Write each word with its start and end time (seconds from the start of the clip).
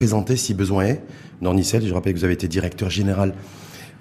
présenter 0.00 0.36
si 0.36 0.54
besoin 0.54 0.84
est. 0.84 1.02
Nornicel, 1.40 1.84
je 1.84 1.92
rappelle 1.92 2.12
que 2.14 2.20
vous 2.20 2.24
avez 2.24 2.34
été 2.34 2.46
directeur 2.46 2.88
général 2.88 3.34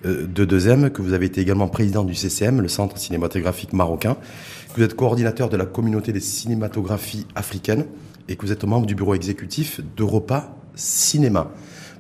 euh, 0.06 0.28
de 0.28 0.46
2M, 0.46 0.92
que 0.92 1.02
vous 1.02 1.14
avez 1.14 1.26
été 1.26 1.42
également 1.42 1.68
président 1.68 2.04
du 2.04 2.14
CCM, 2.14 2.62
le 2.62 2.68
Centre 2.68 3.00
cinématographique 3.00 3.74
marocain, 3.74 4.14
que 4.14 4.76
vous 4.76 4.84
êtes 4.84 4.94
coordinateur 4.94 5.50
de 5.50 5.58
la 5.58 5.66
communauté 5.66 6.14
des 6.14 6.20
cinématographies 6.20 7.26
africaines 7.34 7.88
et 8.30 8.36
que 8.36 8.46
vous 8.46 8.52
êtes 8.52 8.64
membre 8.64 8.86
du 8.86 8.94
bureau 8.94 9.16
exécutif 9.16 9.82
d'Europa 9.96 10.56
Cinéma. 10.76 11.52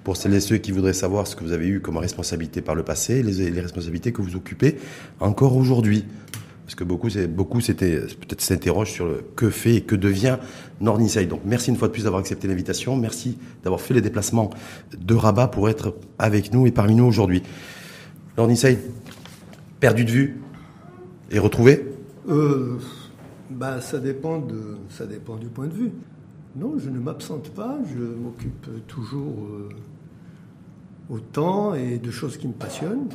Pour 0.04 0.16
celles 0.16 0.36
et 0.36 0.41
ceux 0.41 0.57
qui 0.57 0.71
voudraient 0.71 0.93
savoir 0.93 1.25
ce 1.25 1.36
que 1.36 1.43
vous 1.43 1.52
avez 1.52 1.66
eu 1.66 1.82
comme 1.82 1.98
responsabilité 1.98 2.61
par 2.61 2.75
le 2.75 2.84
passé, 2.84 3.23
les, 3.23 3.50
les 3.50 3.61
responsabilités 3.61 4.11
que 4.11 4.21
vous 4.21 4.36
occupez 4.36 4.77
encore 5.20 5.57
aujourd'hui. 5.57 6.05
Parce 6.68 6.75
que 6.75 6.84
beaucoup, 6.84 7.07
beaucoup 7.29 7.59
peut-être 7.59 8.41
s'interrogent 8.41 8.91
sur 8.91 9.05
le 9.05 9.23
que 9.38 9.50
fait 9.50 9.75
et 9.75 9.82
que 9.82 9.95
devient 9.95 10.38
Nordiside. 10.82 11.30
Donc 11.30 11.41
merci 11.46 11.70
une 11.70 11.78
fois 11.78 11.88
de 11.88 11.93
plus 11.93 12.04
d'avoir 12.04 12.20
accepté 12.20 12.48
l'invitation. 12.48 12.96
Merci 12.96 13.38
d'avoir 13.64 13.82
fait 13.82 13.93
les 13.93 14.02
déplacements 14.02 14.50
de 14.98 15.16
Rabat 15.16 15.48
pour 15.48 15.70
être 15.70 15.96
avec 16.20 16.54
nous 16.54 16.68
et 16.68 16.71
parmi 16.71 16.96
nous 16.96 17.06
aujourd'hui. 17.06 17.43
Nordiside, 18.38 18.79
perdu 19.79 20.06
de 20.06 20.11
vue 20.11 20.42
et 21.32 21.39
retrouvé 21.39 21.86
euh, 22.29 22.78
bah, 23.50 23.79
ça, 23.82 24.00
dépend 24.00 24.39
de, 24.39 24.78
ça 24.89 25.06
dépend 25.06 25.37
du 25.37 25.48
point 25.48 25.68
de 25.68 25.74
vue. 25.74 25.92
Non, 26.56 26.78
je 26.78 26.89
ne 26.89 27.00
m'absente 27.00 27.50
pas, 27.50 27.78
je 27.93 28.00
m'occupe 28.00 28.68
toujours 28.87 29.46
euh, 29.46 29.70
autant 31.09 31.73
et 31.73 32.00
de 32.00 32.12
choses 32.12 32.38
qui 32.38 32.48
me 32.48 32.53
passionnent. 32.53 33.09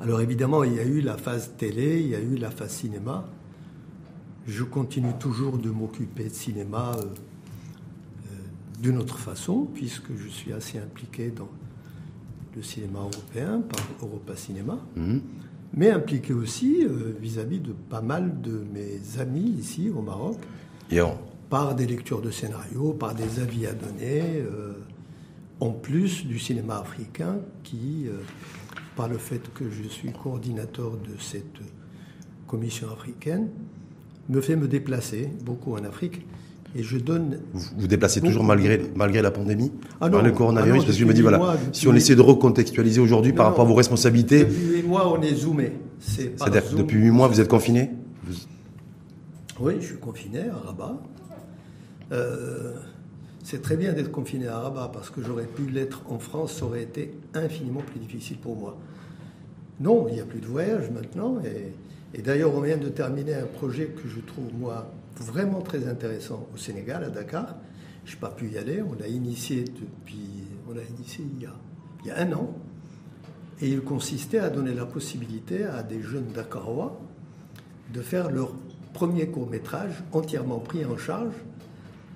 Alors 0.00 0.20
évidemment, 0.20 0.64
il 0.64 0.74
y 0.74 0.78
a 0.78 0.84
eu 0.84 1.00
la 1.00 1.16
phase 1.16 1.52
télé, 1.56 2.00
il 2.00 2.08
y 2.08 2.14
a 2.14 2.20
eu 2.20 2.36
la 2.36 2.50
phase 2.50 2.70
cinéma. 2.70 3.26
Je 4.46 4.62
continue 4.62 5.14
toujours 5.18 5.56
de 5.56 5.70
m'occuper 5.70 6.24
de 6.24 6.34
cinéma 6.34 6.92
euh, 6.98 7.02
euh, 7.02 8.30
d'une 8.80 8.98
autre 8.98 9.18
façon, 9.18 9.66
puisque 9.72 10.14
je 10.16 10.28
suis 10.28 10.52
assez 10.52 10.78
impliqué 10.78 11.30
dans 11.30 11.48
le 12.54 12.62
cinéma 12.62 13.00
européen 13.00 13.62
par 13.62 13.80
Europa 14.02 14.36
Cinéma, 14.36 14.78
mhm. 14.96 15.22
mais 15.72 15.90
impliqué 15.90 16.34
aussi 16.34 16.84
euh, 16.84 17.14
vis-à-vis 17.18 17.58
de 17.58 17.72
pas 17.72 18.02
mal 18.02 18.42
de 18.42 18.62
mes 18.72 19.18
amis 19.18 19.56
ici 19.58 19.90
au 19.90 20.02
Maroc, 20.02 20.36
par 21.48 21.74
des 21.74 21.86
lectures 21.86 22.20
de 22.20 22.30
scénarios, 22.30 22.92
par 22.92 23.14
des 23.14 23.40
avis 23.40 23.66
à 23.66 23.72
donner, 23.72 24.44
en 25.60 25.70
plus 25.70 26.26
du 26.26 26.38
cinéma 26.38 26.78
africain 26.78 27.38
qui 27.62 28.06
par 28.96 29.08
le 29.08 29.18
fait 29.18 29.52
que 29.54 29.70
je 29.70 29.88
suis 29.88 30.12
coordinateur 30.12 30.92
de 30.92 31.20
cette 31.20 31.58
commission 32.46 32.90
africaine, 32.90 33.48
me 34.28 34.40
fait 34.40 34.56
me 34.56 34.68
déplacer 34.68 35.28
beaucoup 35.44 35.74
en 35.74 35.84
Afrique. 35.84 36.26
Et 36.76 36.82
je 36.82 36.98
donne. 36.98 37.38
Vous 37.52 37.60
vous 37.78 37.86
déplacez 37.86 38.20
toujours 38.20 38.42
malgré, 38.42 38.82
malgré 38.96 39.22
la 39.22 39.30
pandémie 39.30 39.70
ah 40.00 40.08
non, 40.08 40.22
le 40.22 40.32
coronavirus 40.32 40.80
ah 40.82 40.86
Parce 40.86 40.96
que 40.96 41.00
je 41.00 41.06
me 41.06 41.14
dis, 41.14 41.22
voilà, 41.22 41.56
si 41.72 41.86
on 41.86 41.94
essaie 41.94 42.16
de 42.16 42.20
recontextualiser 42.20 43.00
aujourd'hui 43.00 43.32
par 43.32 43.46
rapport 43.46 43.64
à 43.64 43.68
vos 43.68 43.74
responsabilités. 43.74 44.40
Depuis 44.40 44.78
8 44.78 44.82
mois, 44.82 45.12
on 45.16 45.22
est 45.22 45.34
zoomé. 45.34 45.72
C'est-à-dire 46.00 46.68
que 46.68 46.74
depuis 46.74 46.98
8 46.98 47.10
mois, 47.10 47.28
vous 47.28 47.40
êtes 47.40 47.48
confiné 47.48 47.90
Oui, 49.60 49.74
je 49.80 49.86
suis 49.86 49.98
confiné 49.98 50.40
à 50.48 50.66
Rabat. 50.66 51.00
Euh, 52.10 52.74
c'est 53.44 53.62
très 53.62 53.76
bien 53.76 53.92
d'être 53.92 54.10
confiné 54.10 54.48
à 54.48 54.58
Rabat 54.58 54.90
parce 54.92 55.10
que 55.10 55.22
j'aurais 55.22 55.46
pu 55.46 55.70
l'être 55.70 56.02
en 56.08 56.18
France, 56.18 56.54
ça 56.54 56.64
aurait 56.64 56.82
été 56.82 57.14
infiniment 57.34 57.82
plus 57.82 58.00
difficile 58.00 58.38
pour 58.38 58.56
moi. 58.56 58.76
Non, 59.80 60.06
il 60.08 60.14
n'y 60.14 60.20
a 60.20 60.24
plus 60.24 60.40
de 60.40 60.46
voyage 60.46 60.90
maintenant. 60.90 61.36
Et, 61.44 61.72
d'ailleurs, 62.22 62.54
on 62.54 62.60
vient 62.60 62.76
de 62.76 62.88
terminer 62.88 63.34
un 63.34 63.46
projet 63.46 63.86
que 63.86 64.08
je 64.08 64.20
trouve, 64.20 64.52
moi, 64.54 64.92
vraiment 65.16 65.60
très 65.60 65.86
intéressant 65.88 66.46
au 66.54 66.56
Sénégal, 66.56 67.04
à 67.04 67.10
Dakar. 67.10 67.56
Je 68.04 68.14
n'ai 68.14 68.20
pas 68.20 68.30
pu 68.30 68.48
y 68.48 68.58
aller. 68.58 68.82
On 68.82 68.94
l'a 68.94 69.08
initié 69.08 69.64
depuis. 69.64 70.44
On 70.68 70.74
l'a 70.74 70.82
initié 70.96 71.24
il 71.36 71.42
y, 72.06 72.10
a, 72.10 72.18
un 72.18 72.32
an. 72.32 72.54
Et 73.60 73.68
il 73.68 73.80
consistait 73.80 74.38
à 74.38 74.50
donner 74.50 74.74
la 74.74 74.86
possibilité 74.86 75.64
à 75.64 75.82
des 75.82 76.02
jeunes 76.02 76.26
Dakarois 76.34 77.00
de 77.92 78.00
faire 78.00 78.30
leur 78.30 78.52
premier 78.92 79.28
court 79.28 79.48
métrage 79.48 80.02
entièrement 80.12 80.58
pris 80.58 80.84
en 80.84 80.96
charge 80.96 81.34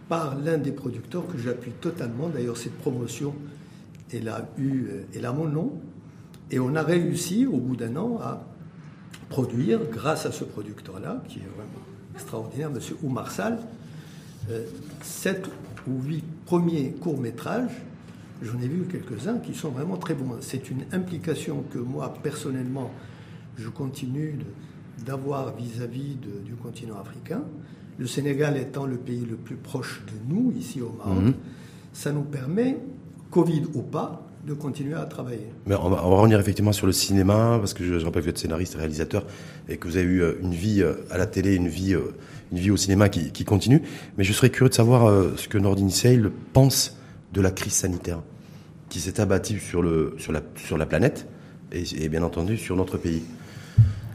par 0.09 0.39
l'un 0.39 0.59
des 0.59 0.73
producteurs 0.73 1.27
que 1.27 1.39
j'appuie 1.39 1.73
totalement. 1.73 2.29
D'ailleurs, 2.29 2.57
cette 2.57 2.77
promotion, 2.79 3.35
elle 4.13 4.29
a, 4.29 4.49
eu, 4.59 4.89
elle 5.15 5.27
a 5.27 5.33
mon 5.33 5.47
nom. 5.47 5.73
Et 6.51 6.59
on 6.59 6.75
a 6.75 6.83
réussi, 6.83 7.47
au 7.47 7.59
bout 7.59 7.77
d'un 7.77 7.97
an, 7.97 8.19
à 8.21 8.47
produire, 9.29 9.81
grâce 9.91 10.27
à 10.27 10.33
ce 10.33 10.45
producteur-là, 10.45 11.23
qui 11.29 11.39
est 11.39 11.49
vraiment 11.57 11.85
extraordinaire, 12.15 12.69
M. 12.69 12.79
Oumar 13.03 13.31
Sall, 13.31 13.59
euh, 14.51 14.65
sept 15.03 15.47
ou 15.87 16.03
huit 16.03 16.25
premiers 16.47 16.93
courts-métrages. 16.93 17.73
J'en 18.43 18.61
ai 18.61 18.69
vu 18.69 18.85
quelques-uns 18.91 19.39
qui 19.39 19.55
sont 19.55 19.71
vraiment 19.71 19.97
très 19.97 20.15
bons. 20.15 20.37
C'est 20.41 20.71
une 20.71 20.85
implication 20.93 21.65
que 21.73 21.79
moi, 21.79 22.15
personnellement, 22.23 22.91
je 23.57 23.69
continue 23.69 24.39
d'avoir 25.05 25.55
vis-à-vis 25.57 26.17
du 26.45 26.55
continent 26.55 26.99
africain 26.99 27.43
le 27.99 28.07
Sénégal 28.07 28.57
étant 28.57 28.87
le 28.87 28.97
pays 28.97 29.27
le 29.29 29.37
plus 29.37 29.57
proche 29.57 30.03
de 30.07 30.33
nous, 30.35 30.53
ici 30.57 30.81
au 30.81 30.93
Maroc, 30.93 31.25
mhm. 31.25 31.35
ça 31.93 32.13
nous 32.13 32.23
permet, 32.23 32.79
Covid 33.31 33.65
ou 33.75 33.83
pas, 33.83 34.28
de 34.49 34.55
continuer 34.55 34.95
à 34.95 35.05
travailler. 35.05 35.47
Mais 35.67 35.75
on 35.77 35.91
va, 35.91 36.01
revenir 36.01 36.41
effectivement 36.41 36.73
sur 36.73 36.87
le 36.87 36.93
cinéma, 36.93 37.59
parce 37.59 37.75
que 37.75 37.85
je, 37.85 38.05
rappelle 38.05 38.23
que 38.23 38.27
vous 38.27 38.31
êtes 38.31 38.39
scénariste 38.39 38.75
et 38.75 38.79
réalisateur, 38.79 39.25
et 39.69 39.77
que 39.77 39.87
vous 39.87 39.97
avez 39.97 40.07
eu 40.07 40.23
euh, 40.23 40.39
une 40.43 40.55
vie 40.55 40.83
euh, 40.83 40.95
à 41.11 41.19
la 41.19 41.27
télé, 41.27 41.55
une 41.55 41.69
vie, 41.69 41.95
euh, 41.95 42.15
une 42.53 42.59
vie 42.59 42.71
au 42.71 42.77
cinéma 42.77 43.09
qui, 43.09 43.45
continue. 43.45 43.83
Mais 44.17 44.25
je 44.25 44.33
serais 44.33 44.51
curieux 44.51 44.71
de 44.71 44.75
savoir 44.75 45.37
ce 45.37 45.49
que 45.49 45.59
Nordin 45.59 45.91
Sale 45.91 46.31
pense 46.53 46.99
de 47.33 47.41
la 47.41 47.51
crise 47.51 47.75
sanitaire 47.75 48.21
qui 48.89 49.01
s'est 49.01 49.21
abattue 49.21 49.61
sur, 49.61 49.83
le, 49.83 50.15
sur, 50.19 50.33
la, 50.33 50.41
sur 50.57 50.79
la 50.79 50.87
planète 50.87 51.29
et, 51.73 52.09
bien 52.09 52.23
entendu 52.23 52.57
sur 52.57 52.77
notre 52.77 52.97
pays. 52.97 53.23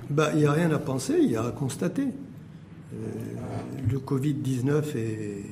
Bah, 0.10 0.32
il 0.34 0.40
n'y 0.40 0.46
a 0.46 0.52
rien 0.52 0.72
à 0.72 0.80
penser, 0.80 1.16
il 1.22 1.32
y 1.32 1.36
a 1.36 1.44
à 1.44 1.52
constater. 1.52 2.04
Euh, 2.04 2.98
le 3.90 4.00
Covid-19 4.00 4.96
est, 4.96 5.44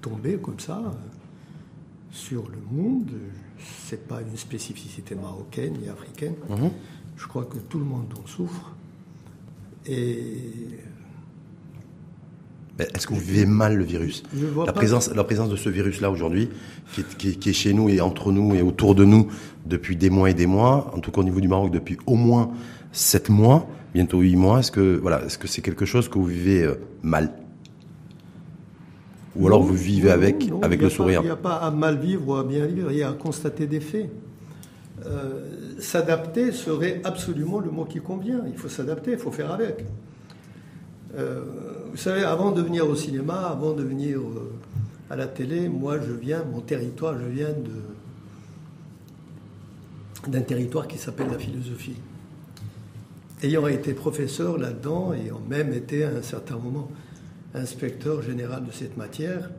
tombé 0.00 0.36
comme 0.36 0.60
ça 0.60 0.82
sur 2.10 2.44
le 2.48 2.58
monde. 2.70 3.10
Ce 3.58 3.94
n'est 3.94 4.00
pas 4.00 4.20
une 4.20 4.36
spécificité 4.36 5.14
marocaine 5.14 5.74
ni 5.80 5.88
africaine. 5.88 6.34
Mhm. 6.48 6.70
Je 7.16 7.26
crois 7.26 7.44
que 7.44 7.58
tout 7.58 7.78
le 7.78 7.84
monde 7.84 8.12
en 8.22 8.26
souffre. 8.26 8.74
Et 9.86 10.78
est-ce 12.78 13.06
que 13.06 13.14
vous 13.14 13.20
vivez 13.20 13.46
mal 13.46 13.76
le 13.76 13.84
virus 13.84 14.24
la, 14.66 14.72
présence, 14.72 15.10
la 15.14 15.22
présence 15.22 15.48
de 15.48 15.56
ce 15.56 15.68
virus-là 15.68 16.10
aujourd'hui, 16.10 16.48
qui, 17.18 17.38
est 17.48 17.52
chez 17.52 17.72
nous 17.72 17.88
et 17.88 18.00
entre 18.00 18.32
nous 18.32 18.54
et 18.54 18.62
autour 18.62 18.94
de 18.94 19.04
nous 19.04 19.28
depuis 19.64 19.96
des 19.96 20.10
mois 20.10 20.30
et 20.30 20.34
des 20.34 20.46
mois, 20.46 20.90
en 20.94 20.98
tout 20.98 21.12
cas 21.12 21.20
au 21.20 21.24
niveau 21.24 21.40
du 21.40 21.46
Maroc 21.46 21.70
depuis 21.70 21.98
au 22.06 22.16
moins 22.16 22.50
sept 22.90 23.28
mois, 23.28 23.68
bientôt 23.94 24.20
huit 24.20 24.34
mois, 24.34 24.58
est-ce 24.60 24.72
que 24.72 24.98
voilà, 25.00 25.24
est-ce 25.24 25.38
que 25.38 25.46
c'est 25.46 25.62
quelque 25.62 25.84
chose 25.84 26.08
que 26.08 26.18
vous 26.18 26.26
vivez 26.26 26.64
euh, 26.64 26.74
mal 27.02 27.30
Ou 29.36 29.46
alors 29.46 29.62
vous 29.62 29.74
vivez 29.74 30.10
avec, 30.10 30.50
avec 30.62 30.80
le 30.80 30.88
sourire 30.88 31.20
Il 31.22 31.26
n'y 31.26 31.30
a 31.30 31.36
pas 31.36 31.56
à 31.56 31.70
mal 31.70 31.98
vivre 31.98 32.28
ou 32.28 32.34
à 32.34 32.44
bien 32.44 32.66
vivre, 32.66 32.90
il 32.92 32.98
y 32.98 33.02
a 33.02 33.10
à 33.10 33.12
constater 33.12 33.66
des 33.66 33.80
faits. 33.80 34.10
Euh, 35.06 35.74
s'adapter 35.80 36.52
serait 36.52 37.00
absolument 37.04 37.58
le 37.58 37.70
mot 37.70 37.84
qui 37.84 38.00
convient. 38.00 38.42
Il 38.46 38.56
faut 38.56 38.68
s'adapter, 38.68 39.12
il 39.12 39.18
faut 39.18 39.32
faire 39.32 39.52
avec. 39.52 39.84
Euh, 41.16 41.42
vous 41.90 41.96
savez, 41.96 42.22
avant 42.22 42.52
de 42.52 42.62
venir 42.62 42.88
au 42.88 42.94
cinéma, 42.94 43.48
avant 43.50 43.72
de 43.72 43.82
venir 43.82 44.20
à 45.10 45.16
la 45.16 45.26
télé, 45.26 45.68
moi 45.68 45.98
je 46.00 46.12
viens, 46.12 46.44
mon 46.44 46.60
territoire, 46.60 47.14
je 47.18 47.26
viens 47.26 47.54
d'un 50.28 50.42
territoire 50.42 50.88
qui 50.88 50.96
s'appelle 50.96 51.28
la 51.30 51.38
philosophie 51.38 51.96
ayant 53.44 53.66
été 53.66 53.92
professeur 53.92 54.58
là-dedans, 54.58 55.12
ayant 55.12 55.40
même 55.48 55.72
été 55.72 56.04
à 56.04 56.10
un 56.10 56.22
certain 56.22 56.56
moment 56.56 56.88
inspecteur 57.54 58.22
général 58.22 58.64
de 58.64 58.72
cette 58.72 58.96
matière, 58.96 59.50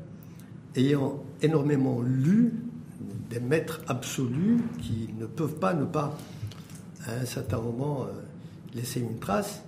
ayant 0.75 1.23
énormément 1.41 2.01
lu 2.01 2.53
des 3.29 3.39
maîtres 3.39 3.81
absolus 3.87 4.59
qui 4.81 5.09
ne 5.19 5.25
peuvent 5.25 5.55
pas 5.55 5.73
ne 5.73 5.85
pas, 5.85 6.17
à 7.07 7.13
un 7.21 7.25
certain 7.25 7.59
moment, 7.59 8.03
euh, 8.03 8.07
laisser 8.73 8.99
une 8.99 9.17
trace, 9.19 9.63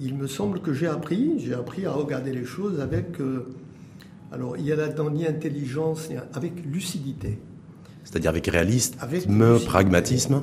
il 0.00 0.14
me 0.14 0.26
semble 0.26 0.60
que 0.60 0.72
j'ai 0.72 0.86
appris, 0.86 1.34
j'ai 1.38 1.54
appris 1.54 1.86
à 1.86 1.92
regarder 1.92 2.32
les 2.32 2.44
choses 2.44 2.80
avec, 2.80 3.20
euh, 3.20 3.46
alors 4.32 4.56
il 4.56 4.64
y 4.64 4.72
a 4.72 4.76
là-dedans 4.76 5.10
ni 5.10 5.26
intelligence, 5.26 6.10
ni, 6.10 6.16
avec 6.34 6.64
lucidité. 6.64 7.38
C'est-à-dire 8.04 8.30
avec 8.30 8.46
réalisme, 8.46 8.96
avec 9.00 9.26
pragmatisme 9.66 10.42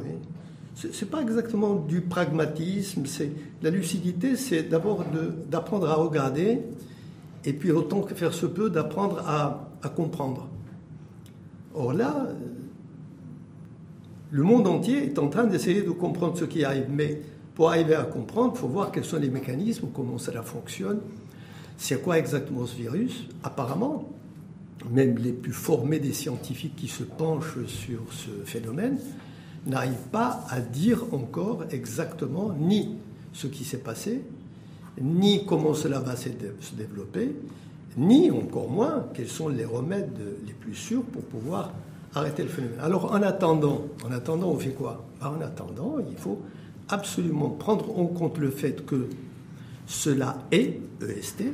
c'est 0.93 1.09
pas 1.09 1.21
exactement 1.21 1.75
du 1.75 2.01
pragmatisme, 2.01 3.05
c'est 3.05 3.31
la 3.61 3.69
lucidité, 3.69 4.35
c'est 4.35 4.63
d'abord 4.63 5.05
d'apprendre 5.49 5.89
à 5.89 5.95
regarder 5.95 6.59
et 7.45 7.53
puis 7.53 7.71
autant 7.71 8.01
que 8.01 8.13
faire 8.15 8.33
se 8.33 8.45
peut 8.45 8.69
d'apprendre 8.69 9.19
à, 9.27 9.89
comprendre. 9.89 10.47
Or 11.73 11.93
là, 11.93 12.27
le 14.31 14.43
monde 14.43 14.67
entier 14.67 15.05
est 15.05 15.17
en 15.19 15.29
train 15.29 15.45
d'essayer 15.45 15.81
de 15.81 15.91
comprendre 15.91 16.37
ce 16.37 16.45
qui 16.45 16.63
arrive, 16.63 16.87
mais 16.89 17.21
pour 17.55 17.69
arriver 17.69 17.95
à 17.95 18.03
comprendre, 18.03 18.53
il 18.55 18.59
faut 18.59 18.67
voir 18.67 18.91
quels 18.91 19.05
sont 19.05 19.17
les 19.17 19.29
mécanismes, 19.29 19.87
comment 19.93 20.17
cela 20.17 20.43
fonctionne, 20.43 20.99
c'est 21.77 22.01
quoi 22.01 22.17
exactement 22.17 22.65
ce 22.65 22.75
virus. 22.75 23.25
Apparemment, 23.43 24.09
même 24.91 25.17
les 25.17 25.31
plus 25.31 25.53
formés 25.53 25.99
des 25.99 26.13
scientifiques 26.13 26.75
qui 26.75 26.87
se 26.87 27.03
penchent 27.03 27.65
sur 27.65 28.01
ce 28.11 28.29
phénomène, 28.45 28.97
n'arrivent 29.65 30.07
pas 30.11 30.45
à 30.49 30.61
dire 30.61 31.05
encore 31.13 31.65
exactement 31.71 32.53
ni 32.59 32.95
ce 33.33 33.47
qui 33.47 33.63
s'est 33.63 33.79
passé, 33.79 34.21
ni 35.01 35.45
comment 35.45 35.73
cela 35.73 35.99
va 35.99 36.15
se 36.15 36.29
développer, 36.75 37.35
ni 37.97 38.31
encore 38.31 38.69
moins 38.69 39.05
quels 39.13 39.27
sont 39.27 39.49
les 39.49 39.65
remèdes 39.65 40.19
les 40.45 40.53
plus 40.53 40.75
sûrs 40.75 41.03
pour 41.03 41.23
pouvoir 41.23 41.73
arrêter 42.13 42.43
le 42.43 42.49
phénomène. 42.49 42.79
Alors 42.79 43.11
en 43.11 43.21
attendant, 43.21 43.85
en 44.05 44.11
attendant, 44.11 44.49
on 44.49 44.57
fait 44.57 44.73
quoi? 44.73 45.05
Ben, 45.19 45.33
En 45.37 45.41
attendant, 45.41 45.97
il 46.09 46.17
faut 46.17 46.39
absolument 46.87 47.49
prendre 47.49 47.97
en 47.99 48.05
compte 48.05 48.37
le 48.37 48.49
fait 48.49 48.85
que 48.85 49.07
cela 49.85 50.37
est 50.51 50.79
EST, 51.01 51.45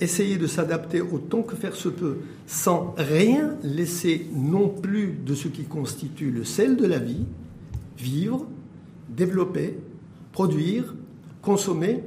essayer 0.00 0.36
de 0.36 0.46
s'adapter 0.46 1.00
autant 1.00 1.42
que 1.42 1.56
faire 1.56 1.74
se 1.74 1.88
peut, 1.88 2.18
sans 2.46 2.94
rien 2.96 3.56
laisser 3.62 4.28
non 4.34 4.68
plus 4.68 5.18
de 5.24 5.34
ce 5.34 5.48
qui 5.48 5.64
constitue 5.64 6.30
le 6.30 6.44
sel 6.44 6.76
de 6.76 6.86
la 6.86 6.98
vie, 6.98 7.24
vivre, 7.96 8.46
développer, 9.08 9.78
produire, 10.32 10.94
consommer. 11.42 12.02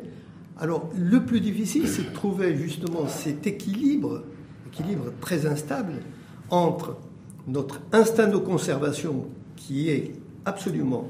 Alors 0.58 0.90
le 0.98 1.24
plus 1.24 1.42
difficile, 1.42 1.88
c'est 1.88 2.10
de 2.10 2.14
trouver 2.14 2.56
justement 2.56 3.08
cet 3.08 3.46
équilibre, 3.46 4.24
équilibre 4.68 5.12
très 5.22 5.46
instable, 5.46 5.94
entre 6.50 6.98
notre 7.48 7.82
instinct 7.92 8.28
de 8.28 8.38
conservation 8.38 9.28
qui 9.56 9.90
est 9.90 10.14
absolument 10.46 11.10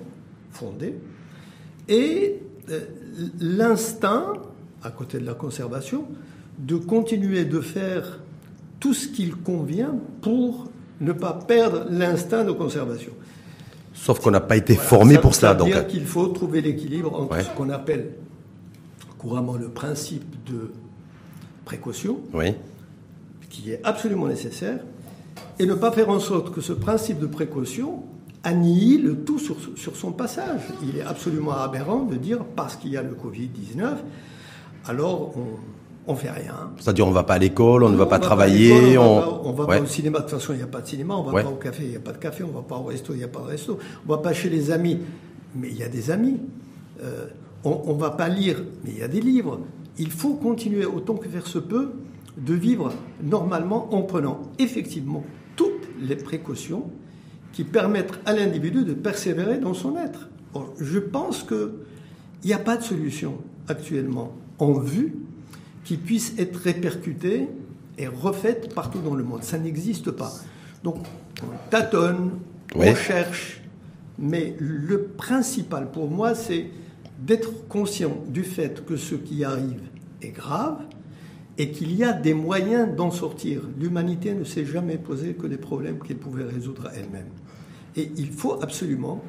fondé 0.51 0.95
et 1.87 2.39
euh, 2.69 2.81
l'instinct, 3.39 4.33
à 4.83 4.89
côté 4.89 5.19
de 5.19 5.25
la 5.25 5.33
conservation, 5.33 6.07
de 6.57 6.75
continuer 6.77 7.45
de 7.45 7.59
faire 7.61 8.19
tout 8.79 8.93
ce 8.93 9.07
qu'il 9.07 9.35
convient 9.35 9.95
pour 10.21 10.69
ne 11.01 11.11
pas 11.11 11.33
perdre 11.33 11.85
l'instinct 11.89 12.43
de 12.43 12.51
conservation. 12.51 13.11
Sauf 13.95 14.19
qu'on 14.19 14.31
n'a 14.31 14.41
pas 14.41 14.57
été 14.57 14.75
formé 14.75 15.17
pour 15.17 15.33
cela. 15.33 15.55
C'est-à-dire 15.57 15.77
euh, 15.77 15.83
qu'il 15.83 16.05
faut 16.05 16.27
trouver 16.27 16.61
l'équilibre 16.61 17.19
entre 17.19 17.41
ce 17.41 17.49
qu'on 17.49 17.69
appelle 17.69 18.11
couramment 19.17 19.55
le 19.55 19.69
principe 19.69 20.43
de 20.45 20.71
précaution, 21.63 22.19
qui 23.49 23.71
est 23.71 23.79
absolument 23.83 24.27
nécessaire, 24.27 24.79
et 25.57 25.65
ne 25.65 25.73
pas 25.73 25.91
faire 25.91 26.09
en 26.09 26.19
sorte 26.19 26.53
que 26.53 26.61
ce 26.61 26.73
principe 26.73 27.19
de 27.19 27.25
précaution 27.25 28.03
annihile 28.43 29.17
tout 29.25 29.39
sur, 29.39 29.55
sur 29.75 29.95
son 29.95 30.11
passage. 30.11 30.61
Il 30.83 30.97
est 30.97 31.01
absolument 31.01 31.53
aberrant 31.53 32.03
de 32.03 32.15
dire 32.15 32.43
parce 32.55 32.75
qu'il 32.75 32.91
y 32.91 32.97
a 32.97 33.01
le 33.01 33.15
Covid-19, 33.15 33.95
alors 34.85 35.33
on 35.35 35.57
ne 36.13 36.17
fait 36.17 36.29
rien. 36.29 36.71
C'est-à-dire 36.77 37.05
on 37.05 37.09
ne 37.09 37.15
va 37.15 37.23
pas 37.23 37.35
à 37.35 37.39
l'école, 37.39 37.83
on 37.83 37.89
ne 37.89 37.97
va 37.97 38.05
pas 38.05 38.19
travailler. 38.19 38.97
on 38.97 39.51
ne 39.51 39.55
va, 39.55 39.65
pas, 39.65 39.81
au 39.81 39.85
cinéma, 39.85 40.19
de 40.19 40.23
toute 40.23 40.39
façon 40.39 40.53
il 40.53 40.57
n'y 40.57 40.63
a 40.63 40.67
pas 40.67 40.81
de 40.81 40.87
cinéma, 40.87 41.15
on 41.15 41.27
ne 41.27 41.31
va 41.31 41.43
pas 41.43 41.49
au 41.49 41.55
café, 41.55 41.83
il 41.83 41.89
n'y 41.89 41.95
a 41.95 41.99
pas 41.99 42.11
de 42.11 42.17
café, 42.17 42.43
on 42.43 42.49
ne 42.49 42.53
va 42.53 42.61
pas 42.61 42.75
au 42.75 42.83
resto, 42.83 43.13
il 43.13 43.17
n'y 43.17 43.23
a 43.23 43.27
pas 43.27 43.39
de 43.39 43.47
resto, 43.47 43.79
on 44.07 44.11
ne 44.11 44.15
va 44.15 44.21
pas 44.21 44.33
chez 44.33 44.49
les 44.49 44.71
amis, 44.71 44.99
mais 45.55 45.69
il 45.69 45.77
y 45.77 45.83
a 45.83 45.89
des 45.89 46.11
amis. 46.11 46.39
Euh, 47.03 47.27
on 47.65 47.93
ne 47.95 47.99
va 47.99 48.11
pas 48.11 48.29
lire, 48.29 48.63
mais 48.83 48.91
il 48.91 48.99
y 48.99 49.01
a 49.01 49.07
des 49.07 49.21
livres. 49.21 49.59
Il 49.97 50.11
faut 50.11 50.35
continuer 50.35 50.85
autant 50.85 51.15
que 51.15 51.27
faire 51.27 51.47
se 51.47 51.57
peut 51.57 51.93
de 52.37 52.53
vivre 52.53 52.91
normalement 53.23 53.93
en 53.95 54.03
prenant 54.03 54.41
effectivement 54.59 55.23
toutes 55.55 55.87
les 55.99 56.15
précautions 56.15 56.91
qui 57.53 57.63
permettent 57.63 58.19
à 58.25 58.33
l'individu 58.33 58.83
de 58.83 58.93
persévérer 58.93 59.57
dans 59.57 59.73
son 59.73 59.97
être. 59.97 60.29
je 60.79 60.99
pense 60.99 61.43
qu'il 61.43 61.71
n'y 62.43 62.53
a 62.53 62.59
pas 62.59 62.77
de 62.77 62.83
solution 62.83 63.37
actuellement 63.67 64.33
en 64.59 64.73
vue 64.73 65.15
qui 65.85 65.95
puisse 65.95 66.37
être 66.37 66.57
répercutée 66.57 67.47
et 67.97 68.07
refaite 68.07 68.73
partout 68.75 68.99
dans 68.99 69.15
le 69.15 69.23
monde. 69.23 69.43
Ça 69.43 69.57
n'existe 69.57 70.11
pas. 70.11 70.33
Donc, 70.83 70.97
on 71.41 71.69
tâtonne, 71.69 72.31
on 72.75 72.95
cherche, 72.95 73.61
mais 74.19 74.57
le 74.59 75.03
principal 75.03 75.89
pour 75.89 76.09
moi, 76.09 76.35
c'est 76.35 76.67
d'être 77.19 77.67
conscient 77.69 78.17
du 78.27 78.43
fait 78.43 78.85
que 78.85 78.97
ce 78.97 79.15
qui 79.15 79.45
arrive 79.45 79.81
est 80.21 80.31
grave, 80.31 80.79
et 81.57 81.71
qu'il 81.71 81.95
y 81.95 82.03
a 82.03 82.13
des 82.13 82.33
moyens 82.33 82.95
d'en 82.95 83.11
sortir. 83.11 83.61
L'humanité 83.79 84.33
ne 84.33 84.43
s'est 84.43 84.65
jamais 84.65 84.97
posé 84.97 85.33
que 85.33 85.47
des 85.47 85.57
problèmes 85.57 85.99
qu'elle 85.99 86.17
pouvait 86.17 86.43
résoudre 86.43 86.91
elle-même. 86.95 87.29
Et 87.95 88.11
il 88.17 88.31
faut 88.31 88.61
absolument 88.61 89.23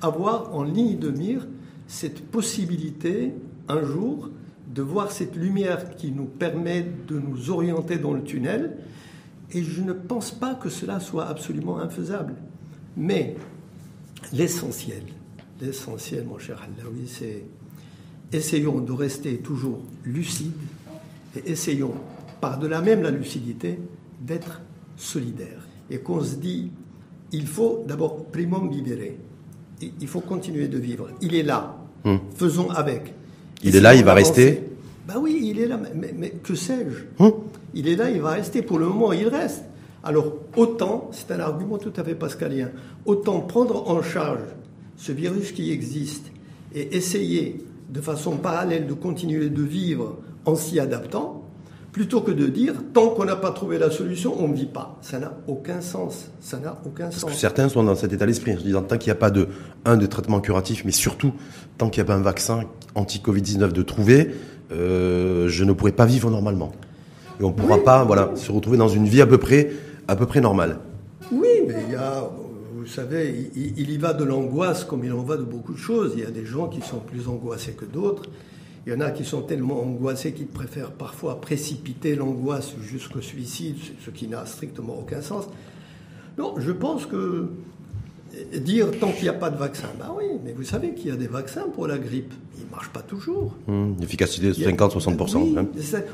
avoir 0.00 0.54
en 0.54 0.62
ligne 0.62 0.98
de 0.98 1.10
mire 1.10 1.46
cette 1.86 2.24
possibilité, 2.26 3.34
un 3.68 3.84
jour, 3.84 4.30
de 4.76 4.82
voir 4.82 5.10
cette 5.10 5.34
lumière 5.34 5.96
qui 5.96 6.12
nous 6.12 6.26
permet 6.26 6.86
de 7.08 7.18
nous 7.18 7.50
orienter 7.50 7.96
dans 7.96 8.12
le 8.12 8.22
tunnel. 8.22 8.76
Et 9.52 9.62
je 9.62 9.80
ne 9.80 9.94
pense 9.94 10.30
pas 10.30 10.54
que 10.54 10.68
cela 10.68 11.00
soit 11.00 11.26
absolument 11.26 11.78
infaisable. 11.78 12.34
Mais 12.96 13.36
l'essentiel, 14.34 15.02
l'essentiel, 15.60 16.26
mon 16.26 16.38
cher 16.38 16.62
Allaoui, 16.62 17.08
c'est 17.08 17.44
essayons 18.32 18.80
de 18.80 18.92
rester 18.92 19.38
toujours 19.38 19.80
lucides 20.04 20.52
et 21.36 21.50
essayons, 21.50 21.94
par-delà 22.40 22.82
même 22.82 23.02
la 23.02 23.10
lucidité, 23.10 23.78
d'être 24.20 24.60
solidaires. 24.96 25.66
Et 25.88 26.00
qu'on 26.00 26.22
se 26.22 26.34
dit, 26.36 26.70
il 27.32 27.46
faut 27.46 27.82
d'abord 27.86 28.26
primum 28.26 28.70
vivere. 28.70 29.14
Il 29.80 30.08
faut 30.08 30.20
continuer 30.20 30.68
de 30.68 30.78
vivre. 30.78 31.08
Il 31.22 31.34
est 31.34 31.42
là. 31.42 31.78
Hmm. 32.04 32.16
Faisons 32.34 32.70
avec. 32.70 33.14
Il 33.66 33.74
est 33.74 33.80
là, 33.80 33.94
il 33.94 34.04
va 34.04 34.14
rester 34.14 34.62
Ben 35.08 35.16
oui, 35.20 35.40
il 35.42 35.60
est 35.60 35.66
là. 35.66 35.78
Mais, 35.94 36.30
que 36.42 36.54
sais-je 36.54 37.24
hmm. 37.24 37.32
Il 37.74 37.88
est 37.88 37.96
là, 37.96 38.10
il 38.10 38.20
va 38.20 38.30
rester. 38.30 38.62
Pour 38.62 38.78
le 38.78 38.86
moment, 38.86 39.12
il 39.12 39.26
reste. 39.26 39.64
Alors, 40.04 40.34
autant, 40.56 41.10
c'est 41.12 41.32
un 41.32 41.40
argument 41.40 41.78
tout 41.78 41.92
à 41.96 42.04
fait 42.04 42.14
pascalien, 42.14 42.70
autant 43.06 43.40
prendre 43.40 43.90
en 43.90 44.02
charge 44.02 44.38
ce 44.96 45.10
virus 45.10 45.50
qui 45.50 45.72
existe 45.72 46.26
et 46.74 46.96
essayer 46.96 47.64
de 47.90 48.00
façon 48.00 48.36
parallèle 48.36 48.86
de 48.86 48.94
continuer 48.94 49.50
de 49.50 49.62
vivre 49.62 50.18
en 50.44 50.54
s'y 50.54 50.78
adaptant, 50.78 51.42
plutôt 51.96 52.20
que 52.20 52.30
de 52.30 52.44
dire 52.44 52.74
tant 52.92 53.08
qu'on 53.08 53.24
n'a 53.24 53.36
pas 53.36 53.52
trouvé 53.52 53.78
la 53.78 53.90
solution, 53.90 54.34
on 54.38 54.48
ne 54.48 54.54
vit 54.54 54.66
pas. 54.66 54.98
Ça 55.00 55.18
n'a 55.18 55.32
aucun 55.46 55.80
sens. 55.80 56.30
Ça 56.42 56.58
n'a 56.58 56.78
aucun 56.84 57.10
sens. 57.10 57.32
certains 57.32 57.70
sont 57.70 57.82
dans 57.82 57.94
cet 57.94 58.12
état 58.12 58.26
d'esprit, 58.26 58.52
en 58.52 58.58
se 58.58 58.64
disant 58.64 58.82
tant 58.82 58.98
qu'il 58.98 59.08
n'y 59.08 59.16
a 59.16 59.18
pas 59.18 59.30
de 59.30 59.48
un 59.86 59.96
de 59.96 60.04
traitement 60.04 60.40
curatif, 60.40 60.84
mais 60.84 60.92
surtout 60.92 61.32
tant 61.78 61.88
qu'il 61.88 62.02
n'y 62.02 62.06
a 62.06 62.12
pas 62.12 62.18
un 62.18 62.22
vaccin 62.22 62.64
anti-Covid-19 62.96 63.72
de 63.72 63.80
trouver, 63.80 64.30
euh, 64.72 65.48
je 65.48 65.64
ne 65.64 65.72
pourrai 65.72 65.92
pas 65.92 66.04
vivre 66.04 66.30
normalement. 66.30 66.72
Et 67.40 67.44
on 67.44 67.48
ne 67.48 67.54
pourra 67.54 67.78
pas, 67.82 68.04
voilà, 68.04 68.30
se 68.34 68.52
retrouver 68.52 68.76
dans 68.76 68.88
une 68.88 69.06
vie 69.06 69.22
à 69.22 69.26
peu 69.26 69.38
près, 69.38 69.70
à 70.06 70.16
peu 70.16 70.26
près 70.26 70.42
normale. 70.42 70.80
Oui, 71.32 71.48
mais 71.66 71.76
il 71.88 71.94
y 71.94 71.96
a, 71.96 72.28
vous 72.74 72.86
savez, 72.86 73.50
il 73.56 73.90
y 73.90 73.96
va 73.96 74.12
de 74.12 74.24
l'angoisse 74.24 74.84
comme 74.84 75.02
il 75.02 75.14
en 75.14 75.22
va 75.22 75.38
de 75.38 75.44
beaucoup 75.44 75.72
de 75.72 75.78
choses. 75.78 76.12
Il 76.14 76.22
y 76.22 76.26
a 76.26 76.30
des 76.30 76.44
gens 76.44 76.68
qui 76.68 76.82
sont 76.82 76.98
plus 76.98 77.26
angoissés 77.26 77.72
que 77.72 77.86
d'autres. 77.86 78.24
Il 78.86 78.92
y 78.92 78.94
en 78.94 79.00
a 79.00 79.10
qui 79.10 79.24
sont 79.24 79.42
tellement 79.42 79.82
angoissés 79.82 80.32
qu'ils 80.32 80.46
préfèrent 80.46 80.92
parfois 80.92 81.40
précipiter 81.40 82.14
l'angoisse 82.14 82.74
jusqu'au 82.80 83.20
suicide, 83.20 83.76
ce 84.04 84.10
qui 84.10 84.28
n'a 84.28 84.46
strictement 84.46 84.96
aucun 84.96 85.20
sens. 85.20 85.48
Non, 86.38 86.54
je 86.58 86.70
pense 86.70 87.04
que 87.04 87.48
dire 88.54 88.90
tant 89.00 89.10
qu'il 89.10 89.24
n'y 89.24 89.28
a 89.28 89.34
pas 89.34 89.50
de 89.50 89.56
vaccin, 89.56 89.88
ben 89.98 90.12
oui, 90.16 90.24
mais 90.44 90.52
vous 90.52 90.62
savez 90.62 90.94
qu'il 90.94 91.08
y 91.08 91.10
a 91.10 91.16
des 91.16 91.26
vaccins 91.26 91.66
pour 91.74 91.88
la 91.88 91.98
grippe. 91.98 92.32
Ils 92.58 92.66
ne 92.66 92.70
marchent 92.70 92.90
pas 92.90 93.02
toujours. 93.02 93.54
Mmh, 93.66 93.94
efficacité 94.02 94.48
de 94.48 94.54
50-60%. 94.54 95.58
Hein. 95.58 95.66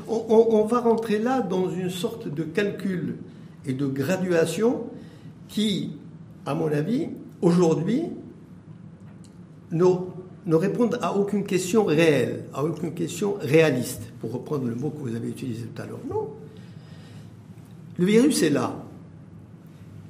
on, 0.07 0.65
va 0.65 0.79
rentrer 0.79 1.19
là 1.19 1.41
dans 1.41 1.69
une 1.69 1.89
sorte 1.89 2.27
de 2.27 2.43
calcul 2.43 3.17
et 3.65 3.73
de 3.73 3.85
graduation 3.85 4.83
qui, 5.47 5.91
à 6.45 6.55
mon 6.55 6.71
avis, 6.71 7.09
aujourd'hui, 7.41 8.03
nos 9.71 10.12
ne 10.45 10.55
répondent 10.55 10.99
à 11.01 11.15
aucune 11.15 11.45
question 11.45 11.85
réelle, 11.85 12.45
à 12.53 12.63
aucune 12.63 12.93
question 12.93 13.37
réaliste, 13.39 14.01
pour 14.19 14.31
reprendre 14.31 14.67
le 14.67 14.75
mot 14.75 14.89
que 14.89 14.99
vous 14.99 15.15
avez 15.15 15.29
utilisé 15.29 15.63
tout 15.63 15.81
à 15.81 15.85
l'heure. 15.85 15.99
Non. 16.09 16.29
Le 17.97 18.05
virus 18.05 18.43
est 18.43 18.49
là. 18.49 18.83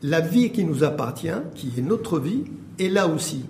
La 0.02 0.22
vie 0.22 0.52
qui 0.52 0.64
nous 0.64 0.84
appartient, 0.84 1.30
qui 1.56 1.72
est 1.78 1.82
notre 1.82 2.20
vie, 2.20 2.44
est 2.80 2.90
là 2.90 3.08
aussi. 3.08 3.46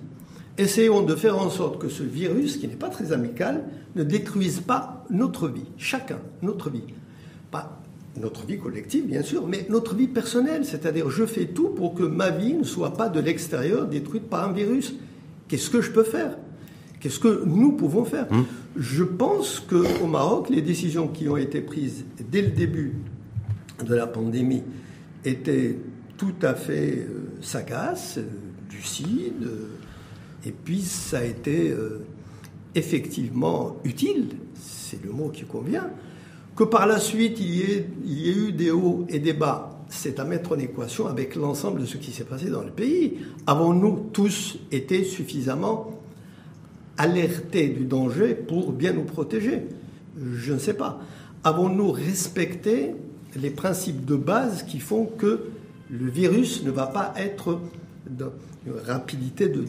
Essayons 0.58 1.02
de 1.02 1.14
faire 1.14 1.38
en 1.38 1.50
sorte 1.50 1.80
que 1.80 1.88
ce 1.88 2.02
virus, 2.02 2.58
qui 2.58 2.68
n'est 2.68 2.74
pas 2.76 2.90
très 2.90 3.12
amical, 3.12 3.64
ne 3.96 4.04
détruise 4.04 4.60
pas 4.60 5.04
notre 5.10 5.48
vie, 5.48 5.66
chacun, 5.78 6.18
notre 6.42 6.70
vie. 6.70 6.84
Pas 7.50 7.80
notre 8.20 8.46
vie 8.46 8.58
collective, 8.58 9.06
bien 9.06 9.22
sûr, 9.22 9.46
mais 9.48 9.66
notre 9.68 9.94
vie 9.94 10.06
personnelle. 10.06 10.64
C'est-à-dire, 10.64 11.10
je 11.10 11.26
fais 11.26 11.46
tout 11.46 11.70
pour 11.70 11.94
que 11.94 12.04
ma 12.04 12.30
vie 12.30 12.54
ne 12.54 12.62
soit 12.62 12.94
pas 12.94 13.08
de 13.08 13.18
l'extérieur 13.18 13.86
détruite 13.86 14.28
par 14.28 14.48
un 14.48 14.52
virus. 14.52 14.94
Qu'est-ce 15.48 15.70
que 15.70 15.80
je 15.80 15.90
peux 15.90 16.04
faire? 16.04 16.36
Qu'est-ce 17.04 17.18
que 17.18 17.44
nous 17.44 17.72
pouvons 17.72 18.06
faire 18.06 18.26
hum. 18.32 18.46
Je 18.78 19.04
pense 19.04 19.60
qu'au 19.60 20.06
Maroc, 20.06 20.48
les 20.48 20.62
décisions 20.62 21.06
qui 21.06 21.28
ont 21.28 21.36
été 21.36 21.60
prises 21.60 22.06
dès 22.32 22.40
le 22.40 22.48
début 22.48 22.94
de 23.86 23.94
la 23.94 24.06
pandémie 24.06 24.62
étaient 25.22 25.76
tout 26.16 26.32
à 26.40 26.54
fait 26.54 27.06
euh, 27.06 27.26
sagaces, 27.42 28.16
euh, 28.16 28.22
lucides, 28.72 29.42
euh, 29.42 30.46
et 30.46 30.50
puis 30.52 30.80
ça 30.80 31.18
a 31.18 31.24
été 31.24 31.74
effectivement 32.74 33.76
utile, 33.84 34.28
c'est 34.54 35.04
le 35.04 35.12
mot 35.12 35.28
qui 35.28 35.44
convient, 35.44 35.90
Que 36.56 36.64
par 36.64 36.86
la 36.86 37.00
suite, 37.00 37.38
il 37.38 37.54
y 37.54 37.62
ait, 37.62 37.86
il 38.02 38.18
y 38.18 38.30
ait 38.30 38.48
eu 38.48 38.52
des 38.52 38.70
hauts 38.70 39.04
et 39.10 39.18
des 39.18 39.34
bas, 39.34 39.84
c'est 39.88 40.18
à 40.20 40.24
mettre 40.24 40.52
en 40.52 40.58
équation 40.58 41.06
avec 41.06 41.34
l'ensemble 41.34 41.82
de 41.82 41.86
ce 41.86 41.98
qui 41.98 42.12
s'est 42.12 42.24
passé 42.24 42.48
dans 42.48 42.62
le 42.62 42.70
pays. 42.70 43.18
Avons-nous 43.46 44.10
tous 44.12 44.58
été 44.70 45.04
suffisamment 45.04 46.03
alertés 46.98 47.68
du 47.68 47.84
danger 47.84 48.34
pour 48.34 48.72
bien 48.72 48.92
nous 48.92 49.04
protéger 49.04 49.62
Je 50.36 50.52
ne 50.52 50.58
sais 50.58 50.74
pas. 50.74 51.00
Avons-nous 51.42 51.90
respecté 51.92 52.94
les 53.36 53.50
principes 53.50 54.04
de 54.04 54.16
base 54.16 54.62
qui 54.62 54.78
font 54.78 55.06
que 55.06 55.46
le 55.90 56.10
virus 56.10 56.64
ne 56.64 56.70
va 56.70 56.86
pas 56.86 57.12
être 57.16 57.60
de 58.08 58.30
rapidité 58.86 59.48
de, 59.48 59.64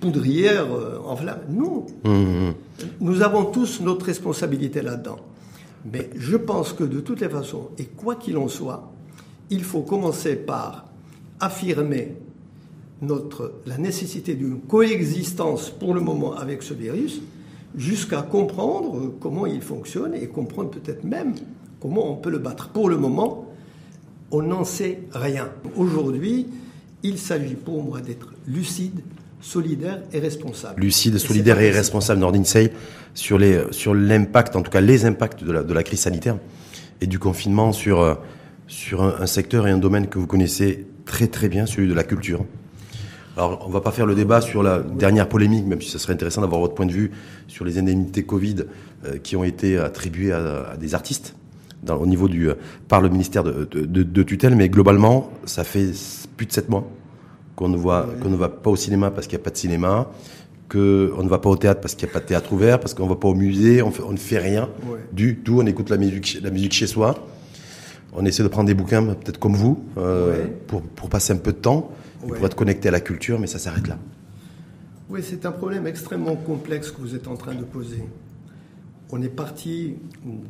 poudrière 0.00 0.72
euh, 0.72 0.98
en 1.04 1.16
flamme? 1.16 1.40
Non. 1.50 1.86
Mmh. 2.04 2.52
Nous 3.00 3.22
avons 3.22 3.46
tous 3.46 3.80
notre 3.80 4.06
responsabilité 4.06 4.82
là-dedans. 4.82 5.18
Mais 5.92 6.10
je 6.16 6.36
pense 6.36 6.72
que 6.72 6.84
de 6.84 7.00
toutes 7.00 7.20
les 7.20 7.28
façons, 7.28 7.70
et 7.78 7.84
quoi 7.84 8.16
qu'il 8.16 8.36
en 8.38 8.48
soit, 8.48 8.92
il 9.50 9.62
faut 9.62 9.82
commencer 9.82 10.36
par 10.36 10.86
affirmer 11.40 12.16
notre, 13.02 13.54
la 13.66 13.78
nécessité 13.78 14.34
d'une 14.34 14.60
coexistence 14.60 15.70
pour 15.70 15.94
le 15.94 16.00
moment 16.00 16.34
avec 16.34 16.62
ce 16.62 16.74
virus, 16.74 17.20
jusqu'à 17.76 18.22
comprendre 18.22 19.14
comment 19.20 19.46
il 19.46 19.60
fonctionne 19.60 20.14
et 20.14 20.26
comprendre 20.28 20.70
peut-être 20.70 21.04
même 21.04 21.34
comment 21.80 22.10
on 22.10 22.16
peut 22.16 22.30
le 22.30 22.38
battre. 22.38 22.70
Pour 22.70 22.88
le 22.88 22.96
moment, 22.96 23.46
on 24.30 24.42
n'en 24.42 24.64
sait 24.64 25.00
rien. 25.12 25.50
Aujourd'hui, 25.76 26.46
il 27.02 27.18
s'agit 27.18 27.54
pour 27.54 27.82
moi 27.82 28.00
d'être 28.00 28.32
lucide, 28.46 29.00
solidaire 29.40 30.02
et 30.12 30.18
responsable. 30.18 30.80
Lucide, 30.80 31.18
solidaire 31.18 31.60
et, 31.60 31.70
responsable, 31.70 32.20
Nordin 32.20 32.44
Sey, 32.44 32.72
sur 33.14 33.38
les 33.38 33.62
sur 33.70 33.94
l'impact, 33.94 34.56
en 34.56 34.62
tout 34.62 34.70
cas 34.70 34.80
les 34.80 35.04
impacts 35.04 35.44
de 35.44 35.52
la, 35.52 35.62
de 35.62 35.72
la 35.72 35.82
crise 35.82 36.00
sanitaire 36.00 36.38
et 37.00 37.06
du 37.06 37.18
confinement 37.18 37.72
sur 37.72 38.00
euh, 38.00 38.14
sur 38.66 39.02
un, 39.02 39.26
secteur 39.26 39.68
et 39.68 39.70
un 39.70 39.78
domaine 39.78 40.08
que 40.08 40.18
vous 40.18 40.26
connaissez 40.26 40.86
très 41.04 41.28
très 41.28 41.48
bien, 41.48 41.66
celui 41.66 41.88
de 41.88 41.94
la 41.94 42.02
culture. 42.02 42.44
Alors, 43.36 43.64
on 43.66 43.70
va 43.70 43.82
pas 43.82 43.90
faire 43.90 44.06
le 44.06 44.14
débat 44.14 44.40
sur 44.40 44.62
la 44.62 44.78
dernière 44.78 45.28
polémique, 45.28 45.66
même 45.66 45.82
si 45.82 45.90
ce 45.90 45.98
serait 45.98 46.14
intéressant 46.14 46.40
d'avoir 46.40 46.60
votre 46.60 46.74
point 46.74 46.86
de 46.86 46.92
vue 46.92 47.10
sur 47.48 47.66
les 47.66 47.78
indemnités 47.78 48.22
Covid 48.22 48.64
euh, 49.04 49.18
qui 49.18 49.36
ont 49.36 49.44
été 49.44 49.76
attribuées 49.76 50.32
à, 50.32 50.76
des 50.80 50.94
artistes 50.94 51.34
dans, 51.82 51.96
au 51.96 52.06
niveau 52.06 52.28
du 52.28 52.48
euh, 52.48 52.54
par 52.88 53.02
le 53.02 53.10
ministère 53.10 53.44
de, 53.44 53.66
de, 53.66 54.02
de, 54.02 54.22
tutelle, 54.22 54.56
mais 54.56 54.70
globalement, 54.70 55.30
ça 55.44 55.64
fait 55.64 55.90
plus 56.38 56.46
de 56.46 56.52
sept 56.52 56.70
mois 56.70 56.88
qu'on 57.56 57.68
ne 57.68 57.76
voit 57.76 58.08
qu'on 58.22 58.30
ne 58.30 58.36
va 58.36 58.48
pas 58.48 58.70
au 58.70 58.76
cinéma 58.76 59.10
parce 59.10 59.26
qu'il 59.26 59.36
n'y 59.36 59.42
a 59.42 59.44
pas 59.44 59.50
de 59.50 59.56
cinéma, 59.58 60.10
qu'on 60.70 60.78
ne 60.78 61.28
va 61.28 61.38
pas 61.38 61.50
au 61.50 61.56
théâtre 61.56 61.82
parce 61.82 61.94
qu'il 61.94 62.06
n'y 62.06 62.12
a 62.12 62.14
pas 62.14 62.20
de 62.20 62.26
théâtre 62.26 62.52
ouvert, 62.54 62.80
parce 62.80 62.94
qu'on 62.94 63.04
ne 63.04 63.10
va 63.10 63.16
pas 63.16 63.28
au 63.28 63.34
musée, 63.34 63.82
on, 63.82 63.92
on 64.06 64.12
ne 64.12 64.16
fait 64.16 64.38
rien 64.38 64.70
du 65.12 65.36
tout, 65.36 65.58
on 65.60 65.66
écoute 65.66 65.90
la 65.90 65.98
musique 65.98 66.38
la 66.42 66.50
musique 66.50 66.72
chez 66.72 66.86
soi. 66.86 67.14
On 68.18 68.24
essaie 68.24 68.42
de 68.42 68.48
prendre 68.48 68.66
des 68.66 68.74
bouquins, 68.74 69.04
peut-être 69.04 69.38
comme 69.38 69.54
vous, 69.54 69.84
euh, 69.98 70.46
pour, 70.66 70.80
pour, 70.80 71.10
passer 71.10 71.34
un 71.34 71.36
peu 71.36 71.52
de 71.52 71.58
temps, 71.58 71.90
pour 72.34 72.46
être 72.46 72.56
connecté 72.56 72.88
à 72.88 72.92
la 72.92 73.00
culture, 73.00 73.38
mais 73.38 73.46
ça 73.46 73.58
s'arrête 73.58 73.88
là. 73.88 73.98
Oui, 75.08 75.20
c'est 75.22 75.46
un 75.46 75.52
problème 75.52 75.86
extrêmement 75.86 76.36
complexe 76.36 76.90
que 76.90 77.00
vous 77.00 77.14
êtes 77.14 77.28
en 77.28 77.36
train 77.36 77.54
de 77.54 77.62
poser. 77.62 78.02
On 79.12 79.22
est 79.22 79.28
parti 79.28 79.94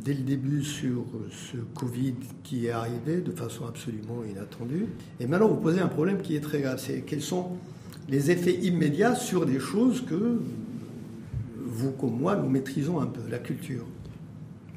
dès 0.03 0.15
le 0.15 0.23
début 0.23 0.65
sur 0.65 1.05
ce 1.31 1.59
Covid 1.75 2.15
qui 2.43 2.67
est 2.67 2.71
arrivé 2.71 3.21
de 3.21 3.31
façon 3.31 3.67
absolument 3.67 4.25
inattendue. 4.29 4.87
Et 5.21 5.27
maintenant, 5.27 5.49
vous 5.49 5.57
posez 5.57 5.81
un 5.81 5.89
problème 5.89 6.23
qui 6.23 6.37
est 6.37 6.41
très 6.41 6.61
grave. 6.61 6.81
C'est 6.83 7.03
quels 7.03 7.21
sont 7.21 7.51
les 8.09 8.31
effets 8.31 8.55
immédiats 8.55 9.15
sur 9.15 9.45
des 9.45 9.59
choses 9.59 10.03
que 10.07 10.41
vous 11.77 11.91
comme 11.93 12.19
moi, 12.19 12.37
nous 12.37 12.49
maîtrisons 12.49 13.01
un 13.01 13.07
peu, 13.07 13.21
la 13.31 13.39
culture. 13.39 13.85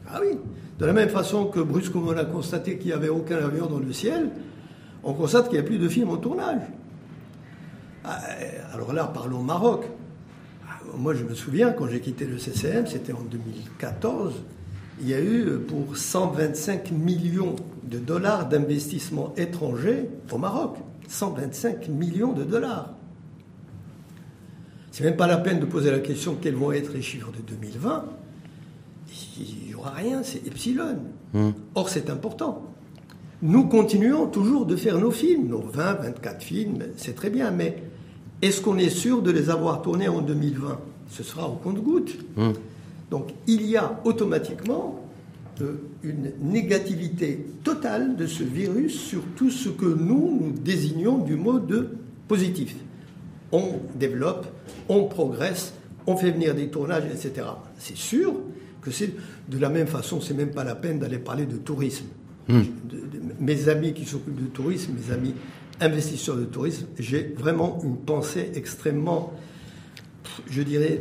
Ah 0.08 0.20
oui, 0.22 0.38
de 0.78 0.86
la 0.86 0.92
même 0.92 1.10
façon 1.10 1.46
que 1.46 1.60
brusquement 1.60 2.08
on 2.08 2.18
a 2.18 2.26
constaté 2.26 2.78
qu'il 2.78 2.88
n'y 2.88 2.94
avait 2.94 3.10
aucun 3.10 3.38
avion 3.38 3.68
dans 3.68 3.80
le 3.80 3.94
ciel, 3.94 4.30
on 5.04 5.14
constate 5.14 5.46
qu'il 5.46 5.54
n'y 5.54 5.66
a 5.66 5.68
plus 5.68 5.78
de 5.78 5.88
films 5.88 6.10
en 6.10 6.18
tournage. 6.18 6.62
Ah, 8.12 8.22
alors 8.74 8.94
là, 8.94 9.06
parlons 9.06 9.44
Maroc. 9.44 9.86
Ah, 10.68 10.80
moi, 10.98 11.14
je 11.14 11.24
me 11.24 11.36
souviens, 11.36 11.72
quand 11.72 11.88
j'ai 11.88 12.00
quitté 12.00 12.26
le 12.26 12.40
CCM, 12.40 12.88
c'était 12.88 13.14
en 13.14 13.22
2014, 13.22 14.34
il 15.02 15.10
y 15.10 15.14
a 15.14 15.22
eu 15.22 15.60
pour 15.68 15.96
125 15.96 16.92
millions 16.92 17.56
de 17.84 18.00
dollars 18.00 18.50
d'investissement 18.50 19.34
étranger 19.38 20.10
au 20.32 20.38
Maroc. 20.38 20.78
125 21.08 21.88
millions 21.90 22.34
de 22.34 22.44
dollars. 22.44 22.94
C'est 24.92 25.04
même 25.04 25.16
pas 25.16 25.28
la 25.28 25.38
peine 25.38 25.60
de 25.60 25.66
poser 25.66 25.92
la 25.92 26.00
question 26.00 26.36
quels 26.42 26.56
vont 26.56 26.72
être 26.72 26.94
les 26.94 27.02
chiffres 27.02 27.32
de 27.32 27.42
2020 27.42 28.06
il 29.40 29.68
n'y 29.68 29.76
aura 29.76 29.92
rien, 29.92 30.24
c'est 30.24 30.46
epsilon. 30.46 30.98
Hmm. 31.34 31.52
Or, 31.76 31.90
c'est 31.90 32.10
important. 32.10 32.64
Nous 33.42 33.68
continuons 33.68 34.28
toujours 34.28 34.66
de 34.66 34.76
faire 34.76 34.98
nos 34.98 35.12
films, 35.12 35.48
nos 35.48 35.62
20, 35.62 35.94
24 35.94 36.44
films, 36.44 36.80
c'est 36.98 37.16
très 37.16 37.30
bien, 37.30 37.52
mais 37.52 37.84
est-ce 38.42 38.62
qu'on 38.62 38.78
est 38.78 38.90
sûr 38.90 39.22
de 39.22 39.32
les 39.32 39.50
avoir 39.50 39.82
tournés 39.82 40.08
en 40.08 40.22
2020 40.22 40.80
Ce 41.10 41.24
sera 41.24 41.48
au 41.48 41.54
compte-goutte. 41.56 42.18
Hmm. 42.38 42.52
Donc, 43.12 43.34
il 43.48 43.66
y 43.66 43.76
a 43.76 44.00
automatiquement 44.06 45.04
euh, 45.62 45.74
une 46.04 46.32
négativité 46.42 47.46
totale 47.64 48.16
de 48.16 48.28
ce 48.28 48.44
virus 48.44 49.00
sur 49.00 49.22
tout 49.36 49.50
ce 49.50 49.70
que 49.70 49.86
nous, 49.86 50.40
nous 50.42 50.52
désignons 50.52 51.18
du 51.18 51.36
mot 51.36 51.60
de 51.60 51.90
positif. 52.28 52.76
On 53.52 53.80
développe, 53.96 54.46
on 54.88 55.06
progresse, 55.06 55.74
on 56.08 56.16
fait 56.16 56.32
venir 56.32 56.56
des 56.56 56.68
tournages, 56.68 57.06
etc. 57.06 57.48
C'est 57.78 57.98
sûr, 57.98 58.36
que 58.82 58.92
c'est 58.92 59.14
de 59.50 59.58
la 59.58 59.70
même 59.70 59.88
façon, 59.88 60.22
c'est 60.22 60.34
même 60.34 60.52
pas 60.52 60.64
la 60.64 60.76
peine 60.76 61.00
d'aller 61.00 61.18
parler 61.18 61.46
de 61.46 61.58
tourisme. 61.58 62.06
Hmm. 62.48 62.62
mes 63.40 63.70
amis 63.70 63.94
qui 63.94 64.06
s'occupent 64.06 64.42
de 64.42 64.48
tourisme, 64.48 64.94
mes 64.94 65.14
amis 65.14 65.36
investisseurs 65.82 66.36
de 66.36 66.46
tourisme, 66.46 66.88
j'ai 66.98 67.36
vraiment 67.38 67.80
une 67.84 67.98
pensée 67.98 68.52
extrêmement, 68.56 69.34
je 70.50 70.62
dirais, 70.62 71.00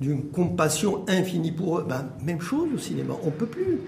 d'une 0.00 0.24
compassion 0.24 1.04
infinie 1.08 1.52
pour 1.52 1.78
eux. 1.78 1.86
Ben, 1.88 2.06
même 2.24 2.40
chose 2.40 2.68
au 2.74 2.78
cinéma, 2.78 3.14
on 3.24 3.30
peut 3.30 3.46
plus. 3.46 3.78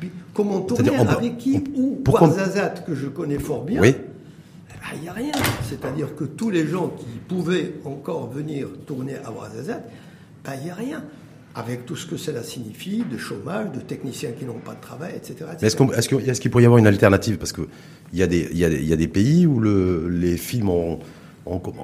puis, 0.00 0.10
comment 0.34 0.60
tourner 0.60 0.96
avec 0.96 1.38
qui 1.38 1.62
Ou 1.74 2.02
Warzazat, 2.06 2.84
que 2.86 2.94
je 2.94 3.06
connais 3.06 3.38
fort 3.38 3.64
bien. 3.64 3.80
Oui. 3.80 3.94
Il 4.94 5.00
n'y 5.00 5.08
a 5.08 5.12
rien. 5.12 5.32
C'est-à-dire 5.68 6.14
que 6.14 6.22
tous 6.22 6.50
les 6.50 6.66
gens 6.66 6.88
qui 6.88 7.18
pouvaient 7.26 7.74
encore 7.84 8.30
venir 8.30 8.68
tourner 8.86 9.16
à 9.24 9.32
Warzazat, 9.32 9.80
ben, 10.44 10.52
il 10.60 10.64
n'y 10.64 10.70
a 10.70 10.74
rien 10.74 11.04
avec 11.56 11.86
tout 11.86 11.96
ce 11.96 12.06
que 12.06 12.18
cela 12.18 12.42
signifie, 12.42 13.02
de 13.10 13.16
chômage, 13.16 13.72
de 13.72 13.80
techniciens 13.80 14.30
qui 14.38 14.44
n'ont 14.44 14.60
pas 14.62 14.74
de 14.74 14.80
travail, 14.80 15.14
etc. 15.16 15.50
Est-ce 15.62 16.40
qu'il 16.40 16.50
pourrait 16.50 16.62
y 16.62 16.66
avoir 16.66 16.78
une 16.78 16.86
alternative? 16.86 17.38
Parce 17.38 17.52
qu'il 17.52 17.64
y, 18.12 18.22
a 18.22 18.26
des, 18.26 18.50
y, 18.52 18.64
a 18.64 18.68
y 18.68 18.92
a 18.92 18.96
des 18.96 19.08
pays 19.08 19.46
où 19.46 19.58
le, 19.58 20.08
les 20.08 20.36
films 20.36 20.68
ont... 20.68 20.98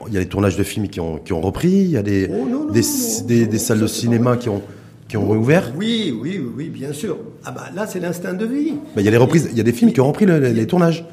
Il 0.08 0.12
y 0.12 0.16
a 0.16 0.20
des 0.20 0.26
tournages 0.26 0.56
de 0.56 0.64
films 0.64 0.88
qui 0.88 0.98
ont, 0.98 1.18
qui 1.18 1.32
ont 1.32 1.40
repris, 1.40 1.70
il 1.70 1.90
y 1.90 1.96
a 1.96 2.02
des, 2.02 2.28
oh, 2.28 2.70
des, 2.72 3.46
des, 3.46 3.58
salles 3.58 3.78
de 3.78 3.86
cinéma 3.86 4.36
qui 4.36 4.48
ont, 4.48 4.60
qui 5.06 5.16
ont 5.16 5.30
réouvert? 5.30 5.72
Oui, 5.76 6.12
oui, 6.20 6.40
oui, 6.56 6.68
bien 6.68 6.92
sûr. 6.92 7.16
Ah 7.44 7.52
bah 7.52 7.66
là, 7.72 7.86
c'est 7.86 8.00
l'instinct 8.00 8.34
de 8.34 8.44
vie. 8.44 8.74
il 8.96 9.02
y 9.02 9.08
a 9.08 9.10
des 9.12 9.16
reprises, 9.16 9.48
il 9.52 9.56
y 9.56 9.60
a 9.60 9.64
des 9.64 9.72
films 9.72 9.92
qui 9.92 10.00
ont 10.00 10.08
repris 10.08 10.26
les, 10.26 10.66
tournages. 10.66 11.04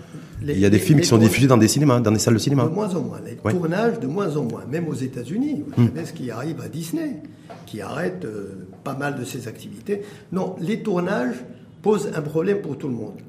Il 0.41 0.59
y 0.59 0.65
a 0.65 0.69
des 0.69 0.79
films 0.79 1.01
qui 1.01 1.07
sont 1.07 1.17
diffusés 1.17 1.47
dans 1.47 1.57
des 1.57 1.67
cinémas, 1.67 1.99
dans 1.99 2.11
des 2.11 2.19
salles 2.19 2.35
de 2.35 2.39
cinéma. 2.39 2.63
De 2.63 2.69
moins 2.69 2.93
en 2.95 3.01
moins. 3.01 3.19
Les 3.25 3.35
tournages, 3.35 3.99
de 3.99 4.07
moins 4.07 4.35
en 4.37 4.43
moins. 4.43 4.65
Même 4.65 4.87
aux 4.87 4.93
États-Unis. 4.93 5.63
Vous 5.65 5.83
hmm. 5.83 5.87
savez 5.87 6.05
ce 6.05 6.13
qui 6.13 6.31
arrive 6.31 6.61
à 6.61 6.67
Disney 6.67 7.21
qui 7.65 7.81
arrête 7.81 8.25
euh, 8.25 8.67
pas 8.83 8.95
mal 8.95 9.19
de 9.19 9.23
ses 9.23 9.47
activités. 9.47 10.01
Non, 10.31 10.55
les 10.59 10.81
tournages 10.81 11.35
posent 11.81 12.11
un 12.15 12.21
problème 12.21 12.61
pour 12.61 12.77
tout 12.77 12.87
le 12.87 12.95
monde. 12.95 13.19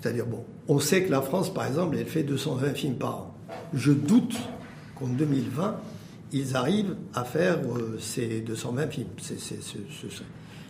C'est-à-dire, 0.00 0.26
bon, 0.26 0.44
on 0.68 0.80
sait 0.80 1.04
que 1.04 1.10
la 1.10 1.20
France, 1.20 1.52
par 1.52 1.66
exemple, 1.66 1.96
elle 1.98 2.06
fait 2.06 2.22
220 2.22 2.74
films 2.74 2.94
par 2.94 3.16
an. 3.16 3.34
Je 3.74 3.92
doute 3.92 4.36
qu'en 4.98 5.06
2020, 5.06 5.76
ils 6.32 6.56
arrivent 6.56 6.96
à 7.14 7.24
faire 7.24 7.58
euh, 7.58 7.98
ces 8.00 8.40
220 8.40 8.86
films. 8.88 9.08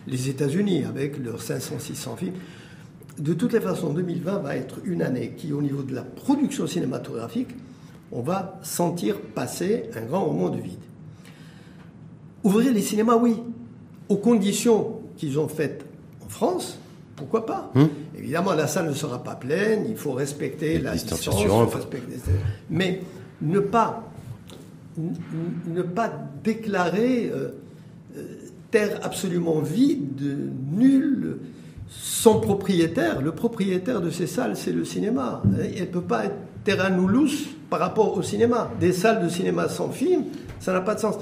les 0.07 0.29
États-Unis, 0.29 0.83
avec 0.83 1.17
leurs 1.17 1.41
500-600 1.41 2.17
films. 2.17 2.33
De 3.19 3.33
toutes 3.33 3.53
les 3.53 3.61
façons, 3.61 3.93
2020 3.93 4.39
va 4.39 4.55
être 4.55 4.79
une 4.85 5.01
année 5.01 5.33
qui, 5.37 5.53
au 5.53 5.61
niveau 5.61 5.83
de 5.83 5.93
la 5.93 6.01
production 6.01 6.65
cinématographique, 6.65 7.49
on 8.11 8.21
va 8.21 8.59
sentir 8.63 9.19
passer 9.19 9.89
un 9.95 10.01
grand 10.01 10.25
moment 10.27 10.49
de 10.49 10.59
vide. 10.59 10.79
Ouvrir 12.43 12.73
les 12.73 12.81
cinémas, 12.81 13.15
oui, 13.15 13.37
aux 14.09 14.17
conditions 14.17 15.01
qu'ils 15.15 15.39
ont 15.39 15.47
faites 15.47 15.85
en 16.25 16.29
France, 16.29 16.77
pourquoi 17.15 17.45
pas 17.45 17.71
hum. 17.75 17.89
Évidemment, 18.17 18.53
la 18.53 18.67
salle 18.67 18.87
ne 18.87 18.93
sera 18.93 19.23
pas 19.23 19.35
pleine, 19.35 19.85
il 19.87 19.95
faut 19.95 20.13
respecter 20.13 20.79
la 20.79 20.93
distanciation, 20.93 21.69
mais 22.69 23.01
ne 23.41 23.59
pas, 23.59 24.03
ne 24.97 25.81
pas 25.81 26.11
déclarer 26.43 27.29
euh, 27.31 27.49
euh, 28.17 28.25
terre 28.71 28.99
absolument 29.03 29.59
vide, 29.59 30.51
nulle, 30.71 31.37
sans 32.01 32.39
propriétaire. 32.39 33.21
Le 33.21 33.31
propriétaire 33.31 34.01
de 34.01 34.09
ces 34.09 34.27
salles, 34.27 34.55
c'est 34.55 34.71
le 34.71 34.85
cinéma. 34.85 35.41
Elle 35.57 35.81
ne 35.81 35.85
peut 35.85 36.01
pas 36.01 36.25
être 36.25 36.35
terrain 36.63 36.89
loose 36.89 37.45
par 37.69 37.79
rapport 37.79 38.17
au 38.17 38.21
cinéma. 38.23 38.71
Des 38.79 38.93
salles 38.93 39.23
de 39.23 39.29
cinéma 39.29 39.69
sans 39.69 39.89
film, 39.89 40.23
ça 40.59 40.73
n'a 40.73 40.81
pas 40.81 40.95
de 40.95 40.99
sens. 40.99 41.15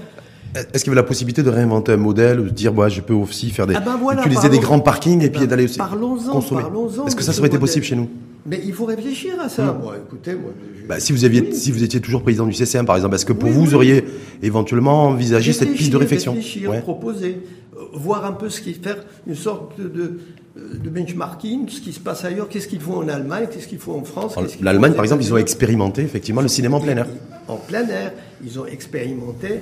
Est-ce 0.54 0.84
qu'il 0.84 0.88
y 0.92 0.94
avait 0.94 1.02
la 1.02 1.08
possibilité 1.08 1.44
de 1.44 1.50
réinventer 1.50 1.94
un 1.94 1.98
modèle, 1.98 2.40
ou 2.42 2.44
de 2.44 2.50
dire, 2.50 2.74
moi, 2.74 2.90
je 2.90 3.00
peux 3.00 3.14
aussi 3.14 3.52
faire 3.52 3.68
des, 3.68 3.74
Ah 3.76 3.80
ben 3.80 3.96
voilà, 3.96 4.22
utiliser 4.22 4.50
des 4.50 4.60
grands 4.60 4.82
parkings 4.82 5.22
et 5.22 5.28
Eh 5.28 5.30
puis 5.30 5.42
ben, 5.42 5.48
d'aller 5.48 5.64
aussi 5.64 5.78
parlons-en, 5.78 6.30
consommer 6.34 6.62
parlons-en 6.64 7.08
Est-ce 7.08 7.16
que 7.16 7.24
ça 7.24 7.38
aurait 7.40 7.48
été 7.48 7.58
possible 7.58 7.86
chez 7.86 7.96
nous 7.96 8.10
Mais 8.46 8.60
il 8.66 8.74
faut 8.74 8.84
réfléchir 8.84 9.36
à 9.40 9.48
ça. 9.48 9.72
Moi, 9.82 9.96
écoutez, 10.06 10.34
moi, 10.34 10.52
je- 10.78 10.86
Bah, 10.88 11.00
si 11.00 11.14
vous 11.14 11.24
aviez, 11.24 11.40
Oui. 11.42 11.56
si 11.56 11.72
vous 11.72 11.84
étiez 11.86 12.02
toujours 12.02 12.22
président 12.22 12.46
du 12.46 12.52
CCM, 12.54 12.86
par 12.86 12.98
exemple, 12.98 13.16
est-ce 13.16 13.26
que 13.26 13.32
pour 13.32 13.48
Oui, 13.48 13.56
vous, 13.56 13.62
oui. 13.62 13.68
vous 13.68 13.76
auriez 13.76 14.04
éventuellement 14.44 15.06
envisagé 15.06 15.54
cette 15.54 15.72
piste 15.72 15.90
de 15.94 15.96
réflexion 15.98 16.34
réfléchir, 16.34 16.70
Ouais. 16.70 16.82
proposer, 16.82 17.40
euh, 17.78 17.84
voir 17.94 18.26
un 18.26 18.34
peu 18.34 18.50
ce 18.50 18.60
qui 18.60 18.74
faire 18.74 18.98
une 19.28 19.36
sorte 19.36 19.80
de, 19.80 20.20
de, 20.56 20.90
benchmarking, 20.90 21.70
ce 21.70 21.82
qui 21.82 21.94
se 21.94 22.00
passe 22.00 22.26
ailleurs, 22.26 22.50
qu'est-ce 22.50 22.68
qu'ils 22.68 22.82
font 22.82 22.98
en 22.98 23.08
Allemagne, 23.08 23.48
qu'est-ce 23.52 23.68
qu'ils 23.68 23.80
font 23.80 24.00
en 24.00 24.04
France. 24.04 24.36
L'Allemagne, 24.62 24.94
par 24.94 25.04
exemple, 25.04 25.24
ils 25.24 25.34
ont 25.34 25.38
expérimenté 25.38 26.02
effectivement 26.02 26.42
le 26.42 26.48
cinéma 26.48 26.78
en 26.78 26.82
plein 26.82 26.98
air. 26.98 27.08
En 27.48 27.58
plein 27.58 27.88
air, 27.88 28.14
ils 28.44 28.60
ont 28.60 28.66
expérimenté 28.66 29.62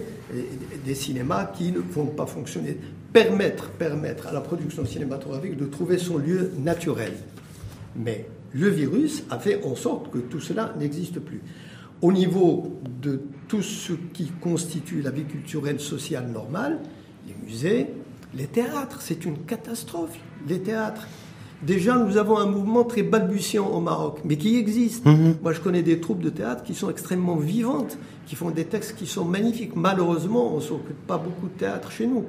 des 0.85 0.95
cinémas 0.95 1.45
qui 1.45 1.71
ne 1.71 1.79
vont 1.79 2.07
pas 2.07 2.25
fonctionner. 2.25 2.77
Permettre, 3.13 3.69
permettre 3.71 4.27
à 4.27 4.33
la 4.33 4.41
production 4.41 4.85
cinématographique 4.85 5.57
de 5.57 5.65
trouver 5.65 5.97
son 5.97 6.17
lieu 6.17 6.51
naturel. 6.59 7.13
Mais 7.95 8.27
le 8.53 8.69
virus 8.69 9.23
a 9.29 9.39
fait 9.39 9.63
en 9.63 9.75
sorte 9.75 10.11
que 10.11 10.19
tout 10.19 10.39
cela 10.39 10.73
n'existe 10.79 11.19
plus. 11.19 11.41
Au 12.01 12.11
niveau 12.11 12.79
de 13.01 13.21
tout 13.47 13.61
ce 13.61 13.93
qui 14.13 14.31
constitue 14.39 15.01
la 15.01 15.11
vie 15.11 15.25
culturelle, 15.25 15.79
sociale 15.79 16.27
normale, 16.27 16.79
les 17.27 17.35
musées, 17.43 17.87
les 18.33 18.45
théâtres, 18.45 19.01
c'est 19.01 19.25
une 19.25 19.39
catastrophe. 19.39 20.17
Les 20.47 20.59
théâtres. 20.59 21.07
Déjà, 21.61 21.97
nous 21.97 22.15
avons 22.15 22.37
un 22.37 22.45
mouvement 22.45 22.85
très 22.85 23.03
balbutiant 23.03 23.67
au 23.67 23.81
Maroc, 23.81 24.21
mais 24.23 24.37
qui 24.37 24.55
existe. 24.57 25.05
Moi, 25.41 25.51
je 25.51 25.59
connais 25.59 25.83
des 25.83 25.99
troupes 25.99 26.21
de 26.21 26.29
théâtre 26.29 26.63
qui 26.63 26.73
sont 26.73 26.89
extrêmement 26.89 27.35
vivantes, 27.35 27.97
qui 28.25 28.35
font 28.35 28.49
des 28.49 28.65
textes 28.65 28.95
qui 28.95 29.05
sont 29.05 29.25
magnifiques. 29.25 29.75
Malheureusement, 29.75 30.53
on 30.53 30.57
ne 30.57 30.61
s'occupe 30.61 31.05
pas 31.05 31.17
beaucoup 31.17 31.47
de 31.47 31.59
théâtre 31.59 31.91
chez 31.91 32.07
nous. 32.07 32.25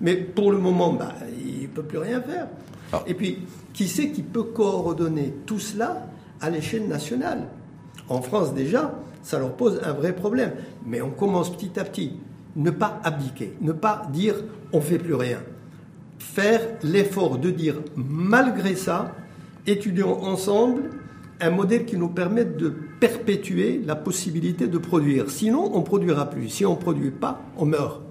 Mais 0.00 0.16
pour 0.16 0.50
le 0.50 0.58
moment, 0.58 0.94
bah, 0.94 1.14
il 1.44 1.62
ne 1.62 1.66
peut 1.66 1.82
plus 1.82 1.98
rien 1.98 2.22
faire. 2.22 2.48
Ah. 2.92 3.02
Et 3.06 3.12
puis, 3.12 3.40
qui 3.74 3.86
c'est 3.86 4.10
qui 4.10 4.22
peut 4.22 4.44
coordonner 4.44 5.34
tout 5.44 5.58
cela 5.58 6.06
à 6.40 6.48
l'échelle 6.48 6.88
nationale? 6.88 7.48
En 8.08 8.22
France, 8.22 8.54
déjà, 8.54 8.94
ça 9.22 9.38
leur 9.38 9.52
pose 9.52 9.80
un 9.84 9.92
vrai 9.92 10.14
problème. 10.14 10.52
Mais 10.86 11.02
on 11.02 11.10
commence 11.10 11.54
petit 11.54 11.78
à 11.78 11.84
petit. 11.84 12.14
Ne 12.56 12.70
pas 12.70 12.98
abdiquer, 13.04 13.54
ne 13.60 13.72
pas 13.72 14.02
dire 14.10 14.36
on 14.72 14.78
ne 14.78 14.82
fait 14.82 14.98
plus 14.98 15.14
rien. 15.14 15.38
Faire 16.20 16.60
l'effort 16.84 17.38
de 17.38 17.50
dire, 17.50 17.76
malgré 17.96 18.76
ça, 18.76 19.14
étudions 19.66 20.22
ensemble 20.22 20.82
un 21.40 21.50
modèle 21.50 21.86
qui 21.86 21.96
nous 21.96 22.08
permette 22.08 22.56
de 22.58 22.72
perpétuer 23.00 23.80
la 23.86 23.96
possibilité 23.96 24.66
de 24.68 24.76
produire. 24.78 25.30
Sinon, 25.30 25.70
on 25.74 25.78
ne 25.80 25.84
produira 25.84 26.28
plus. 26.28 26.48
Si 26.50 26.64
on 26.66 26.72
ne 26.76 26.80
produit 26.80 27.10
pas, 27.10 27.40
on 27.56 27.64
meurt. 27.64 28.02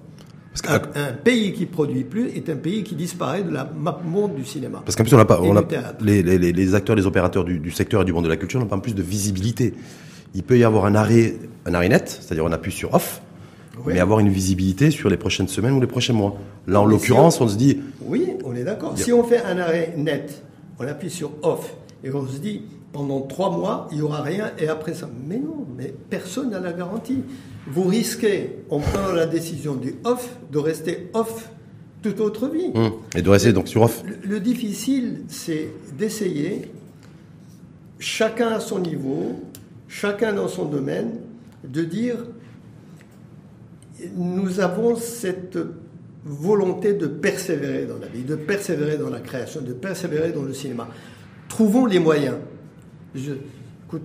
Parce 0.52 0.74
Un, 0.96 1.00
un 1.00 1.12
pays 1.12 1.52
qui 1.52 1.64
produit 1.66 2.02
plus 2.02 2.26
est 2.30 2.48
un 2.50 2.56
pays 2.56 2.82
qui 2.82 2.96
disparaît 2.96 3.42
de 3.44 3.50
la 3.52 3.64
map 3.78 4.00
monde 4.04 4.34
du 4.34 4.44
cinéma. 4.44 4.82
Parce 4.84 4.96
qu'en 4.96 5.04
plus, 5.04 5.14
on 5.14 5.18
a 5.20 5.24
pas, 5.24 5.36
Et 5.44 5.48
on 5.48 5.52
du 5.52 5.58
a, 5.58 5.62
théâtre. 5.62 6.04
les, 6.04 6.24
les- 6.24 6.38
les- 6.38 6.52
les 6.52 6.74
acteurs, 6.74 6.96
les 6.96 7.06
opérateurs 7.06 7.44
du, 7.44 7.60
du 7.60 7.70
secteur 7.70 8.02
et 8.02 8.04
du 8.04 8.12
monde 8.12 8.24
de 8.24 8.28
la 8.28 8.36
culture 8.36 8.58
n'ont 8.58 8.66
pas 8.66 8.76
plus 8.78 8.96
de 8.96 9.02
visibilité. 9.02 9.74
Il 10.34 10.42
peut 10.42 10.58
y 10.58 10.64
avoir 10.64 10.86
un 10.86 10.96
arrêt, 10.96 11.36
un 11.66 11.74
arrêt 11.74 11.88
net, 11.88 12.08
c'est-à-dire 12.08 12.44
on 12.44 12.50
appuie 12.52 12.72
sur 12.72 12.92
off, 12.94 13.22
Oui. 13.84 13.94
mais 13.94 14.00
avoir 14.00 14.18
une 14.20 14.28
visibilité 14.28 14.90
sur 14.90 15.08
les 15.08 15.16
prochaines 15.16 15.48
semaines 15.48 15.72
ou 15.72 15.80
les 15.80 15.86
prochains 15.86 16.12
mois. 16.12 16.36
Là, 16.66 16.80
en 16.80 16.84
si 16.86 16.90
l'occurrence, 16.90 17.40
on 17.40 17.48
se 17.48 17.56
dit, 17.56 17.78
Oui, 18.02 18.28
on 18.44 18.54
est 18.54 18.64
d'accord. 18.64 18.96
Si 18.96 19.12
on 19.12 19.24
fait 19.24 19.42
un 19.42 19.58
arrêt 19.58 19.94
net, 19.96 20.42
on 20.78 20.86
appuie 20.86 21.10
sur 21.10 21.32
off 21.42 21.74
et 22.04 22.10
on 22.12 22.26
se 22.26 22.38
dit 22.38 22.62
pendant 22.92 23.20
trois 23.20 23.50
mois, 23.50 23.86
il 23.92 23.98
n'y 23.98 24.02
aura 24.02 24.22
rien 24.22 24.50
et 24.58 24.68
après 24.68 24.94
ça. 24.94 25.08
Mais 25.28 25.38
non, 25.38 25.66
mais 25.76 25.94
personne 26.10 26.50
n'a 26.50 26.58
la 26.60 26.72
garantie. 26.72 27.22
Vous 27.70 27.84
risquez, 27.84 28.56
en 28.70 28.80
prenant 28.80 29.12
la 29.12 29.26
décision 29.26 29.74
du 29.74 29.94
off, 30.04 30.30
de 30.50 30.58
rester 30.58 31.08
off 31.14 31.50
toute 32.02 32.16
votre 32.16 32.48
vie. 32.48 32.70
hum, 32.74 32.92
et 33.14 33.22
de 33.22 33.28
rester 33.30 33.52
donc 33.52 33.68
sur 33.68 33.82
off. 33.82 34.02
Le, 34.04 34.16
le 34.28 34.40
difficile, 34.40 35.22
c'est 35.28 35.68
d'essayer, 35.96 36.62
chacun 37.98 38.48
à 38.48 38.60
son 38.60 38.78
niveau, 38.80 39.40
chacun 39.88 40.32
dans 40.32 40.48
son 40.48 40.64
domaine, 40.64 41.10
de 41.64 41.82
dire 41.82 42.16
nous 44.16 44.60
avons 44.60 44.96
cette 44.96 45.58
volonté 46.24 46.92
de 46.92 47.06
persévérer 47.06 47.86
dans 47.86 47.98
la 47.98 48.06
vie, 48.06 48.22
de 48.22 48.36
persévérer 48.36 48.98
dans 48.98 49.10
la 49.10 49.20
création, 49.20 49.60
de 49.60 49.72
persévérer 49.72 50.32
dans 50.32 50.42
le 50.42 50.52
cinéma. 50.52 50.88
Trouvons 51.48 51.86
les 51.86 51.98
moyens. 51.98 52.36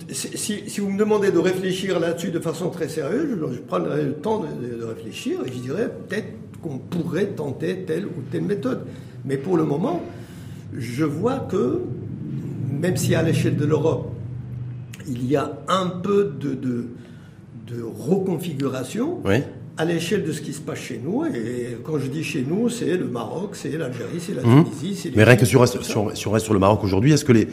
Si, 0.09 0.79
vous 0.79 0.89
me 0.89 0.97
demandez 0.97 1.31
de 1.31 1.37
réfléchir 1.37 1.99
là-dessus 1.99 2.31
de 2.31 2.39
façon 2.39 2.69
très 2.69 2.89
sérieuse, 2.89 3.37
je, 3.53 3.59
prendrai 3.59 4.03
le 4.03 4.13
temps 4.13 4.39
de, 4.39 4.83
réfléchir 4.83 5.41
et 5.45 5.51
je 5.51 5.59
dirais 5.59 5.91
peut-être 6.07 6.27
qu'on 6.61 6.79
pourrait 6.79 7.27
tenter 7.27 7.83
telle 7.85 8.05
ou 8.05 8.21
telle 8.31 8.43
méthode. 8.43 8.85
Mais 9.25 9.37
pour 9.37 9.57
le 9.57 9.63
moment, 9.63 10.01
je 10.75 11.05
vois 11.05 11.39
que, 11.39 11.81
même 12.71 12.97
si 12.97 13.13
à 13.13 13.21
l'échelle 13.21 13.57
de 13.57 13.65
l'Europe, 13.65 14.11
il 15.07 15.25
y 15.29 15.35
a 15.35 15.59
un 15.67 15.87
peu 15.87 16.33
de, 16.39 16.55
de, 16.55 16.87
reconfiguration. 17.83 19.21
À 19.77 19.83
l'échelle 19.85 20.23
de 20.23 20.31
ce 20.31 20.41
qui 20.41 20.53
se 20.53 20.61
passe 20.61 20.79
chez 20.79 20.99
nous. 21.03 21.25
Et 21.25 21.77
quand 21.83 21.99
je 21.99 22.07
dis 22.07 22.23
chez 22.23 22.45
nous, 22.47 22.69
c'est 22.69 22.95
le 22.97 23.07
Maroc, 23.07 23.51
c'est 23.55 23.69
l'Algérie, 23.77 24.19
c'est 24.19 24.33
la 24.33 24.41
Mhm. 24.43 24.65
Tunisie, 24.65 25.11
Mais 25.15 25.23
rien 25.23 25.35
que 25.35 25.45
sur, 25.45 25.59
tout 25.69 25.83
ça. 25.83 26.39
sur, 26.39 26.53
le 26.53 26.59
Maroc 26.59 26.83
aujourd'hui, 26.83 27.11
est-ce 27.11 27.25
que 27.25 27.33
les, 27.33 27.47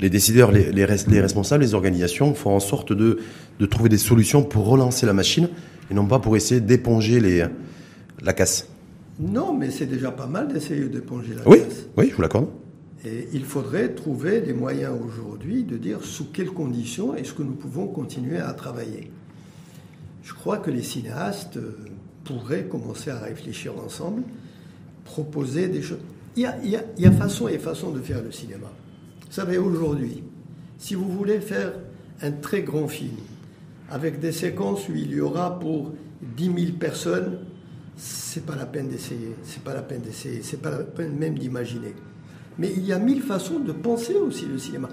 les 0.00 0.10
décideurs, 0.10 0.52
les, 0.52 0.72
les 0.72 0.84
responsables, 1.20 1.62
les 1.64 1.74
organisations 1.74 2.34
font 2.34 2.50
en 2.54 2.60
sorte 2.60 2.92
de, 2.92 3.18
de 3.58 3.66
trouver 3.66 3.88
des 3.88 3.98
solutions 3.98 4.42
pour 4.42 4.66
relancer 4.66 5.06
la 5.06 5.12
machine 5.14 5.48
et 5.90 5.94
non 5.94 6.06
pas 6.06 6.18
pour 6.18 6.36
essayer 6.36 6.60
d'éponger 6.60 7.20
les, 7.20 7.44
la 8.22 8.32
casse? 8.34 8.68
Non, 9.18 9.54
mais 9.56 9.70
c'est 9.70 9.86
déjà 9.86 10.10
pas 10.10 10.26
mal 10.26 10.48
d'essayer 10.52 10.84
d'éponger 10.86 11.34
la 11.36 11.48
Oui, 11.48 11.60
casse. 11.60 11.86
oui, 11.96 12.08
je 12.10 12.16
vous 12.16 12.22
l'accorde. 12.22 12.48
Et 13.06 13.28
il 13.32 13.44
faudrait 13.44 13.90
trouver 13.90 14.40
des 14.40 14.52
moyens 14.54 14.92
aujourd'hui 15.06 15.62
de 15.62 15.76
dire 15.76 15.98
sous 16.02 16.26
quelles 16.32 16.50
conditions 16.50 17.14
est-ce 17.14 17.32
que 17.34 17.42
nous 17.42 17.52
pouvons 17.52 17.86
continuer 17.86 18.38
à 18.38 18.52
travailler. 18.54 19.10
Je 20.24 20.32
crois 20.32 20.56
que 20.56 20.70
les 20.70 20.82
cinéastes 20.82 21.58
euh, 21.58 21.76
pourraient 22.24 22.64
commencer 22.64 23.10
à 23.10 23.18
réfléchir 23.18 23.74
ensemble, 23.78 24.22
proposer 25.04 25.68
des 25.68 25.82
choses. 25.82 25.98
Il 26.34 26.42
y 26.42 26.46
a, 26.46 26.56
il 26.98 27.12
façon 27.12 27.46
et 27.46 27.58
façon 27.58 27.90
de 27.90 28.00
faire 28.00 28.22
le 28.22 28.32
cinéma. 28.32 28.72
Vous 29.26 29.32
savez, 29.32 29.58
aujourd'hui, 29.58 30.24
si 30.78 30.94
vous 30.94 31.08
voulez 31.08 31.40
faire 31.40 31.74
un 32.22 32.32
très 32.32 32.62
grand 32.62 32.88
film, 32.88 33.16
avec 33.90 34.18
des 34.18 34.32
séquences 34.32 34.88
où 34.88 34.94
il 34.94 35.12
y 35.12 35.20
aura 35.20 35.60
pour 35.60 35.92
10 36.36 36.44
000 36.44 36.56
personnes, 36.80 37.38
c'est 37.96 38.46
pas 38.46 38.56
la 38.56 38.66
peine 38.66 38.88
d'essayer, 38.88 39.36
c'est 39.42 39.62
pas 39.62 39.74
la 39.74 39.82
peine 39.82 40.00
d'essayer, 40.00 40.42
c'est 40.42 40.60
pas 40.60 40.70
la 40.70 40.78
peine 40.78 41.16
même 41.16 41.38
d'imaginer. 41.38 41.94
Mais 42.58 42.72
il 42.74 42.84
y 42.84 42.92
a 42.92 42.98
mille 42.98 43.22
façons 43.22 43.60
de 43.60 43.72
penser 43.72 44.14
aussi 44.14 44.46
le 44.46 44.58
cinéma. 44.58 44.88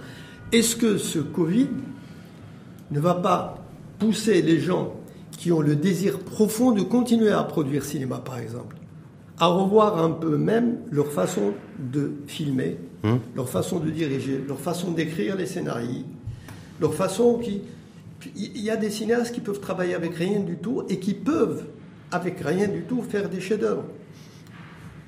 Est-ce 0.52 0.76
que 0.76 0.98
ce 0.98 1.20
Covid 1.20 1.70
ne 2.92 3.00
va 3.00 3.16
pas 3.16 3.66
pousser 3.98 4.42
les 4.42 4.60
gens 4.60 5.01
qui 5.42 5.52
ont 5.52 5.62
le 5.62 5.76
désir 5.76 6.20
profond 6.20 6.72
de 6.72 6.84
continuer 6.84 7.32
à 7.32 7.42
produire 7.42 7.84
cinéma, 7.84 8.20
par 8.24 8.38
exemple, 8.38 8.76
à 9.40 9.48
revoir 9.48 9.98
un 9.98 10.12
peu 10.12 10.38
même 10.38 10.78
leur 10.92 11.12
façon 11.12 11.54
de 11.80 12.12
filmer, 12.28 12.78
leur 13.36 13.50
façon 13.50 13.80
de 13.80 13.90
diriger, 13.90 14.40
leur 14.48 14.60
façon 14.60 14.92
d'écrire 14.92 15.36
les 15.36 15.48
scénarios, 15.48 16.06
leur 16.80 16.94
façon 16.94 17.40
qui... 17.40 17.64
Il 18.36 18.62
y 18.62 18.70
a 18.70 18.78
des 18.78 18.92
cinéastes 18.92 19.34
qui 19.34 19.42
peuvent 19.42 19.60
travailler 19.60 19.96
avec 19.96 20.14
rien 20.14 20.42
du 20.42 20.58
tout 20.58 20.84
et 20.90 21.00
qui 21.00 21.16
peuvent, 21.16 21.66
avec 22.12 22.40
rien 22.42 22.68
du 22.68 22.84
tout, 22.84 23.02
faire 23.02 23.28
des 23.28 23.42
chefs-d'œuvre. 23.42 23.86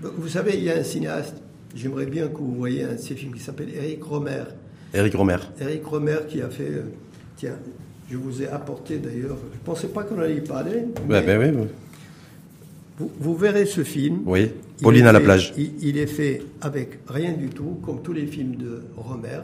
Vous 0.01 0.29
savez, 0.29 0.55
il 0.55 0.63
y 0.63 0.71
a 0.71 0.77
un 0.77 0.83
cinéaste, 0.83 1.43
j'aimerais 1.75 2.07
bien 2.07 2.27
que 2.27 2.37
vous 2.37 2.55
voyez 2.55 2.85
un 2.85 2.93
de 2.93 2.97
ses 2.97 3.13
films 3.13 3.35
qui 3.35 3.43
s'appelle 3.43 3.69
Eric 3.71 4.03
Romer. 4.03 4.45
Eric 4.95 5.13
Romer. 5.13 5.37
Eric 5.61 5.85
Romer 5.85 6.17
qui 6.27 6.41
a 6.41 6.49
fait. 6.49 6.71
euh, 6.71 6.85
tiens, 7.35 7.59
je 8.13 8.17
vous 8.19 8.43
ai 8.43 8.47
apporté 8.47 8.99
d'ailleurs. 8.99 9.37
Je 9.51 9.57
ne 9.57 9.63
pensais 9.65 9.87
pas 9.87 10.03
qu'on 10.03 10.19
allait 10.19 10.35
y 10.35 10.41
parler. 10.41 10.85
Mais 11.09 11.21
ben 11.23 11.55
oui. 11.57 11.67
vous, 12.99 13.11
vous 13.19 13.35
verrez 13.35 13.65
ce 13.65 13.83
film. 13.83 14.19
Oui. 14.27 14.51
Pauline 14.83 15.07
à 15.07 15.11
la 15.11 15.17
fait- 15.19 15.25
plage. 15.25 15.53
Il, 15.57 15.71
il 15.81 15.97
est 15.97 16.05
fait 16.05 16.43
avec 16.61 16.99
rien 17.07 17.33
du 17.33 17.49
tout, 17.49 17.79
comme 17.83 18.03
tous 18.03 18.13
les 18.13 18.27
films 18.27 18.55
de 18.55 18.83
Romer. 18.95 19.39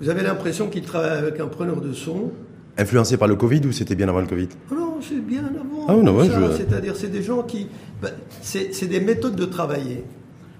Vous 0.00 0.10
avez 0.10 0.22
l'impression 0.22 0.68
qu'il 0.68 0.82
travaille 0.82 1.16
avec 1.18 1.40
un 1.40 1.46
preneur 1.46 1.80
de 1.80 1.94
son. 1.94 2.30
Influencé 2.76 3.16
par 3.16 3.28
le 3.28 3.36
Covid 3.36 3.60
ou 3.66 3.72
c'était 3.72 3.94
bien 3.94 4.08
avant 4.08 4.20
le 4.20 4.26
Covid 4.26 4.48
Oh 4.70 4.74
non, 4.74 4.94
c'est 5.00 5.24
bien 5.24 5.44
avant. 5.46 5.86
Ah 5.88 5.96
oui, 5.96 6.04
non, 6.04 6.14
ouais, 6.16 6.26
je- 6.26 6.56
C'est-à-dire, 6.58 6.94
c'est 6.94 7.08
des 7.10 7.22
gens 7.22 7.42
qui. 7.42 7.68
ben, 8.02 8.10
c'est 8.42 8.86
des 8.86 9.00
méthodes 9.00 9.36
de 9.36 9.46
travailler. 9.46 10.04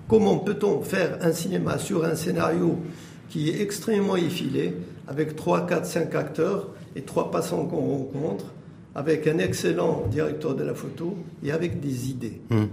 Comment 0.09 0.39
peut-on 0.39 0.81
faire 0.81 1.19
un 1.21 1.33
cinéma 1.33 1.77
sur 1.79 2.05
un 2.07 2.15
scénario 2.15 2.79
qui 3.29 3.51
est 3.51 3.61
extrêmement 3.63 4.17
effilé, 4.17 4.75
avec 5.13 5.37
3, 5.37 5.67
4, 5.67 5.85
5 5.87 6.15
acteurs 6.15 6.69
et 6.97 7.03
trois 7.03 7.31
passants 7.31 7.67
qu'on 7.67 7.81
rencontre, 7.81 8.47
avec 8.95 9.27
un 9.27 9.39
excellent 9.39 10.05
directeur 10.11 10.55
de 10.55 10.65
la 10.65 10.75
photo 10.75 11.17
et 11.45 11.53
avec 11.53 11.81
des 11.81 12.09
idées 12.11 12.41
Hum. 12.51 12.69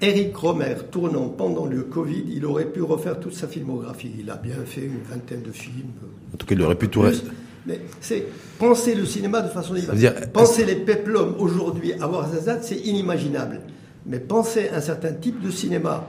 Eric 0.00 0.36
Romer, 0.36 0.76
tournant 0.92 1.28
pendant 1.28 1.66
le 1.66 1.82
Covid, 1.82 2.22
il 2.28 2.44
aurait 2.46 2.66
pu 2.70 2.82
refaire 2.82 3.18
toute 3.18 3.34
sa 3.34 3.48
filmographie. 3.48 4.12
Il 4.20 4.30
a 4.30 4.36
bien 4.36 4.54
fait 4.64 4.82
une 4.82 5.02
vingtaine 5.10 5.42
de 5.42 5.50
films. 5.50 5.90
En 6.32 6.36
tout 6.36 6.46
cas, 6.46 6.54
il 6.54 6.62
aurait 6.62 6.76
pu 6.76 6.88
tout 6.88 7.00
rester. 7.00 7.26
Mais 7.66 7.80
c'est 8.00 8.24
penser 8.60 8.94
le 8.94 9.04
cinéma 9.04 9.40
de 9.40 9.48
façon 9.48 9.74
différente. 9.74 10.32
Penser 10.32 10.64
les 10.64 10.76
peplums 10.76 11.34
aujourd'hui 11.40 11.94
à 12.00 12.06
Warzazat, 12.06 12.62
c'est 12.62 12.76
inimaginable. 12.78 13.60
Mais 14.06 14.20
penser 14.20 14.70
un 14.72 14.80
certain 14.80 15.12
type 15.14 15.42
de 15.42 15.50
cinéma 15.50 16.06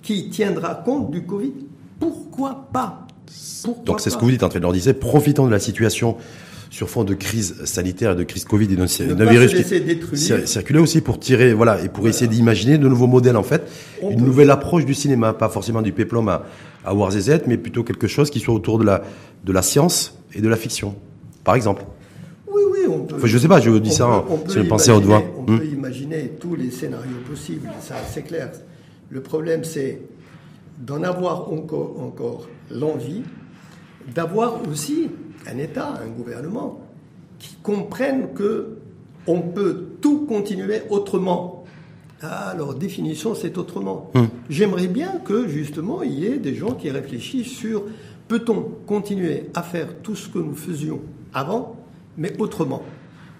qui 0.00 0.30
tiendra 0.30 0.76
compte 0.76 1.10
du 1.10 1.24
Covid, 1.24 1.54
pourquoi 1.98 2.68
pas? 2.72 3.07
Donc 3.84 4.00
c'est 4.00 4.10
ce 4.10 4.16
que 4.16 4.24
vous 4.24 4.30
dites, 4.30 4.42
en 4.42 4.50
fait, 4.50 4.60
disait, 4.72 4.94
profitant 4.94 5.46
de 5.46 5.50
la 5.50 5.58
situation 5.58 6.16
sur 6.70 6.90
fond 6.90 7.02
de 7.04 7.14
crise 7.14 7.64
sanitaire 7.64 8.12
et 8.12 8.16
de 8.16 8.24
crise 8.24 8.44
Covid 8.44 8.68
et 8.72 8.76
d'un 8.76 9.24
virus 9.24 9.54
qui 9.54 10.46
circulait 10.46 10.80
aussi 10.80 11.00
pour 11.00 11.18
tirer, 11.18 11.54
voilà, 11.54 11.82
et 11.82 11.88
pour 11.88 12.06
essayer 12.08 12.28
d'imaginer 12.28 12.78
de 12.78 12.86
nouveaux 12.88 13.06
modèles, 13.06 13.36
en 13.36 13.42
fait, 13.42 13.62
une 14.02 14.22
nouvelle 14.24 14.50
approche 14.50 14.84
du 14.84 14.94
cinéma, 14.94 15.32
pas 15.32 15.48
forcément 15.48 15.82
du 15.82 15.92
péplum 15.92 16.28
à, 16.28 16.44
à 16.84 16.94
Warzazat, 16.94 17.40
mais 17.46 17.56
plutôt 17.56 17.84
quelque 17.84 18.06
chose 18.06 18.30
qui 18.30 18.40
soit 18.40 18.54
autour 18.54 18.78
de 18.78 18.84
la, 18.84 19.02
de 19.44 19.52
la 19.52 19.62
science 19.62 20.18
et 20.34 20.40
de 20.40 20.48
la 20.48 20.56
fiction, 20.56 20.94
par 21.42 21.54
exemple. 21.54 21.84
Oui, 22.46 22.62
oui, 22.70 22.80
on 22.88 23.00
peut. 23.00 23.16
Enfin, 23.16 23.26
je 23.26 23.38
sais 23.38 23.48
pas, 23.48 23.60
je 23.60 23.70
vous 23.70 23.80
dis 23.80 23.92
ça, 23.92 24.24
je 24.48 24.60
pensais 24.60 24.92
au 24.92 25.00
doigt. 25.00 25.22
On 25.38 25.44
peut 25.44 25.64
imaginer 25.66 26.32
tous 26.38 26.54
les 26.54 26.70
scénarios 26.70 27.20
possibles, 27.28 27.68
ça 27.80 27.96
c'est 28.12 28.22
clair. 28.22 28.50
Le 29.10 29.22
problème, 29.22 29.64
c'est 29.64 30.02
d'en 30.78 31.02
avoir 31.02 31.50
encore, 31.50 31.96
encore 31.98 32.46
l'envie, 32.70 33.22
d'avoir 34.14 34.66
aussi 34.68 35.08
un 35.46 35.58
État, 35.58 35.94
un 36.02 36.08
gouvernement 36.08 36.80
qui 37.38 37.56
comprenne 37.62 38.28
que 38.34 38.78
on 39.26 39.40
peut 39.40 39.84
tout 40.00 40.26
continuer 40.26 40.82
autrement. 40.90 41.64
Alors, 42.20 42.74
définition, 42.74 43.34
c'est 43.34 43.58
autrement. 43.58 44.10
Hum. 44.14 44.28
J'aimerais 44.50 44.88
bien 44.88 45.20
que, 45.24 45.46
justement, 45.46 46.02
il 46.02 46.18
y 46.18 46.26
ait 46.26 46.38
des 46.38 46.54
gens 46.54 46.72
qui 46.72 46.90
réfléchissent 46.90 47.52
sur 47.56 47.84
peut-on 48.26 48.62
continuer 48.86 49.50
à 49.54 49.62
faire 49.62 49.88
tout 50.02 50.16
ce 50.16 50.28
que 50.28 50.38
nous 50.38 50.54
faisions 50.54 51.00
avant, 51.32 51.76
mais 52.16 52.32
autrement 52.38 52.82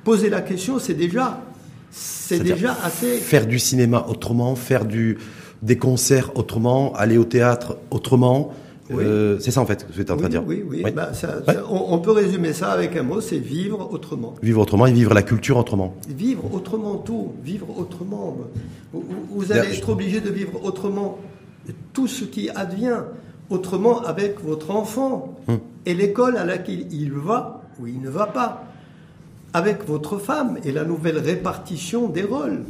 Poser 0.04 0.30
la 0.30 0.40
question, 0.40 0.78
c'est 0.78 0.94
déjà, 0.94 1.42
c'est 1.90 2.38
déjà 2.38 2.76
assez. 2.82 3.18
Faire 3.18 3.46
du 3.46 3.58
cinéma 3.58 4.06
autrement, 4.08 4.54
faire 4.54 4.84
du, 4.84 5.18
des 5.62 5.76
concerts 5.76 6.36
autrement, 6.36 6.94
aller 6.94 7.18
au 7.18 7.24
théâtre 7.24 7.78
autrement, 7.90 8.52
euh, 8.90 9.38
c'est 9.40 9.50
ça 9.50 9.60
en 9.60 9.66
fait 9.66 9.86
que 9.86 9.92
vous 9.92 10.00
êtes 10.00 10.10
en 10.10 10.16
train 10.16 10.26
de 10.26 10.32
dire. 10.32 10.44
Oui, 10.46 10.64
oui. 10.66 10.82
Bah, 10.92 11.10
on, 11.70 11.98
peut 11.98 12.12
résumer 12.12 12.52
ça 12.52 12.70
avec 12.70 12.96
un 12.96 13.02
mot, 13.02 13.20
c'est 13.20 13.38
vivre 13.38 13.92
autrement. 13.92 14.34
Vivre 14.42 14.60
autrement 14.60 14.86
et 14.86 14.92
vivre 14.92 15.14
la 15.14 15.22
culture 15.22 15.56
autrement. 15.56 15.94
Vivre 16.08 16.54
autrement 16.54 16.96
tout, 16.96 17.32
vivre 17.42 17.66
autrement. 17.78 18.36
Vous, 18.92 19.52
allez 19.52 19.76
être 19.76 19.88
obligé 19.88 20.20
de 20.20 20.30
vivre 20.30 20.64
autrement 20.64 21.18
tout 21.92 22.06
ce 22.06 22.24
qui 22.24 22.48
advient 22.50 23.02
autrement 23.50 24.00
avec 24.00 24.40
votre 24.42 24.70
enfant 24.70 25.36
hum. 25.48 25.58
et 25.86 25.94
l'école 25.94 26.36
à 26.36 26.44
laquelle 26.44 26.86
il 26.92 27.12
va 27.12 27.62
ou 27.78 27.86
il 27.86 28.00
ne 28.00 28.10
va 28.10 28.26
pas, 28.26 28.64
avec 29.52 29.86
votre 29.86 30.18
femme 30.18 30.58
et 30.64 30.72
la 30.72 30.84
nouvelle 30.84 31.18
répartition 31.18 32.08
des 32.08 32.22
rôles. 32.22 32.64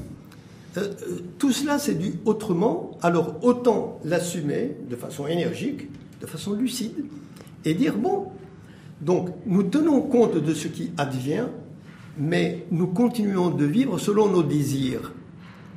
Euh, 0.76 0.80
euh, 0.80 1.18
tout 1.38 1.52
cela, 1.52 1.78
c'est 1.78 1.94
du 1.94 2.14
autrement. 2.24 2.92
Alors 3.02 3.36
autant 3.42 3.98
l'assumer 4.04 4.76
de 4.88 4.96
façon 4.96 5.26
énergique 5.26 5.88
de 6.20 6.26
façon 6.26 6.54
lucide 6.54 7.04
et 7.64 7.74
dire, 7.74 7.96
bon, 7.96 8.26
donc 9.00 9.30
nous 9.46 9.62
tenons 9.64 10.00
compte 10.02 10.36
de 10.36 10.54
ce 10.54 10.68
qui 10.68 10.90
advient, 10.96 11.46
mais 12.18 12.66
nous 12.70 12.88
continuons 12.88 13.50
de 13.50 13.64
vivre 13.64 13.98
selon 13.98 14.28
nos 14.28 14.42
désirs 14.42 15.12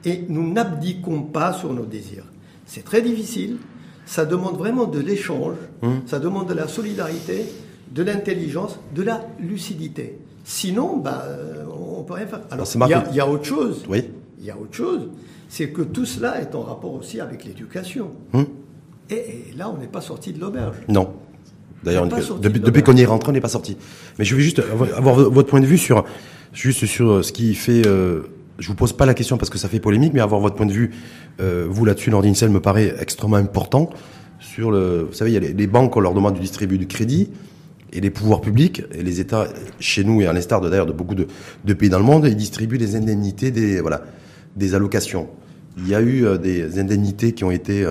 et 0.06 0.25
nous 0.27 0.51
n'abdiquons 0.51 1.23
pas 1.23 1.54
sur 1.54 1.73
nos 1.73 1.86
désirs. 1.86 2.25
C'est 2.65 2.84
très 2.84 3.01
difficile, 3.01 3.58
ça 4.06 4.25
demande 4.25 4.58
vraiment 4.58 4.86
de 4.86 4.99
l'échange, 4.99 5.56
hum. 5.84 6.01
ça 6.06 6.19
demande 6.19 6.47
de 6.47 6.54
la 6.54 6.67
solidarité, 6.67 7.45
de 7.91 8.04
l'intelligence, 8.04 8.80
de 8.95 9.04
la 9.04 9.27
lucidité. 9.39 10.17
Sinon, 10.43 10.97
bah, 10.97 11.25
on 11.99 12.04
peut 12.04 12.13
rien 12.13 12.25
faire. 12.25 12.41
Alors, 12.49 12.67
il 12.73 13.15
y, 13.15 13.19
a 13.19 13.30
autre 13.30 13.45
chose. 13.45 13.84
Oui. 13.88 14.10
Il 14.39 14.45
y 14.45 14.49
a 14.49 14.58
autre 14.58 14.73
chose. 14.73 15.10
C'est 15.49 15.69
que 15.69 15.82
tout 15.82 16.06
cela 16.06 16.41
est 16.41 16.56
en 16.56 16.62
rapport 16.62 16.93
aussi 16.93 17.19
avec 17.19 17.45
l'éducation. 17.45 18.12
Hum. 18.34 18.47
Et, 19.12 19.54
là, 19.58 19.69
on 19.69 19.78
n'est 19.78 19.88
pas 19.88 20.02
sorti 20.02 20.34
de 20.34 20.39
l'auberge. 20.39 20.76
Non. 20.88 21.13
D'ailleurs, 21.84 22.08
depuis, 22.08 22.84
qu'on 22.84 22.95
y 22.95 23.02
est 23.02 23.06
rentré, 23.06 23.30
on 23.30 23.34
n'est 23.34 23.41
pas 23.41 23.50
sorti. 23.50 23.78
Mais 24.19 24.26
je 24.26 24.36
vais 24.36 24.41
juste 24.41 24.62
avoir 24.95 25.15
votre 25.15 25.50
point 25.50 25.62
de 25.62 25.65
vue 25.65 25.78
sur 25.78 26.06
juste 26.54 26.86
sur 26.86 27.12
euh, 27.12 27.24
ce 27.24 27.32
qui 27.32 27.56
fait. 27.56 27.86
Euh, 27.86 28.21
je 28.60 28.67
vous 28.67 28.76
pose 28.76 28.93
pas 28.93 29.06
la 29.06 29.13
question 29.13 29.38
parce 29.38 29.50
que 29.50 29.58
ça 29.58 29.67
fait 29.67 29.80
polémique, 29.80 30.13
mais 30.13 30.19
avoir 30.19 30.39
votre 30.39 30.56
point 30.56 30.67
de 30.67 30.71
vue, 30.71 30.91
euh, 31.39 31.65
vous 31.67 31.84
là-dessus, 31.84 32.12
Nordicel, 32.12 32.50
me 32.50 32.60
paraît 32.60 32.93
extrêmement 33.00 33.38
important. 33.38 33.89
Sur 34.39 34.71
le, 34.71 35.08
vous 35.10 35.13
savez, 35.13 35.32
il 35.32 35.34
y 35.34 35.38
a 35.38 35.52
les, 35.52 35.67
banques, 35.67 35.95
on 35.95 36.00
leur 36.00 36.13
demande 36.13 36.36
de 36.36 36.39
distribuer 36.39 36.78
du 36.78 36.88
crédit, 36.88 37.30
et 37.93 38.02
les 38.02 38.10
pouvoirs 38.10 38.41
publics 38.41 38.84
et 38.93 39.04
les 39.04 39.19
États, 39.19 39.47
chez 39.80 40.04
nous 40.04 40.21
et 40.21 40.28
à 40.28 40.34
l'instar 40.34 40.62
d'ailleurs 40.62 40.86
de 40.86 40.93
beaucoup 40.93 41.15
de, 41.15 41.28
de, 41.65 41.74
pays 41.74 41.89
dans 41.89 42.00
le 42.00 42.06
monde, 42.06 42.26
ils 42.28 42.36
distribuent 42.36 42.78
des 42.78 42.95
indemnités, 42.95 43.52
des 43.52 43.82
voilà, 43.82 44.04
des 44.56 44.76
allocations. 44.76 45.28
Il 45.78 45.88
y 45.88 45.95
a 45.95 46.02
eu 46.02 46.26
euh, 46.26 46.38
des 46.38 46.80
indemnités 46.80 47.34
qui 47.34 47.43
ont 47.43 47.52
été 47.52 47.86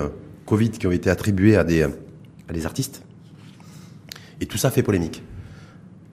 Covid 0.50 0.70
qui 0.70 0.86
ont 0.88 0.90
été 0.90 1.08
attribués 1.08 1.56
à 1.56 1.62
des, 1.62 1.82
à 1.82 2.52
des 2.52 2.66
artistes. 2.66 3.04
Et 4.40 4.46
tout 4.46 4.58
ça 4.58 4.72
fait 4.72 4.82
polémique. 4.82 5.22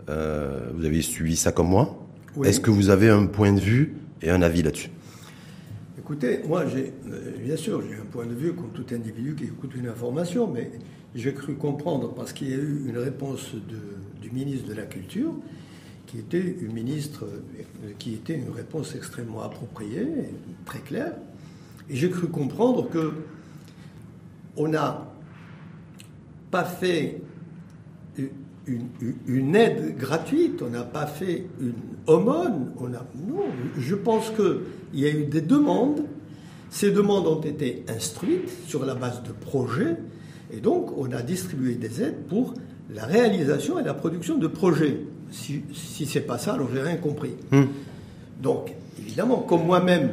Euh, 0.10 0.70
vous 0.76 0.86
avez 0.86 1.02
suivi 1.02 1.36
ça 1.36 1.52
comme 1.52 1.70
moi. 1.70 2.08
Est-ce 2.44 2.60
que 2.60 2.70
vous 2.70 2.92
avez 2.92 3.10
un 3.10 3.26
point 3.26 3.52
de 3.52 3.60
vue 3.60 3.96
et 4.22 4.30
un 4.30 4.44
avis 4.44 4.62
là-dessus? 4.62 4.92
Écoutez, 5.98 6.42
moi, 6.48 6.68
j'ai, 6.68 6.94
euh, 7.10 7.32
bien 7.44 7.58
sûr, 7.58 7.82
j'ai 7.82 7.96
un 7.96 8.06
point 8.06 8.28
de 8.28 8.36
vue 8.36 8.54
comme 8.54 8.72
tout 8.74 8.86
individu 8.94 9.34
qui 9.34 9.46
écoute 9.46 9.72
une 9.76 9.88
information, 9.88 10.48
mais 10.48 10.70
j'ai 11.16 11.34
cru 11.34 11.56
comprendre, 11.56 12.14
parce 12.14 12.32
qu'il 12.32 12.50
y 12.52 12.54
a 12.54 12.58
eu 12.58 12.86
une 12.88 13.00
réponse 13.00 13.56
de, 13.56 14.22
du 14.22 14.30
ministre 14.30 14.70
de 14.70 14.76
la 14.76 14.84
Culture, 14.86 15.34
qui 16.06 16.20
était 16.20 16.58
une 16.62 16.74
ministre, 16.74 17.26
euh, 17.26 17.92
qui 17.98 18.14
était 18.14 18.36
une 18.36 18.52
réponse 18.52 18.94
extrêmement 18.94 19.42
appropriée, 19.42 20.08
très 20.66 20.80
claire, 20.80 21.16
et 21.90 21.96
j'ai 21.96 22.12
cru 22.12 22.28
comprendre 22.28 22.88
que 22.88 23.14
on 24.58 24.68
n'a 24.68 25.08
pas 26.52 26.64
fait 26.64 27.22
une, 29.28 29.56
aide 29.56 29.98
gratuite, 29.98 30.62
on 30.62 30.70
n'a 30.70 30.84
pas 30.84 31.06
fait 31.06 31.48
une 31.62 31.74
aumône, 32.06 32.72
on 32.80 32.88
a, 32.88 33.06
non, 33.28 33.46
je 33.78 33.96
pense 33.96 34.32
qu'il 34.32 35.00
y 35.00 35.06
a 35.06 35.10
eu 35.10 35.26
des 35.26 35.42
demandes, 35.42 36.04
ces 36.70 36.92
demandes 36.92 37.28
ont 37.28 37.42
été 37.42 37.86
instruites 37.88 38.50
sur 38.68 38.86
la 38.86 38.96
base 38.96 39.24
de 39.24 39.32
projets, 39.32 39.96
et 40.52 40.60
donc 40.60 40.98
on 40.98 41.12
a 41.12 41.22
distribué 41.22 41.76
des 41.76 42.02
aides 42.02 42.26
pour 42.28 42.54
la 42.94 43.06
réalisation 43.06 43.80
et 43.80 43.84
la 43.84 43.94
production 43.94 44.38
de 44.38 44.48
projets. 44.48 45.02
Si, 45.32 45.64
si 45.74 46.06
c'est 46.06 46.22
pas 46.22 46.38
ça, 46.38 46.54
alors 46.54 46.70
j'ai 46.74 46.82
rien 46.82 46.96
compris. 46.98 47.36
Hmm. 47.52 47.66
Donc, 48.42 48.74
évidemment, 49.00 49.38
comme 49.40 49.66
moi-même, 49.66 50.12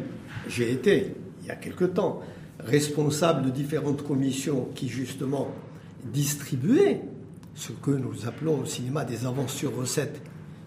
j'ai 0.49 0.73
été, 0.73 1.15
il 1.43 1.49
y 1.49 1.51
a 1.51 1.57
quelque 1.57 1.85
temps, 1.85 2.21
responsable 2.65 3.47
de 3.47 3.51
différentes 3.51 4.03
commissions 4.03 4.69
qui 4.75 4.89
justement 4.89 5.49
distribuaient 6.13 7.03
ce 7.55 7.73
que 7.73 7.91
nous 7.91 8.27
appelons 8.27 8.61
au 8.61 8.67
cinéma 8.67 9.05
des 9.05 9.27
avances 9.27 9.53
sur 9.53 9.77
recettes. 9.77 10.21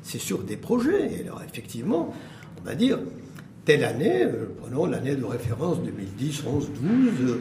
C'est 0.03 0.19
sur 0.19 0.43
des 0.43 0.57
projets. 0.57 1.13
Et 1.13 1.21
alors 1.23 1.41
effectivement, 1.43 2.13
on 2.61 2.65
va 2.65 2.75
dire, 2.75 2.99
telle 3.65 3.83
année, 3.83 4.23
euh, 4.23 4.45
prenons 4.61 4.85
l'année 4.85 5.15
de 5.15 5.25
référence 5.25 5.81
2010, 5.83 6.43
11, 6.47 6.69
12, 6.81 7.37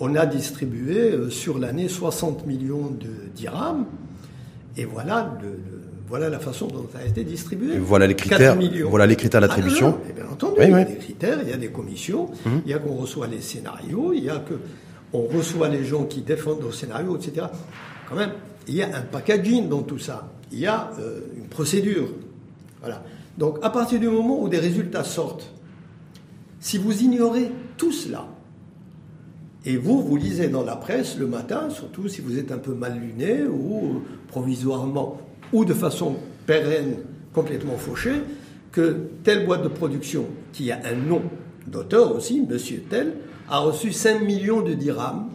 on 0.00 0.14
a 0.14 0.26
distribué 0.26 1.12
euh, 1.12 1.30
sur 1.30 1.58
l'année 1.58 1.88
60 1.88 2.46
millions 2.46 2.90
de 2.90 3.10
dirhams. 3.34 3.86
Et 4.76 4.84
voilà 4.84 5.38
le 5.42 5.75
voilà 6.08 6.28
la 6.28 6.38
façon 6.38 6.68
dont 6.68 6.86
ça 6.92 7.00
a 7.00 7.04
été 7.04 7.24
distribué. 7.24 7.78
voilà 7.78 8.06
les 8.06 8.14
critères. 8.14 8.56
Voilà 8.88 9.06
les 9.06 9.16
critères 9.16 9.40
d'attribution. 9.40 9.98
Ah, 10.08 10.12
bien 10.12 10.26
entendu, 10.30 10.54
il 10.60 10.70
y 10.70 10.74
a 10.74 10.84
des 10.84 10.96
critères, 10.96 11.38
il 11.42 11.50
y 11.50 11.52
a 11.52 11.56
des 11.56 11.68
commissions, 11.68 12.30
mhm. 12.44 12.62
il 12.64 12.70
y 12.70 12.74
a 12.74 12.78
qu'on 12.78 12.94
reçoit 12.94 13.26
les 13.26 13.40
scénarios, 13.40 14.12
il 14.12 14.24
y 14.24 14.30
a 14.30 14.38
que 14.38 14.54
on 15.12 15.22
reçoit 15.22 15.68
les 15.68 15.84
gens 15.84 16.04
qui 16.04 16.20
défendent 16.20 16.60
nos 16.60 16.72
scénarios, 16.72 17.16
etc. 17.16 17.46
Quand 18.08 18.16
même, 18.16 18.32
il 18.68 18.74
y 18.74 18.82
a 18.82 18.88
un 18.88 19.02
packaging 19.02 19.68
dans 19.68 19.82
tout 19.82 19.98
ça. 19.98 20.30
Il 20.52 20.58
y 20.58 20.66
a 20.66 20.90
euh, 21.00 21.20
une 21.36 21.46
procédure. 21.46 22.08
Voilà. 22.80 23.02
Donc, 23.38 23.58
à 23.62 23.70
partir 23.70 24.00
du 24.00 24.08
moment 24.08 24.40
où 24.40 24.48
des 24.48 24.58
résultats 24.58 25.04
sortent, 25.04 25.50
si 26.60 26.78
vous 26.78 27.02
ignorez 27.02 27.50
tout 27.76 27.92
cela, 27.92 28.26
et 29.64 29.76
vous, 29.76 30.00
vous 30.00 30.16
lisez 30.16 30.48
dans 30.48 30.62
la 30.62 30.76
presse 30.76 31.18
le 31.18 31.26
matin, 31.26 31.70
surtout 31.70 32.08
si 32.08 32.20
vous 32.20 32.38
êtes 32.38 32.52
un 32.52 32.58
peu 32.58 32.72
mal 32.72 32.98
luné 32.98 33.42
ou 33.44 34.02
provisoirement 34.28 35.20
ou 35.52 35.64
de 35.64 35.74
façon 35.74 36.16
pérenne, 36.46 36.96
complètement 37.32 37.76
fauchée, 37.76 38.22
que 38.72 38.96
telle 39.24 39.46
boîte 39.46 39.62
de 39.62 39.68
production, 39.68 40.26
qui 40.52 40.70
a 40.70 40.78
un 40.84 41.08
nom 41.08 41.22
d'auteur 41.66 42.14
aussi, 42.14 42.42
monsieur 42.48 42.82
tel, 42.88 43.14
a 43.48 43.58
reçu 43.58 43.92
5 43.92 44.22
millions 44.22 44.60
de 44.60 44.74
dirhams, 44.74 45.26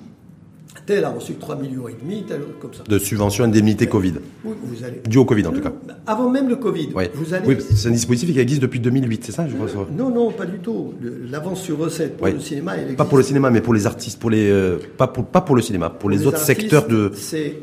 tel 0.85 1.05
a 1.05 1.09
reçu 1.09 1.33
3 1.33 1.55
millions 1.55 1.87
et 1.87 1.95
demi, 2.01 2.23
tel 2.27 2.41
comme 2.59 2.73
ça. 2.73 2.83
De 2.87 2.99
subvention 2.99 3.43
indemnité 3.43 3.87
Covid. 3.87 4.13
Oui, 4.43 4.53
vous 4.63 4.83
allez. 4.83 5.01
Dû 5.07 5.17
au 5.17 5.25
Covid 5.25 5.47
en 5.47 5.51
tout 5.51 5.61
cas. 5.61 5.73
Avant 6.07 6.29
même 6.29 6.49
le 6.49 6.55
Covid. 6.55 6.89
Oui, 6.95 7.05
vous 7.13 7.33
allez... 7.33 7.47
oui 7.47 7.57
c'est 7.75 7.89
un 7.89 7.91
dispositif 7.91 8.33
qui 8.33 8.39
existe 8.39 8.61
depuis 8.61 8.79
2008, 8.79 9.25
c'est 9.25 9.31
ça 9.31 9.47
je 9.47 9.55
crois 9.55 9.87
Non, 9.95 10.09
non, 10.09 10.31
pas 10.31 10.45
du 10.45 10.59
tout. 10.59 10.93
L'avance 11.29 11.61
sur 11.61 11.77
recette 11.77 12.17
pour 12.17 12.27
le 12.27 12.39
cinéma, 12.39 12.75
elle 12.75 12.81
existe. 12.81 12.97
Pas 12.97 13.05
pour 13.05 13.17
le 13.17 13.23
cinéma, 13.23 13.49
mais 13.49 13.61
pour 13.61 13.73
les 13.73 13.85
artistes, 13.85 14.19
pour 14.19 14.29
les, 14.29 14.49
euh, 14.49 14.77
pas, 14.97 15.07
pour, 15.07 15.25
pas 15.25 15.41
pour 15.41 15.55
le 15.55 15.61
cinéma, 15.61 15.89
pour, 15.89 16.09
les, 16.09 16.25
autres 16.25 16.37
secteurs 16.37 16.87
de. 16.87 17.11
C'est 17.15 17.57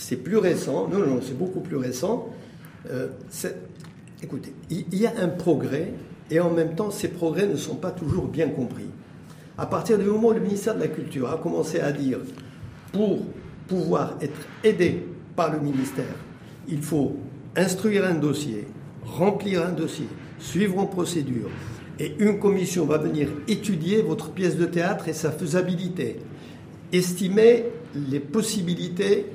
c'est 0.00 0.16
plus 0.16 0.38
récent. 0.38 0.88
Non, 0.88 0.98
non, 0.98 1.20
c'est 1.22 1.36
beaucoup 1.36 1.60
plus 1.60 1.76
récent. 1.76 2.28
Euh, 2.90 3.08
écoutez, 4.22 4.54
il 4.70 4.94
y 4.94 5.06
a 5.06 5.12
un 5.20 5.28
progrès 5.28 5.92
et 6.30 6.40
en 6.40 6.50
même 6.50 6.74
temps, 6.74 6.90
ces 6.90 7.08
progrès 7.08 7.46
ne 7.46 7.56
sont 7.56 7.74
pas 7.74 7.90
toujours 7.90 8.26
bien 8.26 8.48
compris. 8.48 8.88
À 9.58 9.66
partir 9.66 9.98
du 9.98 10.04
moment 10.04 10.28
où 10.28 10.32
le 10.32 10.40
ministère 10.40 10.74
de 10.74 10.80
la 10.80 10.88
Culture 10.88 11.30
a 11.30 11.36
commencé 11.36 11.80
à 11.80 11.92
dire, 11.92 12.18
pour 12.92 13.20
pouvoir 13.68 14.16
être 14.22 14.40
aidé 14.64 15.04
par 15.36 15.52
le 15.52 15.60
ministère, 15.60 16.16
il 16.66 16.80
faut 16.80 17.16
instruire 17.54 18.06
un 18.06 18.14
dossier, 18.14 18.66
remplir 19.04 19.66
un 19.66 19.72
dossier, 19.72 20.06
suivre 20.38 20.78
en 20.78 20.86
procédure, 20.86 21.50
et 21.98 22.14
une 22.18 22.38
commission 22.38 22.86
va 22.86 22.96
venir 22.96 23.28
étudier 23.48 24.00
votre 24.00 24.30
pièce 24.30 24.56
de 24.56 24.64
théâtre 24.64 25.08
et 25.08 25.12
sa 25.12 25.30
faisabilité, 25.30 26.16
estimer 26.90 27.66
les 27.94 28.20
possibilités 28.20 29.26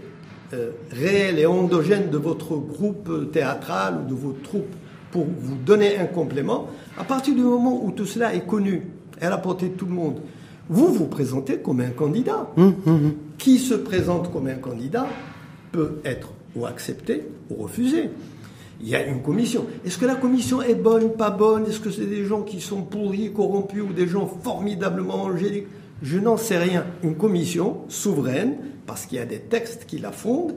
euh, 0.56 0.72
réelles 0.92 1.40
et 1.40 1.46
endogènes 1.46 2.10
de 2.10 2.18
votre 2.18 2.56
groupe 2.56 3.32
théâtral 3.32 4.00
ou 4.02 4.10
de 4.10 4.16
vos 4.16 4.32
troupes 4.32 4.76
pour 5.12 5.26
vous 5.26 5.56
donner 5.56 5.98
un 5.98 6.06
complément. 6.06 6.68
À 6.98 7.04
partir 7.04 7.36
du 7.36 7.42
moment 7.42 7.84
où 7.84 7.92
tout 7.92 8.06
cela 8.06 8.34
est 8.34 8.46
connu 8.46 8.88
et 9.22 9.26
à 9.26 9.30
la 9.30 9.38
portée 9.38 9.70
de 9.70 9.74
tout 9.74 9.86
le 9.86 9.94
monde, 9.94 10.22
vous 10.70 10.94
vous 10.94 11.06
présentez 11.06 11.58
comme 11.58 11.80
un 11.82 11.92
candidat. 11.92 12.50
Hum, 12.58 12.76
hum, 12.86 12.94
hum. 12.94 13.14
Qui 13.38 13.60
se 13.60 13.76
présente 13.76 14.32
comme 14.32 14.48
un 14.48 14.56
candidat 14.56 15.08
peut 15.72 16.00
être 16.04 16.34
ou 16.56 16.66
accepté 16.66 17.24
ou 17.50 17.64
refusé. 17.64 18.10
Il 18.82 18.90
y 18.90 18.96
a 18.96 19.06
une 19.06 19.22
commission. 19.22 19.66
Est-ce 19.86 19.98
que 19.98 20.06
la 20.06 20.16
commission 20.16 20.62
est 20.62 20.76
bonne, 20.76 21.14
pas 21.14 21.30
bonne? 21.30 21.66
Est-ce 21.66 21.80
que 21.80 21.92
c'est 21.92 22.06
des 22.06 22.26
gens 22.26 22.42
qui 22.42 22.60
sont 22.60 22.82
pourris, 22.82 23.32
corrompus 23.32 23.84
ou 23.84 23.94
des 23.94 24.08
gens 24.08 24.28
formidablement 24.28 25.24
angéliques? 25.24 25.68
Je 26.02 26.20
n'en 26.20 26.38
sais 26.38 26.58
rien. 26.58 26.86
Une 27.04 27.16
commission 27.16 27.78
souveraine, 27.88 28.56
parce 28.86 29.06
qu'il 29.06 29.18
y 29.18 29.22
a 29.22 29.26
des 29.26 29.40
textes 29.40 29.86
qui 29.86 29.98
la 29.98 30.12
fondent, 30.12 30.56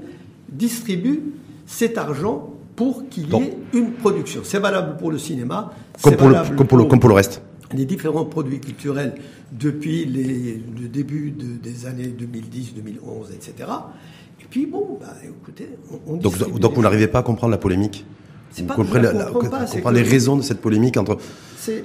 distribue 0.48 1.22
cet 1.66 1.98
argent 1.98 2.54
pour 2.76 3.08
qu'il 3.08 3.32
y 3.32 3.36
ait 3.36 3.58
une 3.72 3.92
production. 3.92 4.42
C'est 4.44 4.60
valable 4.60 4.96
pour 4.96 5.10
le 5.10 5.18
cinéma. 5.18 5.72
Comme 6.00 6.16
pour, 6.16 6.28
le, 6.28 6.86
comme, 6.86 7.00
pour 7.00 7.08
le, 7.08 7.14
reste. 7.14 7.42
Les 7.74 7.84
différents 7.84 8.24
produits 8.24 8.60
culturels 8.60 9.14
depuis 9.52 10.04
le 10.04 10.88
début 10.88 11.30
des 11.30 11.86
années 11.86 12.06
2010, 12.06 12.74
2011, 12.74 13.32
etc. 13.32 13.68
Et 14.40 14.44
puis 14.48 14.66
bon, 14.66 14.98
bah, 15.00 15.14
écoutez, 15.24 15.70
on, 16.06 16.16
donc, 16.16 16.38
donc 16.38 16.74
vous 16.74 16.82
n'arrivez 16.82 17.08
pas 17.08 17.18
à 17.18 17.22
comprendre 17.22 17.50
la 17.50 17.58
polémique 17.58 18.06
vous 18.56 18.64
pas, 18.64 18.74
comprenez, 18.74 20.02
les 20.02 20.08
raisons 20.08 20.36
de 20.36 20.42
cette 20.42 20.60
polémique 20.60 20.96
entre 20.96 21.18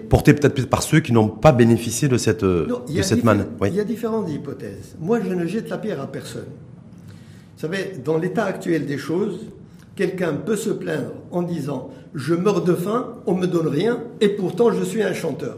portée 0.09 0.33
peut-être 0.33 0.69
par 0.69 0.83
ceux 0.83 0.99
qui 0.99 1.11
n'ont 1.11 1.27
pas 1.27 1.51
bénéficié 1.51 2.07
de 2.07 2.17
cette 2.17 2.43
de 2.43 3.01
cette 3.01 3.23
manne. 3.23 3.47
Il 3.65 3.75
y 3.75 3.79
a 3.79 3.83
différentes 3.83 4.29
hypothèses. 4.29 4.95
Moi, 4.99 5.19
je 5.21 5.33
ne 5.33 5.45
jette 5.45 5.69
la 5.69 5.77
pierre 5.77 6.01
à 6.01 6.07
personne. 6.07 6.45
Vous 7.55 7.61
savez, 7.61 7.93
dans 8.03 8.17
l'état 8.17 8.45
actuel 8.45 8.85
des 8.85 8.97
choses, 8.97 9.39
quelqu'un 9.95 10.33
peut 10.33 10.55
se 10.55 10.69
plaindre 10.69 11.13
en 11.31 11.43
disant 11.43 11.91
je 12.13 12.33
meurs 12.35 12.63
de 12.63 12.73
faim, 12.73 13.15
on 13.25 13.35
me 13.35 13.47
donne 13.47 13.67
rien, 13.67 14.03
et 14.21 14.29
pourtant 14.29 14.71
je 14.71 14.83
suis 14.83 15.01
un 15.01 15.13
chanteur. 15.13 15.57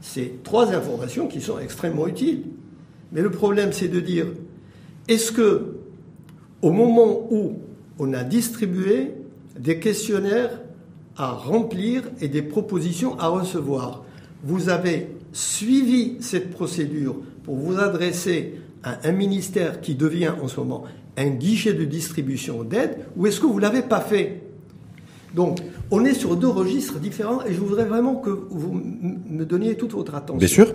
C'est 0.00 0.42
trois 0.42 0.72
informations 0.72 1.28
qui 1.28 1.40
sont 1.40 1.58
extrêmement 1.58 2.06
utiles. 2.06 2.44
Mais 3.12 3.20
le 3.20 3.30
problème, 3.30 3.72
c'est 3.72 3.88
de 3.88 4.00
dire 4.00 4.26
est-ce 5.08 5.32
que 5.32 5.74
au 6.62 6.70
moment 6.70 7.26
où 7.30 7.58
on 7.98 8.12
a 8.12 8.22
distribué 8.22 9.12
des 9.58 9.78
questionnaires 9.78 10.60
à 11.16 11.32
remplir 11.32 12.02
et 12.20 12.28
des 12.28 12.42
propositions 12.42 13.18
à 13.18 13.28
recevoir, 13.28 14.04
vous 14.42 14.68
avez 14.68 15.08
suivi 15.32 16.16
cette 16.20 16.50
procédure 16.50 17.16
pour 17.44 17.56
vous 17.56 17.78
adresser 17.78 18.54
à 18.82 19.06
un 19.06 19.12
ministère 19.12 19.80
qui 19.80 19.94
devient 19.94 20.32
en 20.42 20.48
ce 20.48 20.60
moment 20.60 20.84
un 21.16 21.28
guichet 21.28 21.74
de 21.74 21.84
distribution 21.84 22.64
d'aide, 22.64 22.98
ou 23.16 23.26
est-ce 23.26 23.40
que 23.40 23.46
vous 23.46 23.56
ne 23.56 23.62
l'avez 23.62 23.82
pas 23.82 24.00
fait? 24.00 24.42
Donc, 25.34 25.58
on 25.90 26.04
est 26.04 26.14
sur 26.14 26.36
deux 26.36 26.48
registres 26.48 26.98
différents 26.98 27.44
et 27.44 27.52
je 27.52 27.60
voudrais 27.60 27.84
vraiment 27.84 28.16
que 28.16 28.30
vous 28.30 28.72
me 28.72 29.44
donniez 29.44 29.76
toute 29.76 29.92
votre 29.92 30.14
attention. 30.14 30.38
Bien 30.38 30.48
sûr. 30.48 30.74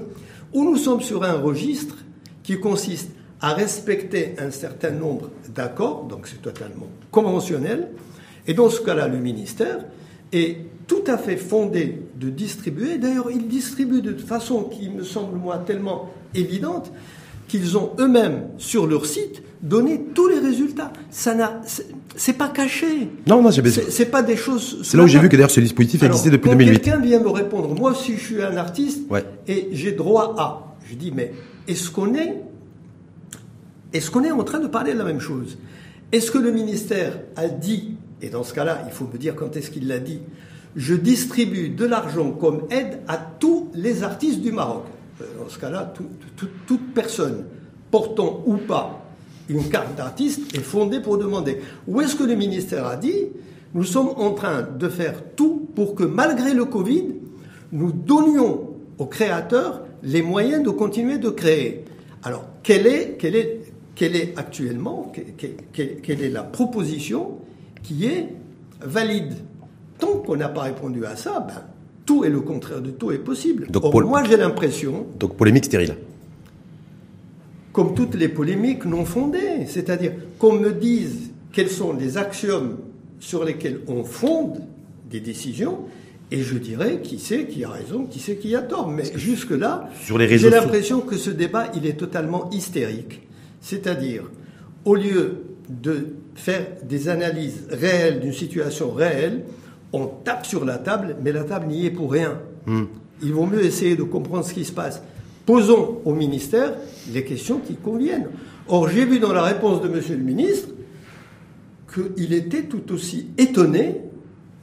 Où 0.53 0.63
nous 0.63 0.77
sommes 0.77 1.01
sur 1.01 1.23
un 1.23 1.33
registre 1.33 1.97
qui 2.43 2.59
consiste 2.59 3.09
à 3.41 3.53
respecter 3.53 4.35
un 4.37 4.51
certain 4.51 4.91
nombre 4.91 5.29
d'accords, 5.53 6.05
donc 6.05 6.27
c'est 6.27 6.41
totalement 6.41 6.87
conventionnel, 7.11 7.89
et 8.47 8.53
dans 8.53 8.69
ce 8.69 8.81
cas-là, 8.81 9.07
le 9.07 9.17
ministère 9.17 9.83
est 10.37 10.57
tout 10.87 11.03
à 11.07 11.17
fait 11.17 11.37
fondé 11.37 12.01
de 12.19 12.29
distribuer. 12.29 12.97
D'ailleurs, 12.97 13.31
il 13.31 13.47
distribue 13.47 14.01
de 14.01 14.13
façon 14.13 14.63
qui 14.63 14.89
me 14.89 15.03
semble, 15.03 15.37
moi, 15.37 15.57
tellement 15.65 16.11
évidente 16.33 16.91
qu'ils 17.47 17.77
ont 17.77 17.91
eux-mêmes 17.99 18.47
sur 18.57 18.87
leur 18.87 19.05
site 19.05 19.43
donné 19.61 20.01
tous 20.13 20.27
les 20.27 20.39
résultats. 20.39 20.91
Ça 21.09 21.35
n'a, 21.35 21.61
c'est 22.15 22.33
pas 22.33 22.49
caché. 22.49 23.09
Non, 23.27 23.41
non, 23.41 23.51
c'est 23.51 24.11
pas 24.11 24.21
des 24.21 24.35
choses. 24.35 24.79
C'est 24.83 24.97
là 24.97 25.03
où 25.03 25.07
j'ai 25.07 25.19
vu 25.19 25.29
que 25.29 25.35
d'ailleurs 25.35 25.51
ce 25.51 25.59
dispositif 25.59 26.03
existait 26.03 26.29
depuis 26.29 26.49
quand 26.49 26.55
2008. 26.55 26.79
Quelqu'un 26.81 26.99
vient 26.99 27.19
me 27.19 27.29
répondre, 27.29 27.73
moi 27.75 27.93
si 27.95 28.15
je 28.15 28.19
suis 28.19 28.41
un 28.41 28.57
artiste 28.57 29.03
et 29.47 29.69
j'ai 29.71 29.91
droit 29.91 30.35
à, 30.37 30.75
je 30.89 30.95
dis 30.95 31.11
mais 31.11 31.33
est-ce 31.67 31.89
qu'on 31.89 32.13
est, 32.13 32.41
est-ce 33.93 34.11
qu'on 34.11 34.23
est 34.23 34.31
en 34.31 34.43
train 34.43 34.59
de 34.59 34.67
parler 34.67 34.93
de 34.93 34.97
la 34.97 35.03
même 35.03 35.19
chose? 35.19 35.57
Est-ce 36.11 36.31
que 36.31 36.37
le 36.37 36.51
ministère 36.51 37.19
a 37.35 37.47
dit, 37.47 37.94
et 38.21 38.30
dans 38.30 38.43
ce 38.43 38.54
cas-là, 38.54 38.84
il 38.88 38.91
faut 38.91 39.08
me 39.12 39.17
dire 39.17 39.36
quand 39.36 39.56
est-ce 39.56 39.71
qu'il 39.71 39.88
l'a 39.88 39.99
dit, 39.99 40.19
je 40.75 40.95
distribue 40.95 41.69
de 41.69 41.86
l'argent 41.86 42.32
comme 42.32 42.63
aide 42.69 42.99
à 43.08 43.17
tous 43.17 43.69
les 43.73 44.04
artistes 44.04 44.41
du 44.41 44.51
Maroc. 44.51 44.84
Euh, 45.21 45.25
dans 45.41 45.49
ce 45.49 45.60
cas-là, 45.60 45.93
toute 46.67 46.93
personne 46.93 47.45
portant 47.91 48.43
ou 48.45 48.58
pas 48.58 49.01
une 49.49 49.69
carte 49.69 49.95
d'artiste 49.95 50.56
est 50.56 50.62
fondée 50.62 50.99
pour 50.99 51.17
demander. 51.17 51.62
Où 51.88 52.01
est-ce 52.01 52.15
que 52.15 52.23
le 52.23 52.36
ministère 52.36 52.88
a 52.88 52.95
dit 52.95 53.28
nous 53.75 53.84
sommes 53.84 54.13
en 54.15 54.32
train 54.32 54.62
de 54.62 54.88
faire 54.88 55.15
tout 55.36 55.67
pour 55.75 55.95
que 55.95 56.06
malgré 56.06 56.54
le 56.54 56.63
Covid, 56.63 57.08
nous 57.73 57.91
donnions 57.91 58.69
aux 58.97 59.06
créateurs 59.06 59.82
les 60.01 60.21
moyens 60.21 60.63
de 60.63 60.69
continuer 60.69 61.17
de 61.17 61.30
créer. 61.30 61.84
Alors, 62.23 62.45
quelle 62.63 62.88
est, 62.88 63.17
actuellement, 64.38 65.12
quelle, 65.13 66.21
est 66.21 66.30
la 66.30 66.43
proposition 66.43 67.32
qui 67.85 68.05
est 68.05 68.29
valide 68.81 69.33
Tant 69.97 70.17
qu'on 70.17 70.35
n'a 70.35 70.49
pas 70.49 70.63
répondu 70.63 71.05
à 71.05 71.15
ça, 71.15 71.39
ben, 71.39 71.63
tout 72.05 72.25
est 72.25 72.29
le 72.29 72.41
contraire 72.41 72.81
de 72.81 72.91
tout 72.91 73.11
est 73.11 73.17
possible. 73.17 73.67
Donc, 73.69 73.93
moi, 73.93 74.23
j'ai 74.25 74.35
l'impression. 74.35 75.07
Donc, 75.17 75.37
polémique 75.37 75.65
stérile 75.65 75.95
comme 77.75 77.93
toutes 77.93 78.15
les 78.15 78.29
polémiques 78.29 78.85
non 78.85 79.03
fondées, 79.03 79.65
c'est-à-dire 79.67 80.13
qu'on 80.39 80.53
me 80.53 80.71
dise 80.71 81.31
quels 81.51 81.69
sont 81.69 81.91
les 81.91 82.17
axiomes 82.17 82.77
sur 83.19 83.43
lesquels 83.43 83.81
on 83.87 84.05
fonde 84.05 84.61
des 85.11 85.19
décisions, 85.19 85.79
et 86.31 86.41
je 86.41 86.57
dirais 86.57 87.01
qui 87.03 87.19
c'est 87.19 87.47
qui 87.47 87.65
a 87.65 87.69
raison, 87.69 88.05
qui 88.05 88.19
c'est 88.19 88.37
qui 88.37 88.55
a 88.55 88.61
tort. 88.61 88.87
Mais 88.87 89.03
jusque-là, 89.15 89.89
j'ai 90.07 90.49
l'impression 90.49 91.01
que 91.01 91.17
ce 91.17 91.29
débat, 91.29 91.69
il 91.75 91.85
est 91.85 91.99
totalement 91.99 92.49
hystérique. 92.49 93.23
C'est-à-dire, 93.59 94.23
au 94.85 94.95
lieu 94.95 95.43
de 95.69 96.15
faire 96.36 96.65
des 96.84 97.10
analyses 97.10 97.65
réelles 97.69 98.19
d'une 98.19 98.34
situation 98.34 98.91
réelle, 98.91 99.45
on 99.93 100.08
tape 100.08 100.45
sur 100.45 100.65
la 100.65 100.78
table, 100.78 101.15
mais 101.23 101.32
la 101.32 101.43
table 101.43 101.67
n'y 101.67 101.86
est 101.86 101.91
pour 101.91 102.12
rien. 102.12 102.39
Hmm. 102.65 102.86
Il 103.21 103.34
vaut 103.34 103.45
mieux 103.45 103.63
essayer 103.63 103.95
de 103.95 104.04
comprendre 104.04 104.45
ce 104.45 104.54
qui 104.54 104.65
se 104.65 104.71
passe. 104.71 105.01
Posons 105.45 106.01
au 106.06 106.13
ministère 106.13 106.73
les 107.13 107.23
questions 107.23 107.60
qui 107.60 107.75
conviennent. 107.75 108.28
Or, 108.67 108.89
j'ai 108.89 109.06
vu 109.06 109.19
dans 109.19 109.32
la 109.32 109.43
réponse 109.43 109.82
de 109.82 109.88
Monsieur 109.88 110.15
le 110.15 110.23
ministre 110.23 110.69
qu'il 111.93 112.34
était 112.34 112.63
tout 112.63 112.91
aussi 112.91 113.28
étonné 113.38 114.01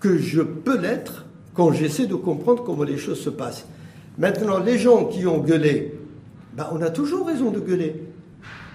que 0.01 0.19
je 0.19 0.43
peux 0.43 0.79
l'être 0.79 1.27
quand 1.55 1.73
j'essaie 1.73 2.07
de 2.07 2.15
comprendre 2.15 2.65
comment 2.65 2.83
les 2.83 2.99
choses 2.99 3.21
se 3.21 3.31
passent. 3.31 3.67
Maintenant, 4.19 4.59
les 4.59 4.79
gens 4.79 5.07
qui 5.07 5.27
ont 5.27 5.39
gueulé, 5.39 5.95
ben, 6.55 6.67
on 6.73 6.83
a 6.83 6.91
toujours 6.91 7.27
raison 7.27 7.51
de 7.51 7.61
gueuler. 7.61 8.03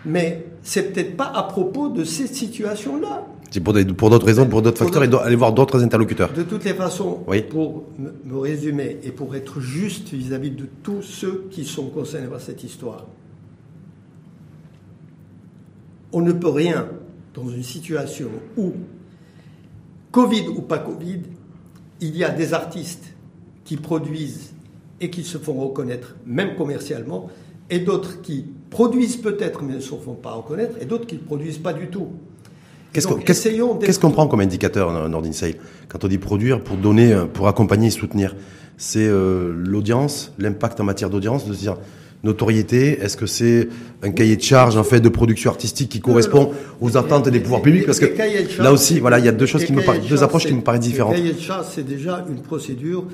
Mais 0.05 0.46
c'est 0.67 0.91
peut-être 0.91 1.15
pas 1.15 1.31
à 1.33 1.43
propos 1.43 1.87
de 1.87 2.03
cette 2.03 2.35
situation-là. 2.35 3.25
C'est 3.51 3.61
pour, 3.61 3.73
d'autres 3.73 4.25
raisons, 4.25 4.45
pour 4.47 4.61
d'autres 4.61 4.79
facteurs, 4.79 5.01
et 5.01 5.25
aller 5.25 5.37
voir 5.37 5.53
d'autres 5.53 5.81
interlocuteurs. 5.81 6.33
De 6.33 6.43
toutes 6.43 6.65
les 6.65 6.73
façons, 6.73 7.23
pour 7.49 7.85
me, 7.97 8.37
résumer 8.37 8.97
et 9.03 9.11
pour 9.11 9.33
être 9.37 9.61
juste 9.61 10.09
vis-à-vis 10.09 10.51
de 10.51 10.67
tous 10.83 11.01
ceux 11.01 11.47
qui 11.51 11.63
sont 11.63 11.87
concernés 11.87 12.27
par 12.27 12.41
cette 12.41 12.65
histoire, 12.65 13.05
on 16.11 16.19
ne 16.19 16.33
peut 16.33 16.49
rien 16.49 16.89
dans 17.33 17.47
une 17.47 17.63
situation 17.63 18.27
où, 18.57 18.73
Covid 20.11 20.49
ou 20.49 20.61
pas 20.61 20.79
Covid, 20.79 21.21
il 22.01 22.17
y 22.17 22.25
a 22.25 22.29
des 22.29 22.53
artistes 22.53 23.13
qui 23.63 23.77
produisent 23.77 24.51
et 24.99 25.09
qui 25.09 25.23
se 25.23 25.37
font 25.37 25.53
reconnaître, 25.53 26.17
même 26.25 26.57
commercialement, 26.57 27.29
et 27.69 27.79
d'autres 27.79 28.21
qui 28.21 28.45
produisent 28.69 29.17
peut-être 29.17 29.63
mais 29.63 29.75
ne 29.75 29.79
se 29.79 29.89
font 29.95 30.13
pas 30.13 30.31
reconnaître, 30.31 30.75
et 30.81 30.85
d'autres 30.85 31.05
qui 31.05 31.15
ne 31.15 31.21
produisent 31.21 31.57
pas 31.57 31.73
du 31.73 31.87
tout. 31.87 32.09
Qu'est-ce 32.93 33.99
qu'on 33.99 34.11
prend 34.11 34.27
comme 34.27 34.39
indicateur, 34.39 35.09
Nord 35.09 35.23
Sale 35.33 35.55
Quand 35.87 36.03
on 36.03 36.07
dit 36.07 36.17
produire 36.17 36.63
pour 36.63 36.77
donner, 36.77 37.15
pour 37.33 37.47
accompagner 37.47 37.87
et 37.87 37.91
soutenir, 37.91 38.35
c'est 38.77 39.07
euh, 39.07 39.53
l'audience, 39.55 40.33
l'impact 40.37 40.79
en 40.79 40.83
matière 40.83 41.09
d'audience, 41.09 41.45
de 41.45 41.53
se 41.53 41.59
dire 41.59 41.77
notoriété 42.23 42.99
Est-ce 42.99 43.17
que 43.17 43.25
c'est 43.25 43.69
un 44.03 44.11
cahier 44.11 44.35
de 44.35 44.41
charge 44.41 44.77
en 44.77 44.83
fait 44.83 44.99
de 44.99 45.09
production 45.09 45.51
artistique 45.51 45.89
qui 45.89 45.99
correspond 45.99 46.51
aux 46.81 46.97
attentes 46.97 47.29
des 47.29 47.39
pouvoirs 47.39 47.61
publics? 47.61 47.85
Parce 47.85 47.99
que 47.99 48.61
là 48.61 48.71
aussi, 48.71 48.99
voilà, 48.99 49.19
il 49.19 49.25
y 49.25 49.29
a 49.29 49.31
deux 49.31 49.45
choses 49.45 49.65
qui 49.65 49.73
me 49.73 49.81
paraissent, 49.81 50.07
deux 50.07 50.23
approches 50.23 50.45
qui 50.45 50.53
me 50.53 50.61
paraissent 50.61 50.81
différentes. 50.81 51.13
Le 51.13 51.19
cahier 51.19 51.33
de 51.33 51.39
charge, 51.39 51.67
c'est 51.73 51.85
déjà 51.85 52.25
une 52.29 52.41
procédure 52.41 53.05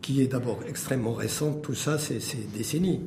qui 0.00 0.22
est 0.22 0.28
d'abord 0.28 0.60
extrêmement 0.68 1.14
récente. 1.14 1.62
Tout 1.62 1.74
ça, 1.74 1.98
c'est 1.98 2.20
décennies. 2.56 3.00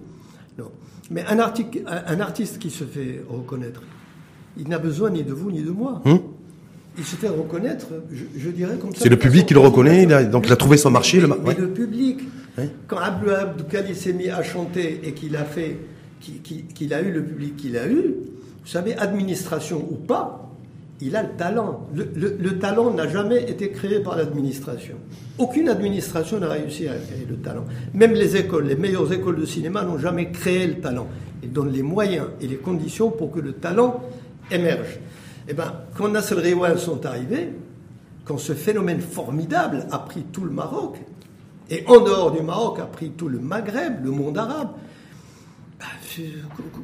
Non. 0.60 0.72
Mais 1.10 1.24
un, 1.26 1.40
un, 1.40 2.20
artiste 2.20 2.60
qui 2.60 2.70
se 2.70 2.84
fait 2.84 3.24
reconnaître, 3.28 3.82
il 4.58 4.68
n'a 4.68 4.78
besoin 4.78 5.10
ni 5.10 5.24
de 5.24 5.34
vous 5.34 5.52
ni 5.52 5.64
de 5.64 5.72
moi. 5.72 6.02
Hum 6.06 6.20
il 7.00 7.06
se 7.06 7.16
fait 7.16 7.30
reconnaître, 7.30 7.88
je, 8.12 8.50
dirais 8.50 8.76
comme 8.80 8.94
ça. 8.94 9.04
C'est 9.04 9.10
le 9.10 9.18
public 9.18 9.46
qui 9.46 9.54
le 9.54 9.62
reconnaît, 9.62 10.06
donc 10.26 10.48
il 10.48 10.52
a 10.52 10.56
trouvé 10.56 10.76
son 10.78 10.92
marché. 10.92 11.22
Le, 11.22 11.28
mais 11.28 11.54
le 11.56 11.70
public, 11.70 12.20
quand 12.88 12.98
Abdou 12.98 13.30
Abdoukali 13.30 13.96
s'est 13.96 14.14
mis 14.14 14.30
à 14.30 14.44
chanter 14.44 15.00
et 15.04 15.14
qu'il 15.14 15.36
a 15.38 15.46
fait, 15.46 15.78
qu'il 16.20 16.94
a 16.94 17.02
eu 17.02 17.12
le 17.12 17.24
public 17.24 17.56
qu'il 17.56 17.78
a 17.78 17.88
eu, 17.88 18.16
vous 18.64 18.68
savez, 18.68 18.98
administration 18.98 19.88
ou 19.90 19.96
pas, 19.96 20.49
il 21.02 21.16
a 21.16 21.24
le 21.24 21.30
talent. 21.30 21.88
Le, 21.94 22.60
talent 22.60 22.92
n'a 22.92 23.08
jamais 23.08 23.50
été 23.50 23.72
créé 23.72 24.00
par 24.00 24.18
l'administration. 24.18 24.96
Aucune 25.38 25.70
administration 25.70 26.40
n'a 26.40 26.50
réussi 26.50 26.88
à 26.88 26.96
créer 26.96 27.26
le 27.30 27.38
talent. 27.38 27.64
Même 27.94 28.14
les 28.14 28.36
écoles, 28.36 28.68
les 28.68 28.76
meilleures 28.76 29.12
écoles 29.14 29.38
de 29.38 29.46
cinéma 29.46 29.84
n'ont 29.84 29.98
jamais 29.98 30.32
créé 30.32 30.68
le 30.68 30.76
talent. 30.76 31.08
Ils 31.42 31.52
donnent 31.52 31.72
les 31.72 31.84
moyens 31.84 32.28
et 32.42 32.48
les 32.48 32.58
conditions 32.58 33.12
pour 33.12 33.32
que 33.32 33.40
le 33.40 33.54
talent 33.54 34.02
émerge. 34.52 35.00
Eh 35.48 35.54
bien, 35.54 35.74
quand 35.96 36.10
Nasser 36.10 36.36
Rewan 36.36 36.78
sont 36.78 37.06
arrivés, 37.06 37.54
quand 38.26 38.38
ce 38.38 38.54
phénomène 38.54 39.00
formidable 39.00 39.88
a 39.92 40.00
pris 40.00 40.24
tout 40.24 40.44
le 40.44 40.52
Maroc, 40.52 40.98
et 41.70 41.84
en 41.88 42.00
dehors 42.02 42.32
du 42.32 42.42
Maroc 42.42 42.80
a 42.80 42.86
pris 42.86 43.12
tout 43.12 43.30
le 43.30 43.40
Maghreb, 43.40 44.04
le 44.04 44.12
monde 44.12 44.38
arabe, 44.38 44.72
bah, 45.80 45.86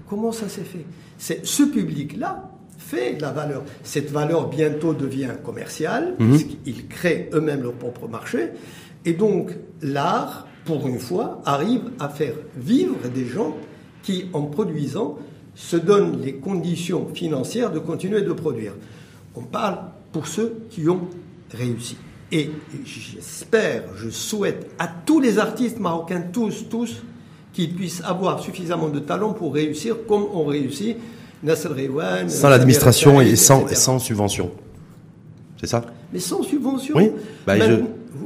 comment 0.08 0.32
ça 0.32 0.48
s'est 0.48 0.64
fait? 0.64 0.86
C'est 1.18 1.46
ce 1.46 1.64
public-là 1.64 2.55
fait 2.86 3.16
de 3.16 3.22
la 3.22 3.32
valeur. 3.32 3.64
Cette 3.84 4.12
valeur 4.12 4.50
bientôt 4.50 4.94
devient 4.94 5.32
commerciale, 5.44 6.16
mhm. 6.20 6.30
puisqu'ils 6.30 6.88
créent 6.88 7.30
eux-mêmes 7.34 7.64
leur 7.64 7.74
propre 7.74 8.08
marché, 8.08 8.50
et 9.06 9.14
donc 9.14 9.52
l'art, 9.82 10.48
pour 10.66 10.88
une 10.88 11.00
fois, 11.00 11.42
arrive 11.46 11.82
à 12.00 12.10
faire 12.10 12.34
vivre 12.58 12.98
des 13.14 13.26
gens 13.26 13.56
qui, 14.04 14.26
en 14.34 14.44
produisant, 14.44 15.18
se 15.56 15.78
donnent 15.78 16.22
les 16.22 16.36
conditions 16.36 17.08
financières 17.14 17.72
de 17.72 17.80
continuer 17.80 18.22
de 18.22 18.34
produire. 18.34 18.74
On 19.36 19.44
parle 19.44 19.78
pour 20.12 20.28
ceux 20.28 20.58
qui 20.70 20.88
ont 20.90 21.08
réussi. 21.52 21.98
Et 22.32 22.50
j'espère, 22.84 23.84
je 23.96 24.10
souhaite 24.10 24.72
à 24.80 24.88
tous 24.88 25.20
les 25.20 25.38
artistes 25.40 25.80
marocains, 25.80 26.24
tous, 26.34 26.66
tous, 26.70 27.04
qu'ils 27.54 27.74
puissent 27.74 28.02
avoir 28.04 28.42
suffisamment 28.42 28.90
de 28.90 29.00
talent 29.00 29.34
pour 29.34 29.54
réussir 29.54 29.96
comme 30.08 30.24
ont 30.24 30.46
réussi 30.46 30.96
Nasser 30.96 30.96
Rewan. 30.96 31.25
Sans 32.28 32.50
l'administration 32.50 33.22
et 33.22 33.36
sans, 33.36 33.68
sans 33.68 34.00
subvention. 34.00 34.52
C'est 35.60 35.68
ça? 35.68 35.86
Mais 36.12 36.20
sans 36.20 36.44
subvention. 36.44 36.96
Oui. 36.96 37.12
Bah, 37.46 37.56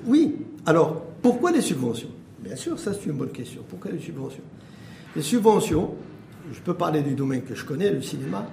oui. 0.05 0.35
Alors, 0.65 1.01
pourquoi 1.21 1.51
les 1.51 1.61
subventions? 1.61 2.09
Bien 2.39 2.55
sûr, 2.55 2.79
ça 2.79 2.91
c'est 2.93 3.09
une 3.09 3.17
bonne 3.17 3.31
question. 3.31 3.61
Pourquoi 3.67 3.91
les 3.91 3.99
subventions? 3.99 4.43
Les 5.15 5.21
subventions, 5.21 5.95
je 6.51 6.59
peux 6.59 6.73
parler 6.73 7.01
du 7.01 7.15
domaine 7.15 7.41
que 7.41 7.55
je 7.55 7.65
connais, 7.65 7.91
le 7.91 8.01
cinéma, 8.01 8.47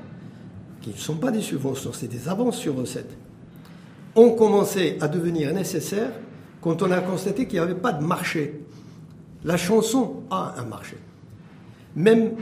qui 0.80 0.90
ne 0.90 0.96
sont 0.96 1.16
pas 1.16 1.30
des 1.30 1.42
subventions, 1.42 1.92
c'est 1.92 2.08
des 2.08 2.28
avances 2.28 2.56
sur 2.56 2.76
recettes, 2.76 3.16
ont 4.14 4.30
commencé 4.30 4.96
à 5.00 5.08
devenir 5.08 5.52
nécessaires 5.52 6.12
quand 6.60 6.82
on 6.82 6.90
a 6.90 7.00
constaté 7.00 7.46
qu'il 7.46 7.58
n'y 7.58 7.64
avait 7.64 7.74
pas 7.74 7.92
de 7.92 8.04
marché. 8.04 8.60
La 9.44 9.56
chanson 9.56 10.22
a 10.30 10.54
un 10.58 10.64
marché. 10.64 10.96
Même 11.94 12.32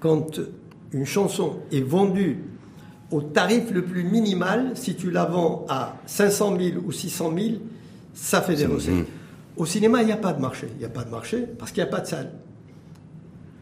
quand 0.00 0.40
une 0.92 1.06
chanson 1.06 1.58
est 1.72 1.80
vendue 1.80 2.38
au 3.10 3.20
tarif 3.20 3.70
le 3.72 3.82
plus 3.82 4.04
minimal, 4.04 4.72
si 4.74 4.94
tu 4.94 5.10
la 5.10 5.24
vends 5.24 5.66
à 5.68 5.96
500 6.06 6.56
000 6.58 6.78
ou 6.84 6.92
600 6.92 7.32
000, 7.36 7.48
ça 8.14 8.40
fait 8.40 8.54
des 8.54 8.66
recettes. 8.66 9.06
Au 9.56 9.66
cinéma, 9.66 10.02
il 10.02 10.06
n'y 10.06 10.12
a 10.12 10.16
pas 10.16 10.32
de 10.32 10.40
marché. 10.40 10.68
Il 10.76 10.78
n'y 10.78 10.84
a 10.84 10.88
pas 10.88 11.04
de 11.04 11.10
marché 11.10 11.44
parce 11.58 11.72
qu'il 11.72 11.82
n'y 11.82 11.88
a 11.88 11.92
pas 11.92 12.00
de 12.00 12.06
salle. 12.06 12.30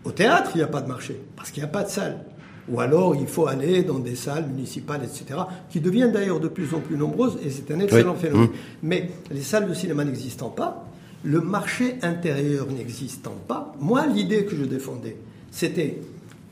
Au 0.05 0.12
théâtre, 0.12 0.53
il 0.55 0.59
n'y 0.59 0.64
a 0.64 0.69
pas 0.69 0.81
de 0.81 0.88
marché, 0.88 1.21
parce 1.37 1.51
qu'il 1.51 1.62
n'y 1.62 1.69
a 1.69 1.73
pas 1.73 1.83
de 1.83 1.91
salle. 1.91 2.25
Ou 2.69 2.81
alors, 2.81 3.17
il 3.17 3.27
faut 3.27 3.47
aller 3.47 3.83
dans 3.83 3.99
des 3.99 4.14
salles 4.14 4.47
municipales, 4.47 5.01
etc., 5.03 5.41
qui 5.71 5.81
deviennent 5.81 6.12
d'ailleurs 6.12 6.41
de 6.41 6.49
plus 6.49 6.73
en 6.75 6.81
plus 6.81 6.97
nombreuses, 6.97 7.38
et 7.45 7.51
c'est 7.51 7.71
un 7.73 7.81
excellent 7.81 8.14
phénomène. 8.14 8.49
Mmh. 8.49 8.53
Mais 8.83 9.11
les 9.31 9.43
salles 9.43 9.69
de 9.69 9.75
cinéma 9.75 10.05
n'existant 10.05 10.51
pas, 10.51 10.87
le 11.25 11.41
marché 11.41 11.97
intérieur 12.03 12.67
n'existant 12.71 13.35
pas, 13.49 13.75
moi, 13.81 14.07
l'idée 14.07 14.45
que 14.45 14.55
je 14.55 14.64
défendais, 14.64 15.17
c'était 15.51 15.99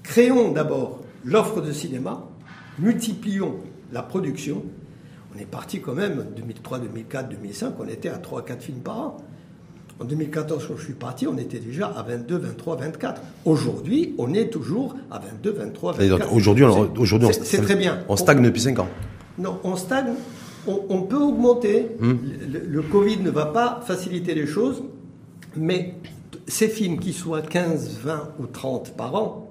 créons 0.06 0.52
d'abord 0.52 1.00
l'offre 1.24 1.60
de 1.60 1.72
cinéma, 1.72 2.24
multiplions 2.78 3.56
la 3.92 4.02
production. 4.02 4.62
On 5.34 5.38
est 5.38 5.46
parti 5.46 5.80
quand 5.80 5.94
même, 5.94 6.26
2003, 6.36 6.78
2004, 6.78 7.28
2005, 7.28 7.74
on 7.78 7.88
était 7.88 8.08
à 8.08 8.18
3-4 8.18 8.60
films 8.60 8.80
par 8.80 8.98
an. 8.98 9.16
En 9.98 10.04
2014, 10.04 10.66
quand 10.68 10.76
je 10.76 10.84
suis 10.84 10.92
parti, 10.92 11.26
on 11.26 11.38
était 11.38 11.58
déjà 11.58 11.88
à 11.88 12.02
22, 12.02 12.36
23, 12.36 12.76
24. 12.76 13.22
Aujourd'hui, 13.46 14.14
on 14.18 14.34
est 14.34 14.48
toujours 14.48 14.94
à 15.10 15.18
22, 15.18 15.52
23, 15.52 15.92
24. 15.94 16.32
Aujourd'hui, 16.32 16.64
aujourd'hui 16.64 17.28
c'est 17.42 17.62
très 17.62 17.76
bien. 17.76 18.04
On 18.08 18.16
stagne 18.16 18.42
depuis 18.42 18.60
5 18.60 18.78
ans. 18.78 18.88
Non, 19.38 19.58
on 19.64 19.76
stagne. 19.76 20.14
On, 20.66 21.02
peut 21.02 21.16
augmenter. 21.16 21.88
Hmm. 22.00 22.14
Le, 22.52 22.58
le, 22.58 22.82
Covid 22.82 23.18
ne 23.18 23.30
va 23.30 23.46
pas 23.46 23.80
faciliter 23.86 24.34
les 24.34 24.46
choses, 24.46 24.82
mais 25.54 25.94
ces 26.48 26.68
films, 26.68 26.98
qui 26.98 27.12
soient 27.12 27.40
15, 27.42 28.00
20 28.02 28.30
ou 28.40 28.46
30 28.46 28.96
par 28.96 29.14
an, 29.14 29.45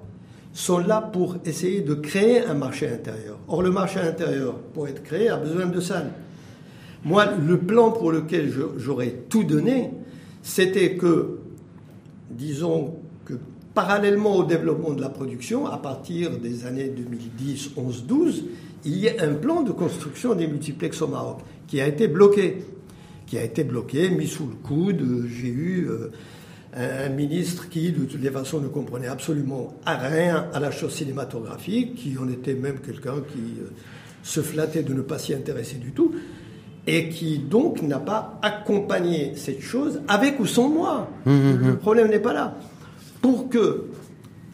sont 0.56 0.78
là 0.78 1.02
pour 1.02 1.36
essayer 1.44 1.82
de 1.82 1.94
créer 1.94 2.40
un 2.46 2.54
marché 2.54 2.88
intérieur. 2.88 3.38
Or, 3.46 3.62
le 3.62 3.70
marché 3.70 4.00
intérieur, 4.00 4.54
pour 4.72 4.88
être 4.88 5.02
créé, 5.02 5.28
a 5.28 5.36
besoin 5.36 5.66
de 5.66 5.80
salles. 5.80 6.12
Moi, 7.04 7.26
le 7.46 7.58
plan 7.58 7.92
pour 7.92 8.10
lequel 8.10 8.50
j'aurais 8.78 9.14
tout 9.28 9.44
donné, 9.44 9.90
c'était 10.42 10.96
que, 10.96 11.40
disons 12.30 12.94
que 13.26 13.34
parallèlement 13.74 14.34
au 14.34 14.44
développement 14.44 14.94
de 14.94 15.02
la 15.02 15.10
production, 15.10 15.66
à 15.66 15.76
partir 15.76 16.38
des 16.38 16.64
années 16.64 16.88
2010, 16.88 17.72
11, 17.76 18.06
12, 18.06 18.44
il 18.86 18.96
y 18.96 19.06
ait 19.06 19.20
un 19.20 19.34
plan 19.34 19.62
de 19.62 19.72
construction 19.72 20.34
des 20.34 20.46
multiplex 20.46 21.02
au 21.02 21.08
Maroc 21.08 21.40
qui 21.66 21.82
a 21.82 21.86
été 21.86 22.08
bloqué, 22.08 22.64
qui 23.26 23.36
a 23.36 23.44
été 23.44 23.62
bloqué, 23.62 24.08
mis 24.08 24.26
sous 24.26 24.46
le 24.46 24.54
coude. 24.54 25.26
J'ai 25.28 25.48
eu 25.48 25.86
euh, 25.90 26.10
un, 26.76 27.08
ministre 27.08 27.68
qui, 27.68 27.90
de 27.92 28.04
toutes 28.04 28.22
les 28.22 28.30
façons, 28.30 28.60
ne 28.60 28.68
comprenait 28.68 29.06
absolument 29.06 29.74
rien 29.86 30.46
à 30.52 30.60
la 30.60 30.70
chose 30.70 30.94
cinématographique, 30.94 31.96
qui 31.96 32.16
en 32.18 32.28
était 32.28 32.54
même 32.54 32.78
quelqu'un 32.80 33.22
qui 33.32 33.60
euh, 33.60 33.70
se 34.22 34.40
flattait 34.40 34.82
de 34.82 34.92
ne 34.92 35.02
pas 35.02 35.18
s'y 35.18 35.34
intéresser 35.34 35.76
du 35.76 35.92
tout 35.92 36.12
et 36.86 37.08
qui 37.08 37.38
donc 37.38 37.82
n'a 37.82 37.98
pas 37.98 38.38
accompagné 38.42 39.32
cette 39.34 39.60
chose 39.60 40.00
avec 40.06 40.38
ou 40.38 40.46
sans 40.46 40.68
moi. 40.68 41.10
Mmh, 41.24 41.32
mmh, 41.32 41.34
mmh. 41.34 41.66
Le 41.66 41.76
problème 41.76 42.08
n'est 42.08 42.20
pas 42.20 42.32
là. 42.32 42.56
Pour 43.20 43.48
que, 43.48 43.86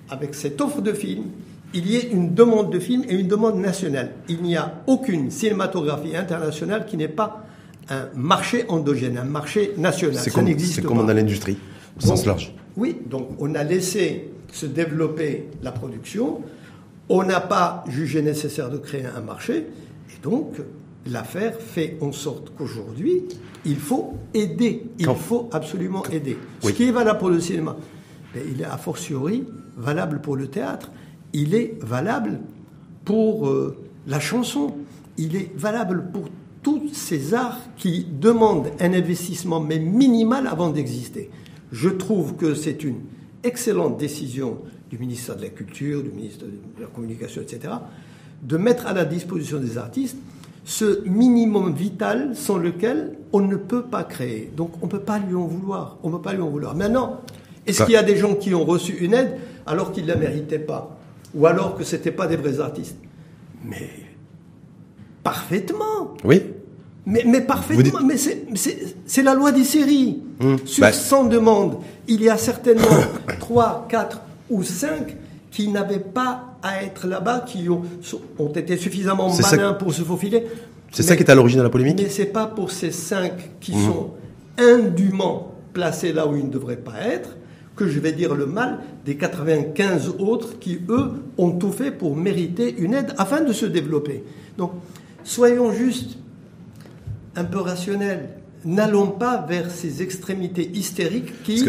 avec 0.08 0.34
cette 0.34 0.60
offre 0.60 0.80
de 0.80 0.92
films, 0.92 1.26
il 1.74 1.86
y 1.86 1.96
ait 1.96 2.08
une 2.10 2.34
demande 2.34 2.72
de 2.72 2.78
films 2.78 3.04
et 3.08 3.14
une 3.14 3.28
demande 3.28 3.58
nationale. 3.58 4.12
Il 4.28 4.42
n'y 4.42 4.56
a 4.56 4.82
aucune 4.86 5.30
cinématographie 5.30 6.16
internationale 6.16 6.86
qui 6.86 6.96
n'ait 6.96 7.08
pas 7.08 7.44
un 7.90 8.08
marché 8.14 8.64
endogène, 8.68 9.18
un 9.18 9.24
marché 9.24 9.72
national. 9.76 10.20
C'est 10.22 10.30
comme, 10.30 10.46
comme 10.84 11.06
dans 11.06 11.12
l'industrie, 11.12 11.58
au 11.96 12.00
sens 12.00 12.26
large. 12.26 12.54
Oui, 12.76 12.96
donc 13.06 13.28
on 13.38 13.54
a 13.54 13.64
laissé 13.64 14.30
se 14.52 14.66
développer 14.66 15.48
la 15.62 15.72
production, 15.72 16.40
on 17.08 17.22
n'a 17.24 17.40
pas 17.40 17.84
jugé 17.88 18.22
nécessaire 18.22 18.70
de 18.70 18.78
créer 18.78 19.04
un 19.06 19.20
marché, 19.20 19.66
et 20.10 20.22
donc 20.22 20.56
l'affaire 21.06 21.60
fait 21.60 21.96
en 22.00 22.12
sorte 22.12 22.52
qu'aujourd'hui, 22.56 23.24
il 23.64 23.76
faut 23.76 24.14
aider. 24.34 24.84
Il 24.98 25.14
faut 25.14 25.48
absolument 25.52 26.04
aider. 26.06 26.36
Ce 26.60 26.70
qui 26.70 26.84
est 26.84 26.92
valable 26.92 27.18
pour 27.18 27.30
le 27.30 27.40
cinéma, 27.40 27.76
il 28.34 28.60
est 28.60 28.64
a 28.64 28.76
fortiori 28.76 29.44
valable 29.76 30.20
pour 30.20 30.36
le 30.36 30.48
théâtre. 30.48 30.90
Il 31.32 31.54
est 31.54 31.76
valable 31.80 32.40
pour 33.04 33.48
euh, 33.48 33.76
la 34.06 34.20
chanson. 34.20 34.74
Il 35.16 35.36
est 35.36 35.50
valable 35.56 36.04
pour 36.12 36.24
tous 36.62 36.90
ces 36.92 37.34
arts 37.34 37.60
qui 37.76 38.04
demandent 38.04 38.70
un 38.80 38.92
investissement, 38.92 39.60
mais 39.60 39.78
minimal 39.78 40.46
avant 40.46 40.70
d'exister. 40.70 41.30
Je 41.72 41.88
trouve 41.88 42.36
que 42.36 42.54
c'est 42.54 42.84
une 42.84 43.00
excellente 43.42 43.96
décision 43.96 44.58
du 44.90 44.98
ministère 44.98 45.36
de 45.36 45.42
la 45.42 45.48
Culture, 45.48 46.02
du 46.02 46.10
ministre 46.10 46.44
de 46.44 46.82
la 46.82 46.86
Communication, 46.86 47.40
etc., 47.40 47.74
de 48.42 48.56
mettre 48.56 48.86
à 48.86 48.92
la 48.92 49.04
disposition 49.04 49.58
des 49.58 49.78
artistes 49.78 50.18
ce 50.64 51.02
minimum 51.08 51.74
vital 51.74 52.36
sans 52.36 52.58
lequel 52.58 53.16
on 53.32 53.40
ne 53.40 53.56
peut 53.56 53.82
pas 53.82 54.04
créer. 54.04 54.52
Donc 54.56 54.72
on 54.82 54.86
ne 54.86 54.90
peut 54.90 55.00
pas 55.00 55.18
lui 55.18 55.34
en 55.34 55.46
vouloir. 55.46 55.98
On 56.02 56.10
peut 56.10 56.20
pas 56.20 56.34
lui 56.34 56.42
en 56.42 56.50
vouloir. 56.50 56.76
Maintenant, 56.76 57.20
est-ce 57.66 57.82
qu'il 57.84 57.94
y 57.94 57.96
a 57.96 58.02
des 58.02 58.16
gens 58.16 58.34
qui 58.34 58.54
ont 58.54 58.64
reçu 58.64 58.92
une 58.98 59.14
aide 59.14 59.38
alors 59.66 59.92
qu'ils 59.92 60.04
ne 60.04 60.08
la 60.08 60.16
méritaient 60.16 60.58
pas? 60.58 60.98
Ou 61.34 61.46
alors 61.46 61.76
que 61.76 61.84
ce 61.84 61.96
n'étaient 61.96 62.12
pas 62.12 62.26
des 62.26 62.36
vrais 62.36 62.60
artistes? 62.60 62.96
Mais 63.64 63.90
parfaitement. 65.22 66.14
Oui. 66.24 66.42
Mais, 67.04 67.24
mais 67.26 67.40
parfaitement, 67.40 68.00
mais 68.04 68.16
c'est 68.16 69.22
la 69.22 69.34
loi 69.34 69.50
des 69.50 69.64
séries. 69.64 70.20
Hum. 70.40 70.58
Sur 70.64 70.82
bah. 70.82 70.92
100 70.92 71.24
demandes, 71.24 71.78
il 72.06 72.22
y 72.22 72.28
a 72.28 72.36
certainement 72.36 72.86
3, 73.40 73.86
4 73.88 74.20
ou 74.50 74.62
5 74.62 75.16
qui 75.50 75.68
n'avaient 75.68 75.98
pas 75.98 76.56
à 76.62 76.82
être 76.84 77.06
là-bas, 77.06 77.44
qui 77.46 77.68
ont, 77.68 77.82
ont 78.38 78.52
été 78.52 78.76
suffisamment 78.76 79.34
malins 79.36 79.72
pour 79.74 79.92
se 79.92 80.02
faufiler. 80.02 80.46
C'est 80.92 81.02
ça 81.02 81.16
qui 81.16 81.22
est 81.22 81.30
à 81.30 81.34
l'origine 81.34 81.58
de 81.58 81.64
la 81.64 81.70
polémique? 81.70 81.98
Mais 82.00 82.08
c'est 82.08 82.26
pas 82.26 82.46
pour 82.46 82.70
ces 82.70 82.92
5 82.92 83.32
qui 83.60 83.74
hum. 83.74 83.84
sont 83.84 84.10
indûment 84.58 85.54
placés 85.72 86.12
là 86.12 86.26
où 86.26 86.36
ils 86.36 86.44
ne 86.44 86.50
devraient 86.50 86.76
pas 86.76 86.98
être 87.00 87.30
que 87.74 87.88
je 87.88 87.98
vais 87.98 88.12
dire 88.12 88.34
le 88.34 88.46
mal 88.46 88.78
des 89.04 89.16
95 89.16 90.14
autres 90.18 90.58
qui, 90.58 90.80
eux, 90.88 91.12
ont 91.38 91.52
tout 91.52 91.72
fait 91.72 91.90
pour 91.90 92.16
mériter 92.16 92.74
une 92.78 92.94
aide 92.94 93.14
afin 93.18 93.40
de 93.40 93.52
se 93.52 93.66
développer. 93.66 94.22
Donc, 94.58 94.72
soyons 95.24 95.72
juste 95.72 96.18
un 97.36 97.44
peu 97.44 97.58
rationnels. 97.58 98.28
N'allons 98.64 99.08
pas 99.08 99.44
vers 99.48 99.70
ces 99.70 100.02
extrémités 100.02 100.70
hystériques 100.74 101.42
qui 101.42 101.64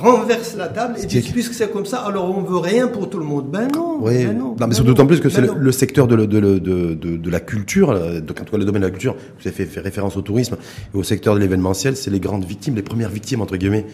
renversent 0.00 0.56
la 0.56 0.68
table 0.68 0.96
et 1.02 1.06
disent 1.06 1.32
puisque 1.32 1.54
c'est 1.54 1.72
comme 1.72 1.86
ça, 1.86 1.98
alors 1.98 2.36
on 2.36 2.42
veut 2.42 2.58
rien 2.58 2.86
pour 2.86 3.08
tout 3.08 3.18
le 3.18 3.24
monde. 3.24 3.50
Ben 3.50 3.68
non. 3.74 3.98
Oui. 4.00 4.24
Ben 4.24 4.36
non, 4.36 4.54
mais 4.58 4.66
ben 4.66 4.72
c'est 4.72 4.84
d'autant 4.84 5.06
plus 5.06 5.20
que 5.20 5.28
c'est 5.28 5.42
ben 5.42 5.54
le, 5.54 5.72
secteur 5.72 6.06
de, 6.06 6.16
de, 6.16 6.58
de, 6.58 6.94
de, 6.94 7.30
la 7.30 7.40
culture, 7.40 7.90
en 7.90 8.20
tout 8.20 8.34
cas 8.34 8.44
le 8.56 8.64
domaine 8.64 8.82
de 8.82 8.86
la 8.86 8.90
culture, 8.90 9.14
vous 9.14 9.48
avez 9.48 9.66
fait, 9.66 9.80
référence 9.80 10.16
au 10.16 10.22
tourisme 10.22 10.56
et 10.94 10.96
au 10.96 11.02
secteur 11.02 11.34
de 11.34 11.40
l'événementiel, 11.40 11.96
c'est 11.96 12.10
les 12.10 12.20
grandes 12.20 12.44
victimes, 12.44 12.76
les 12.76 12.82
premières 12.82 13.10
victimes 13.10 13.40
entre 13.40 13.56
guillemets 13.56 13.86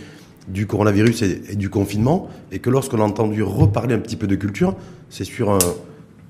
du 0.49 0.67
coronavirus 0.67 1.23
et, 1.23 1.57
du 1.57 1.71
confinement, 1.71 2.29
et 2.53 2.61
que 2.61 2.71
lorsqu'on 2.71 3.01
a 3.01 3.05
entendu 3.05 3.43
reparler 3.43 3.95
un 3.95 3.99
petit 3.99 4.17
peu 4.17 4.27
de 4.27 4.37
culture, 4.37 4.77
c'est 5.11 5.25
sur 5.25 5.51
un, 5.51 5.59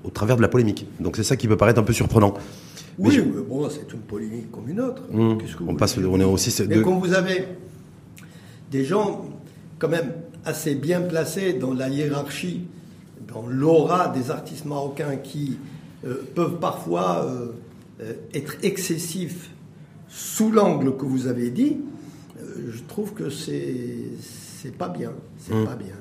au 0.03 0.09
travers 0.09 0.37
de 0.37 0.41
la 0.41 0.47
polémique. 0.47 0.87
Donc 0.99 1.17
c'est 1.17 1.23
ça 1.23 1.35
qui 1.35 1.47
peut 1.47 1.57
paraître 1.57 1.79
un 1.79 1.83
peu 1.83 1.93
surprenant. 1.93 2.33
Oui, 2.99 3.19
mais 3.19 3.41
bon, 3.41 3.69
c'est 3.69 3.91
une 3.93 3.99
polémique 3.99 4.51
comme 4.51 4.69
une 4.69 4.79
autre. 4.79 5.03
Mmh. 5.11 5.37
on 5.67 5.75
passe, 5.75 5.97
on 5.97 6.19
est 6.19 6.23
aussi. 6.23 6.53
Mais 6.67 6.81
quand 6.81 6.97
vous 6.97 7.13
avez 7.13 7.47
des 8.71 8.83
gens 8.83 9.25
quand 9.79 9.89
même 9.89 10.11
assez 10.45 10.75
bien 10.75 11.01
placés 11.01 11.53
dans 11.53 11.73
la 11.73 11.89
hiérarchie, 11.89 12.61
dans 13.27 13.45
l'aura 13.47 14.07
des 14.07 14.31
artistes 14.31 14.65
marocains 14.65 15.17
qui 15.17 15.57
euh, 16.05 16.23
peuvent 16.33 16.59
parfois 16.59 17.25
euh, 17.25 17.47
euh, 18.01 18.13
être 18.33 18.55
excessifs 18.63 19.49
sous 20.07 20.51
l'angle 20.51 20.95
que 20.95 21.05
vous 21.05 21.27
avez 21.27 21.49
dit, 21.49 21.77
je 22.69 22.81
trouve 22.87 23.13
que 23.13 23.29
c'est 23.29 24.77
pas 24.77 24.89
bien. 24.89 25.11
C'est 25.37 25.53
mmh. 25.53 25.65
pas 25.65 25.75
bien. 25.75 25.95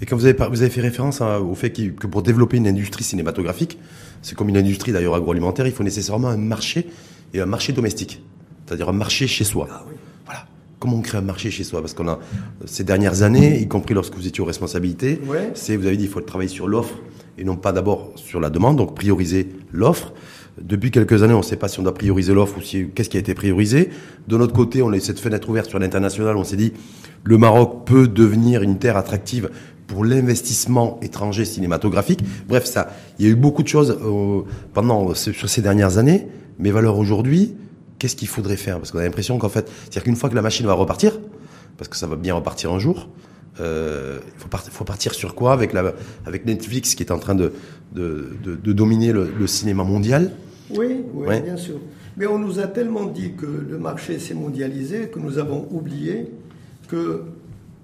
Et 0.00 0.06
quand 0.06 0.16
vous 0.16 0.26
avez, 0.26 0.36
vous 0.48 0.62
avez 0.62 0.70
fait 0.70 0.80
référence 0.80 1.20
au 1.20 1.54
fait 1.54 1.70
que 1.70 2.06
pour 2.06 2.22
développer 2.22 2.56
une 2.56 2.66
industrie 2.66 3.04
cinématographique, 3.04 3.78
c'est 4.22 4.36
comme 4.36 4.48
une 4.48 4.56
industrie 4.56 4.92
d'ailleurs 4.92 5.14
agroalimentaire, 5.14 5.66
il 5.66 5.72
faut 5.72 5.84
nécessairement 5.84 6.28
un 6.28 6.36
marché 6.36 6.86
et 7.34 7.40
un 7.40 7.46
marché 7.46 7.72
domestique, 7.72 8.22
c'est-à-dire 8.66 8.88
un 8.88 8.92
marché 8.92 9.26
chez 9.26 9.44
soi. 9.44 9.68
Ah 9.70 9.84
voilà. 10.24 10.46
Comment 10.78 10.96
on 10.96 11.00
crée 11.00 11.18
un 11.18 11.22
marché 11.22 11.50
chez 11.50 11.64
soi? 11.64 11.80
Parce 11.80 11.94
qu'on 11.94 12.08
a 12.08 12.18
ces 12.64 12.84
dernières 12.84 13.22
années, 13.22 13.60
y 13.60 13.68
compris 13.68 13.94
lorsque 13.94 14.14
vous 14.14 14.26
étiez 14.26 14.40
aux 14.42 14.46
responsabilités, 14.46 15.20
c'est 15.54 15.76
vous 15.76 15.86
avez 15.86 15.96
dit 15.96 16.04
il 16.04 16.10
faut 16.10 16.20
travailler 16.20 16.48
sur 16.48 16.68
l'offre 16.68 16.94
et 17.36 17.44
non 17.44 17.56
pas 17.56 17.72
d'abord 17.72 18.12
sur 18.16 18.40
la 18.40 18.50
demande, 18.50 18.76
donc 18.76 18.94
prioriser 18.94 19.48
l'offre. 19.72 20.12
Depuis 20.60 20.90
quelques 20.90 21.22
années, 21.22 21.34
on 21.34 21.38
ne 21.38 21.44
sait 21.44 21.56
pas 21.56 21.68
si 21.68 21.78
on 21.78 21.84
doit 21.84 21.94
prioriser 21.94 22.34
l'offre 22.34 22.58
ou 22.58 22.62
si 22.62 22.88
qu'est-ce 22.92 23.08
qui 23.08 23.16
a 23.16 23.20
été 23.20 23.34
priorisé. 23.34 23.90
De 24.26 24.36
notre 24.36 24.52
côté, 24.52 24.82
on 24.82 24.92
a 24.92 24.98
cette 24.98 25.20
fenêtre 25.20 25.48
ouverte 25.48 25.68
sur 25.68 25.78
l'international. 25.78 26.36
On 26.36 26.42
s'est 26.42 26.56
dit 26.56 26.72
le 27.24 27.38
Maroc 27.38 27.84
peut 27.84 28.08
devenir 28.08 28.62
une 28.62 28.78
terre 28.78 28.96
attractive 28.96 29.50
pour 29.88 30.04
l'investissement 30.04 31.00
étranger 31.02 31.44
cinématographique. 31.44 32.20
Bref, 32.46 32.66
ça, 32.66 32.90
il 33.18 33.26
y 33.26 33.28
a 33.28 33.32
eu 33.32 33.34
beaucoup 33.34 33.64
de 33.64 33.68
choses 33.68 33.98
euh, 34.00 34.42
pendant 34.74 35.14
sur 35.14 35.48
ces 35.48 35.62
dernières 35.62 35.98
années. 35.98 36.28
Mais 36.60 36.70
valeur 36.70 36.98
aujourd'hui, 36.98 37.56
qu'est-ce 37.98 38.14
qu'il 38.14 38.28
faudrait 38.28 38.56
faire? 38.56 38.78
Parce 38.78 38.92
qu'on 38.92 38.98
a 38.98 39.02
l'impression 39.02 39.38
qu'en 39.38 39.48
fait, 39.48 39.68
c'est-à-dire 39.82 40.04
qu'une 40.04 40.16
fois 40.16 40.28
que 40.28 40.34
la 40.34 40.42
machine 40.42 40.66
va 40.66 40.74
repartir, 40.74 41.18
parce 41.78 41.88
que 41.88 41.96
ça 41.96 42.06
va 42.06 42.16
bien 42.16 42.34
repartir 42.34 42.72
un 42.72 42.78
jour, 42.78 43.08
euh, 43.60 44.18
il 44.26 44.40
faut, 44.40 44.48
faut, 44.70 44.84
partir 44.84 45.14
sur 45.14 45.34
quoi? 45.34 45.52
Avec, 45.52 45.72
la, 45.72 45.94
avec 46.26 46.44
Netflix 46.44 46.94
qui 46.94 47.02
est 47.02 47.10
en 47.10 47.18
train 47.18 47.34
de, 47.34 47.52
de, 47.94 48.28
de, 48.44 48.72
dominer 48.72 49.12
le, 49.12 49.46
cinéma 49.46 49.84
mondial 49.84 50.32
Oui, 50.70 51.04
oui 51.14 51.40
bien 51.40 51.56
sûr. 51.56 51.80
Mais 52.16 52.26
on 52.26 52.38
nous 52.38 52.60
a 52.60 52.66
tellement 52.66 53.06
dit 53.06 53.32
que 53.34 53.46
le 53.46 53.78
marché 53.78 54.18
s'est 54.18 54.34
mondialisé 54.34 55.08
que 55.08 55.18
nous 55.18 55.38
avons 55.38 55.66
oublié 55.70 56.30
que 56.88 57.24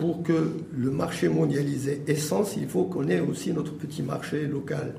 pour 0.04 0.22
que 0.22 0.50
le 0.76 0.90
marché 0.90 1.30
mondialisé 1.30 2.02
sens, 2.18 2.58
il 2.58 2.68
faut 2.68 2.84
qu'on 2.84 3.08
ait 3.08 3.20
aussi 3.20 3.54
notre 3.54 3.72
petit 3.72 4.02
marché 4.02 4.46
local. 4.46 4.96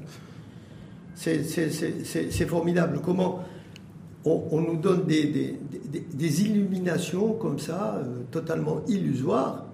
C'est 1.14 2.48
formidable. 2.48 3.02
Comment 3.06 3.44
on, 4.26 4.62
nous 4.62 4.78
donne 4.78 5.06
des, 5.06 6.42
illuminations 6.42 7.34
comme 7.34 7.60
ça, 7.60 8.02
euh, 8.04 8.24
totalement 8.32 8.82
illusoires, 8.88 9.68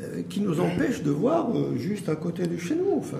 euh, 0.00 0.22
qui 0.30 0.40
nous 0.40 0.58
empêchent 0.58 1.02
de 1.02 1.10
voir 1.10 1.54
euh, 1.54 1.76
juste 1.76 2.08
à 2.08 2.16
côté 2.16 2.46
de 2.46 2.56
chez 2.56 2.74
nous. 2.74 2.96
Enfin, 2.96 3.18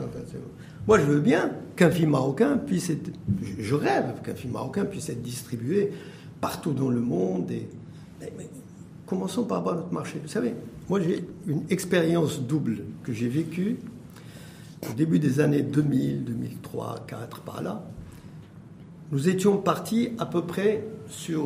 moi, 0.89 0.99
je 1.01 1.05
veux 1.05 1.21
bien 1.21 1.51
qu'un 1.77 1.91
film 1.91 2.13
marocain 2.13 2.57
puisse 2.57 2.89
être. 2.89 3.11
Je 3.59 3.75
rêve 3.75 4.23
qu'un 4.25 4.35
film 4.35 4.55
marocain 4.55 4.87
puisse 4.87 5.11
être 5.11 5.21
distribué 5.21 5.93
partout 6.41 6.73
dans 6.73 6.89
le 6.89 7.01
monde. 7.01 7.53
Commençons 9.13 9.45
par 9.45 9.59
avoir 9.59 9.75
notre 9.75 9.93
marché. 9.93 10.19
Vous 10.23 10.29
savez, 10.29 10.55
moi, 10.89 10.99
j'ai 10.99 11.23
une 11.47 11.65
expérience 11.69 12.41
double 12.41 12.79
que 13.03 13.13
j'ai 13.13 13.29
vécue 13.29 13.77
au 14.89 14.95
début 14.95 15.19
des 15.19 15.39
années 15.41 15.61
2000, 15.61 16.25
2003, 16.25 17.05
2004, 17.07 17.41
par 17.43 17.63
là. 17.63 17.85
Nous 19.11 19.29
étions 19.29 19.59
partis 19.59 20.13
à 20.19 20.25
peu 20.25 20.43
près 20.43 20.83
sur, 21.11 21.45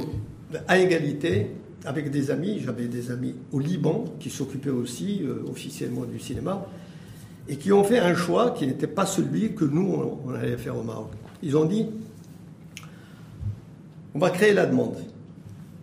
à 0.69 0.79
égalité 0.79 1.51
avec 1.85 2.13
des 2.13 2.31
amis. 2.31 2.61
J'avais 2.65 2.87
des 2.87 3.11
amis 3.11 3.35
au 3.51 3.59
Liban 3.59 4.05
qui 4.21 4.31
s'occupaient 4.31 4.71
aussi 4.71 5.23
euh, 5.25 5.43
officiellement 5.51 6.05
du 6.05 6.21
cinéma 6.21 6.65
et 7.49 7.57
qui 7.57 7.73
ont 7.73 7.83
fait 7.83 7.99
un 7.99 8.15
choix 8.15 8.53
qui 8.53 8.69
n'était 8.69 8.87
pas 8.87 9.07
celui 9.07 9.55
que 9.55 9.65
nous, 9.65 9.93
on 10.25 10.33
allait 10.35 10.57
faire 10.57 10.77
au 10.79 10.85
Maroc. 10.85 11.11
Ils 11.43 11.57
ont 11.57 11.65
dit, 11.65 11.87
on 14.15 14.21
va 14.21 14.31
créer 14.31 14.55
la 14.55 14.67
demande. 14.67 14.95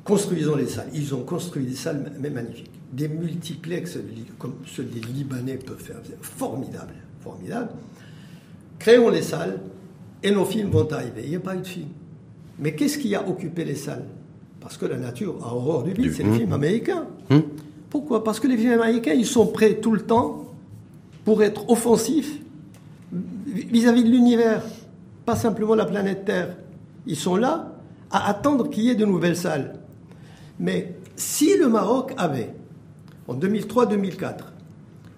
Construisons 0.03 0.55
les 0.55 0.67
salles. 0.67 0.89
Ils 0.93 1.13
ont 1.15 1.23
construit 1.23 1.65
des 1.65 1.75
salles 1.75 2.11
magnifiques 2.19 2.71
des 2.93 3.07
multiplex 3.07 3.97
comme 4.37 4.53
ceux 4.65 4.83
des 4.83 4.99
Libanais 4.99 5.57
peuvent 5.57 5.81
faire. 5.81 5.97
Formidable, 6.21 6.93
formidable. 7.21 7.69
Créons 8.77 9.09
les 9.09 9.23
salles 9.23 9.59
et 10.21 10.31
nos 10.31 10.45
films 10.45 10.69
vont 10.69 10.91
arriver. 10.91 11.21
Il 11.23 11.29
n'y 11.31 11.35
a 11.35 11.39
pas 11.39 11.55
eu 11.55 11.59
de 11.59 11.67
film. 11.67 11.87
Mais 12.59 12.75
qu'est-ce 12.75 12.99
qui 12.99 13.15
a 13.15 13.27
occupé 13.27 13.65
les 13.65 13.75
salles? 13.75 14.05
Parce 14.61 14.77
que 14.77 14.85
la 14.85 14.97
nature 14.97 15.35
a 15.43 15.53
horreur 15.53 15.83
du 15.83 15.93
vide, 15.93 16.13
c'est 16.13 16.23
les 16.23 16.29
mmh. 16.29 16.37
films 16.37 16.53
américains. 16.53 17.07
Mmh. 17.29 17.39
Pourquoi? 17.89 18.23
Parce 18.23 18.39
que 18.39 18.47
les 18.47 18.57
films 18.57 18.73
américains, 18.73 19.13
ils 19.13 19.25
sont 19.25 19.47
prêts 19.47 19.75
tout 19.75 19.91
le 19.91 20.01
temps 20.01 20.45
pour 21.25 21.41
être 21.41 21.69
offensifs 21.69 22.39
vis-à-vis 23.47 24.03
de 24.03 24.09
l'univers, 24.09 24.63
pas 25.25 25.35
simplement 25.35 25.75
la 25.75 25.85
planète 25.85 26.25
Terre. 26.25 26.55
Ils 27.07 27.15
sont 27.15 27.35
là 27.35 27.73
à 28.11 28.29
attendre 28.29 28.69
qu'il 28.69 28.83
y 28.83 28.89
ait 28.89 28.95
de 28.95 29.05
nouvelles 29.05 29.35
salles. 29.35 29.79
Mais 30.63 30.95
si 31.17 31.57
le 31.57 31.67
Maroc 31.67 32.13
avait 32.17 32.53
en 33.27 33.35
2003-2004, 33.35 34.35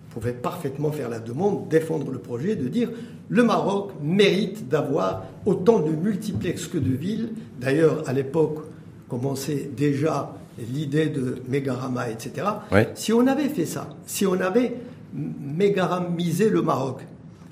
pouvait 0.09 0.33
parfaitement 0.33 0.91
faire 0.91 1.07
la 1.07 1.19
demande, 1.19 1.67
défendre 1.69 2.11
le 2.11 2.17
projet, 2.17 2.55
de 2.55 2.67
dire 2.67 2.89
le 3.29 3.43
Maroc 3.43 3.91
mérite 4.01 4.67
d'avoir 4.67 5.25
autant 5.45 5.79
de 5.79 5.91
multiplex 5.91 6.67
que 6.67 6.79
de 6.79 6.91
villes. 6.91 7.33
D'ailleurs, 7.61 8.01
à 8.07 8.13
l'époque, 8.13 8.65
commençait 9.07 9.69
déjà 9.77 10.33
l'idée 10.57 11.07
de 11.09 11.35
Mégarama, 11.47 12.09
etc. 12.09 12.47
Si 12.95 13.13
on 13.13 13.27
avait 13.27 13.49
fait 13.49 13.65
ça, 13.65 13.89
si 14.07 14.25
on 14.25 14.39
avait 14.41 14.77
mégaramisé 15.13 16.49
le 16.49 16.63
Maroc, 16.63 17.01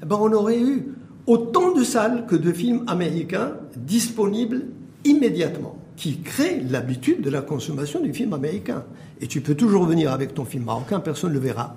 eh 0.02 0.06
ben 0.06 0.18
on 0.20 0.34
aurait 0.34 0.60
eu 0.60 0.94
autant 1.28 1.74
de 1.74 1.84
salles 1.84 2.26
que 2.26 2.36
de 2.36 2.52
films 2.52 2.86
américains 2.88 3.52
disponibles 3.78 4.64
immédiatement 5.06 5.78
qui 5.96 6.20
crée 6.20 6.62
l'habitude 6.70 7.22
de 7.22 7.30
la 7.30 7.42
consommation 7.42 8.02
du 8.02 8.14
film 8.14 8.34
américain. 8.34 8.84
Et 9.22 9.28
tu 9.28 9.42
peux 9.42 9.56
toujours 9.56 9.86
venir 9.86 10.12
avec 10.12 10.34
ton 10.34 10.46
film 10.46 10.66
marocain, 10.66 11.00
personne 11.00 11.30
ne 11.30 11.36
le 11.36 11.42
verra. 11.42 11.76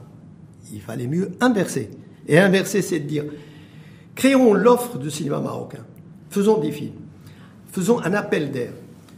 Il 0.73 0.81
fallait 0.81 1.07
mieux 1.07 1.33
inverser. 1.41 1.91
Et 2.29 2.39
inverser, 2.39 2.83
c'est 2.83 2.99
de 3.01 3.07
dire, 3.07 3.25
créons 4.15 4.55
l'offre 4.55 4.99
de 4.99 5.09
cinéma 5.09 5.41
marocain, 5.41 5.85
faisons 6.31 6.59
des 6.59 6.73
films, 6.73 6.95
faisons 7.71 8.01
un 8.01 8.15
appel 8.15 8.51
d'air. 8.51 8.71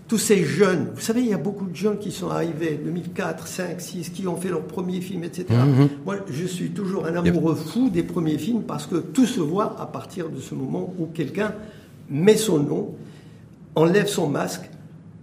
Tous 0.08 0.18
ces 0.18 0.42
jeunes, 0.42 0.88
vous 0.94 1.02
savez, 1.02 1.20
il 1.20 1.28
y 1.28 1.34
a 1.34 1.38
beaucoup 1.38 1.66
de 1.66 1.76
jeunes 1.76 1.98
qui 1.98 2.12
sont 2.12 2.30
arrivés, 2.30 2.80
2004, 2.82 3.46
5, 3.46 3.80
6, 3.80 4.08
qui 4.08 4.26
ont 4.26 4.36
fait 4.36 4.48
leur 4.48 4.62
premier 4.62 5.02
film, 5.02 5.22
etc. 5.22 5.46
Mm-hmm. 5.50 5.88
Moi, 6.06 6.16
je 6.30 6.46
suis 6.46 6.70
toujours 6.70 7.06
un 7.06 7.14
amoureux 7.14 7.54
fou 7.54 7.90
des 7.90 8.02
premiers 8.02 8.38
films 8.38 8.62
parce 8.62 8.86
que 8.86 8.96
tout 8.96 9.26
se 9.26 9.40
voit 9.40 9.78
à 9.78 9.84
partir 9.84 10.30
de 10.30 10.40
ce 10.40 10.54
moment 10.54 10.94
où 10.98 11.06
quelqu'un 11.06 11.54
met 12.08 12.36
son 12.36 12.58
nom, 12.58 12.94
enlève 13.74 14.08
son 14.08 14.28
masque 14.28 14.70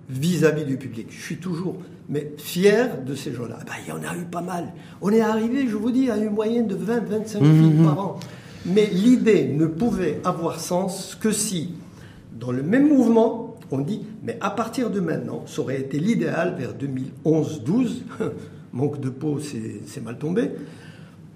vis-à-vis 0.09 0.65
du 0.65 0.77
public. 0.77 1.07
Je 1.09 1.21
suis 1.21 1.37
toujours 1.37 1.77
mais 2.09 2.33
fier 2.37 3.03
de 3.03 3.15
ces 3.15 3.33
gens-là. 3.33 3.57
Ben, 3.65 3.73
il 3.85 3.89
y 3.89 3.91
en 3.91 4.03
a 4.07 4.15
eu 4.15 4.25
pas 4.25 4.41
mal. 4.41 4.73
On 5.01 5.09
est 5.11 5.21
arrivé, 5.21 5.67
je 5.67 5.75
vous 5.75 5.91
dis, 5.91 6.09
à 6.09 6.17
une 6.17 6.31
moyenne 6.31 6.67
de 6.67 6.75
20-25 6.75 6.79
mmh, 6.79 7.27
films 7.41 7.81
mmh. 7.81 7.85
par 7.85 7.99
an. 7.99 8.19
Mais 8.65 8.87
l'idée 8.87 9.47
ne 9.47 9.65
pouvait 9.65 10.19
avoir 10.23 10.59
sens 10.59 11.15
que 11.19 11.31
si, 11.31 11.73
dans 12.39 12.51
le 12.51 12.63
même 12.63 12.87
mouvement, 12.87 13.57
on 13.71 13.79
dit, 13.79 14.01
mais 14.23 14.37
à 14.41 14.51
partir 14.51 14.89
de 14.89 14.99
maintenant, 14.99 15.43
ça 15.47 15.61
aurait 15.61 15.79
été 15.79 15.99
l'idéal 15.99 16.55
vers 16.57 16.73
2011-12, 16.73 18.01
manque 18.73 18.99
de 18.99 19.09
peau, 19.09 19.39
c'est 19.39 20.03
mal 20.03 20.17
tombé, 20.17 20.51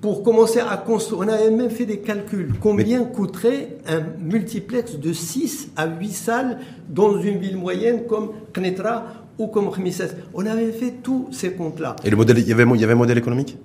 pour 0.01 0.23
commencer 0.23 0.59
à 0.59 0.77
construire. 0.77 1.21
On 1.21 1.27
avait 1.27 1.51
même 1.51 1.69
fait 1.69 1.85
des 1.85 1.99
calculs. 1.99 2.53
Combien 2.61 3.03
coûterait 3.03 3.77
un 3.87 4.01
multiplex 4.19 4.97
de 4.97 5.13
6 5.13 5.71
à 5.75 5.87
8 5.87 6.11
salles 6.11 6.59
dans 6.89 7.19
une 7.19 7.39
ville 7.39 7.57
moyenne 7.57 8.05
comme 8.07 8.31
Knetra 8.53 9.05
ou 9.37 9.47
comme 9.47 9.69
Khmises 9.71 10.15
On 10.33 10.45
avait 10.45 10.71
fait 10.71 10.93
tous 11.03 11.27
ces 11.31 11.53
comptes-là. 11.53 11.95
Et 12.03 12.09
le 12.09 12.17
modèle, 12.17 12.39
il 12.39 12.47
y 12.47 12.53
avait, 12.53 12.63
il 12.63 12.81
y 12.81 12.83
avait 12.83 12.93
un 12.93 12.97
modèle 12.97 13.17
économique? 13.17 13.57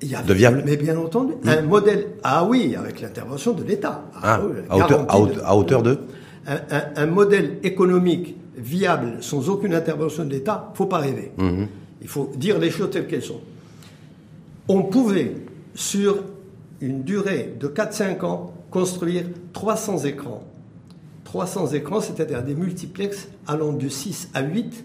Il 0.00 0.12
y 0.12 0.14
de 0.14 0.34
viable? 0.34 0.62
Mais 0.64 0.76
bien 0.76 0.96
entendu, 0.96 1.34
un 1.44 1.62
modèle. 1.62 2.06
Ah 2.22 2.44
oui, 2.44 2.76
avec 2.76 3.00
l'intervention 3.00 3.52
de 3.52 3.64
l'État. 3.64 4.04
Ah, 4.22 4.40
à, 4.68 4.76
hauteur, 4.76 5.06
à, 5.44 5.56
hauteur, 5.56 5.82
de? 5.82 5.98
Un, 6.46 7.06
modèle 7.06 7.58
économique 7.62 8.36
viable 8.56 9.16
sans 9.20 9.48
aucune 9.48 9.74
intervention 9.74 10.24
de 10.24 10.30
l'État, 10.30 10.70
faut 10.74 10.86
pas 10.86 10.98
rêver. 10.98 11.32
Mhm. 11.36 11.66
Il 12.00 12.08
faut 12.08 12.30
dire 12.36 12.58
les 12.58 12.70
choses 12.70 12.90
telles 12.90 13.08
qu'elles 13.08 13.22
sont. 13.22 13.40
On 14.68 14.84
pouvait, 14.84 15.34
sur 15.78 16.24
une 16.80 17.04
durée 17.04 17.54
de 17.58 17.68
4-5 17.68 18.24
ans, 18.24 18.52
construire 18.68 19.22
300 19.52 19.98
écrans. 20.06 20.42
300 21.22 21.68
écrans, 21.68 22.00
c'est-à-dire 22.00 22.42
des 22.42 22.56
multiplex 22.56 23.28
allant 23.46 23.72
de 23.72 23.88
6 23.88 24.30
à 24.34 24.42
8, 24.42 24.84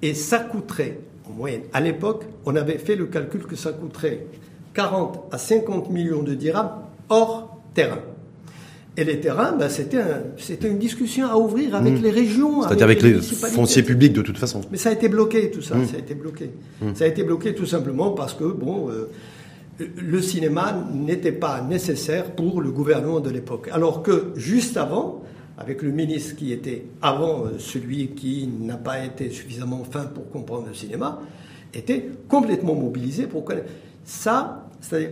et 0.00 0.14
ça 0.14 0.38
coûterait, 0.38 0.98
en 1.28 1.34
moyenne, 1.34 1.62
à 1.74 1.82
l'époque, 1.82 2.24
on 2.46 2.56
avait 2.56 2.78
fait 2.78 2.96
le 2.96 3.04
calcul 3.04 3.42
que 3.42 3.54
ça 3.54 3.72
coûterait 3.72 4.26
40 4.72 5.24
à 5.30 5.36
50 5.36 5.90
millions 5.90 6.22
de 6.22 6.32
dirhams 6.32 6.70
hors 7.10 7.60
terrain. 7.74 8.00
Et 8.96 9.04
les 9.04 9.20
terrains, 9.20 9.52
ben, 9.52 9.68
c'était 9.68 10.68
une 10.68 10.78
discussion 10.78 11.26
à 11.26 11.36
ouvrir 11.36 11.74
avec 11.74 12.00
mmh. 12.00 12.02
les 12.02 12.10
régions. 12.10 12.62
C'est-à-dire 12.62 12.84
avec, 12.84 13.02
les, 13.02 13.20
fonciers 13.20 13.82
publics 13.82 14.14
de 14.14 14.22
toute 14.22 14.38
façon. 14.38 14.62
Mais 14.72 14.78
ça 14.78 14.88
a 14.88 14.92
été 14.92 15.08
bloqué, 15.10 15.50
tout 15.50 15.62
ça. 15.62 15.76
Mmh. 15.76 15.86
Ça 15.86 15.96
a 15.96 15.98
été 15.98 16.14
bloqué. 16.14 16.50
Mmh. 16.80 16.94
Ça 16.94 17.04
a 17.04 17.06
été 17.06 17.24
bloqué 17.24 17.54
tout 17.54 17.66
simplement 17.66 18.12
parce 18.12 18.32
que, 18.32 18.44
bon, 18.44 18.88
euh, 18.90 19.10
le 19.96 20.22
cinéma 20.22 20.86
n'était 20.92 21.32
pas 21.32 21.62
nécessaire 21.62 22.32
pour 22.32 22.60
le 22.60 22.70
gouvernement 22.70 23.20
de 23.20 23.30
l'époque. 23.30 23.68
Alors 23.72 24.02
que 24.02 24.32
juste 24.36 24.76
avant, 24.76 25.22
avec 25.58 25.82
le 25.82 25.90
ministre 25.90 26.36
qui 26.36 26.52
était 26.52 26.84
avant 27.02 27.44
euh, 27.44 27.58
celui 27.58 28.08
qui 28.08 28.48
n'a 28.60 28.76
pas 28.76 29.04
été 29.04 29.30
suffisamment 29.30 29.82
fin 29.84 30.04
pour 30.04 30.30
comprendre 30.30 30.66
le 30.68 30.74
cinéma, 30.74 31.20
était 31.74 32.08
complètement 32.28 32.74
mobilisé 32.74 33.26
pour 33.26 33.44
connaître. 33.44 33.68
Ça, 34.04 34.66
c'est-à-dire, 34.80 35.10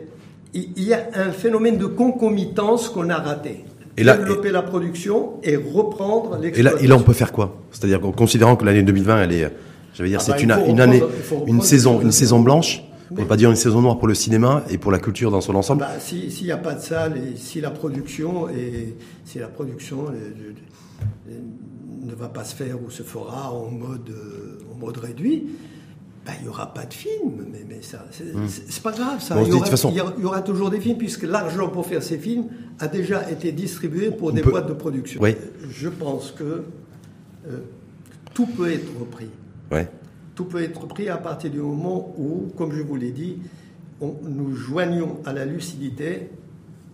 il 0.55 0.83
y 0.83 0.95
a 0.95 1.07
un 1.15 1.31
phénomène 1.31 1.77
de 1.77 1.87
concomitance 1.87 2.89
qu'on 2.89 3.11
a 3.11 3.17
raté. 3.17 3.65
Et 3.97 4.05
là, 4.05 4.17
développer 4.17 4.51
la 4.51 4.63
production 4.63 5.35
et 5.43 5.57
reprendre 5.57 6.39
l'exploitation. 6.39 6.85
Et 6.85 6.89
là, 6.89 6.97
on 6.97 7.03
peut 7.03 7.13
faire 7.13 7.33
quoi? 7.33 7.57
C'est-à-dire 7.71 8.01
considérant 8.01 8.57
que 8.57 8.65
l'année 8.65 8.83
2020, 8.83 9.23
elle 9.23 9.33
est, 9.33 9.53
j'allais 9.95 10.11
dire, 10.11 10.21
ah 10.21 10.25
c'est 10.25 10.47
bah, 10.47 10.61
une, 10.61 10.71
une 10.71 10.81
année, 10.81 11.03
une 11.47 11.61
saison, 11.61 12.01
une 12.01 12.13
saison 12.13 12.41
blanche. 12.41 12.83
On 13.11 13.15
ne 13.15 13.21
peut 13.21 13.27
pas 13.27 13.37
dire 13.37 13.51
une 13.51 13.57
saison 13.57 13.81
noire 13.81 13.99
pour 13.99 14.09
le 14.09 14.15
cinéma 14.15 14.65
et 14.69 14.79
pour 14.79 14.93
la 14.93 14.99
culture 14.99 15.31
dans 15.31 15.41
son 15.41 15.55
ensemble. 15.55 15.81
Bah, 15.81 15.99
S'il 15.99 16.45
n'y 16.45 16.53
a 16.53 16.59
pas 16.59 16.75
de 16.75 16.81
salle 16.81 17.17
et 17.17 17.37
si 17.37 17.61
la 17.61 17.71
production 17.71 18.49
et 18.49 18.97
si 19.25 19.39
la 19.39 19.49
production 19.49 20.07
euh, 20.09 21.33
ne 22.03 22.15
va 22.15 22.29
pas 22.29 22.45
se 22.45 22.55
faire 22.55 22.83
ou 22.83 22.91
se 22.91 23.03
fera 23.03 23.53
en 23.53 23.71
mode, 23.71 24.11
euh, 24.11 24.59
en 24.73 24.79
mode 24.79 24.99
réduit, 24.99 25.47
ben, 26.27 26.33
il 26.41 26.43
n'y 26.43 26.49
aura 26.51 26.75
pas 26.75 26.85
de 26.85 26.93
film, 26.93 27.47
mais, 27.51 27.65
mais 27.67 27.81
ça, 27.81 28.05
c'est 28.11 28.35
hmm. 28.35 28.83
pas 28.83 28.93
grave. 28.93 29.23
Ça. 29.23 29.35
il, 29.41 29.49
y 29.49 30.25
aura, 30.25 30.43
toujours 30.43 30.69
des 30.69 30.81
films, 30.81 30.99
puisque 30.99 31.23
l'argent 31.23 31.69
pour 31.69 31.87
faire 31.87 32.03
ces 32.03 32.19
films 32.19 32.49
a 32.79 32.89
déjà 32.89 33.31
été 33.31 33.51
distribué 33.53 34.11
pour 34.11 34.33
des 34.33 34.43
boîtes 34.43 34.69
de 34.69 34.75
production. 34.75 35.23
Je 35.71 35.89
pense 35.89 36.33
que 36.33 36.65
euh, 37.47 37.61
tout 38.35 38.47
peut 38.47 38.71
être 38.71 38.89
repris. 39.01 39.31
Tout 40.39 40.45
peut 40.45 40.63
être 40.63 40.83
repris 40.83 41.09
à 41.09 41.17
partir 41.17 41.51
du 41.51 41.59
moment 41.59 42.15
où, 42.17 42.53
comme 42.57 42.71
je 42.71 42.81
vous 42.81 42.95
l'ai 42.95 43.11
dit, 43.11 43.39
nous 44.01 44.55
joignons 44.55 45.19
à 45.25 45.33
la 45.33 45.45
lucidité 45.45 46.29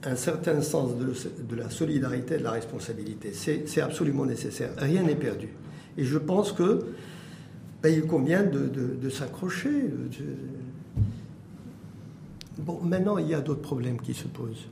un 0.03 0.17
certain 0.17 0.63
sens 0.63 0.97
de, 0.97 1.13
de 1.47 1.55
la 1.55 1.69
solidarité 1.69 2.37
et 2.37 2.39
de 2.39 2.43
la 2.43 2.53
responsabilité. 2.53 3.35
C'est 3.35 3.83
absolument 3.83 4.25
nécessaire. 4.25 4.71
Rien 4.79 5.03
n'est 5.03 5.15
perdu. 5.15 5.51
Et 5.99 6.05
je 6.05 6.17
pense 6.17 6.53
que 6.53 6.87
ben, 7.83 7.93
il 7.95 8.07
convient 8.07 8.45
de, 8.45 9.11
s'accrocher. 9.11 9.91
Bon, 12.61 12.81
maintenant, 12.83 13.19
il 13.19 13.29
y 13.29 13.35
a 13.35 13.43
d'autres 13.43 13.61
problèmes 13.61 14.01
qui 14.01 14.15
se 14.15 14.27
posent, 14.27 14.69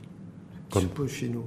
qui 0.71 0.81
se 0.81 0.85
posent 0.87 1.11
chez 1.11 1.29
nous. 1.29 1.45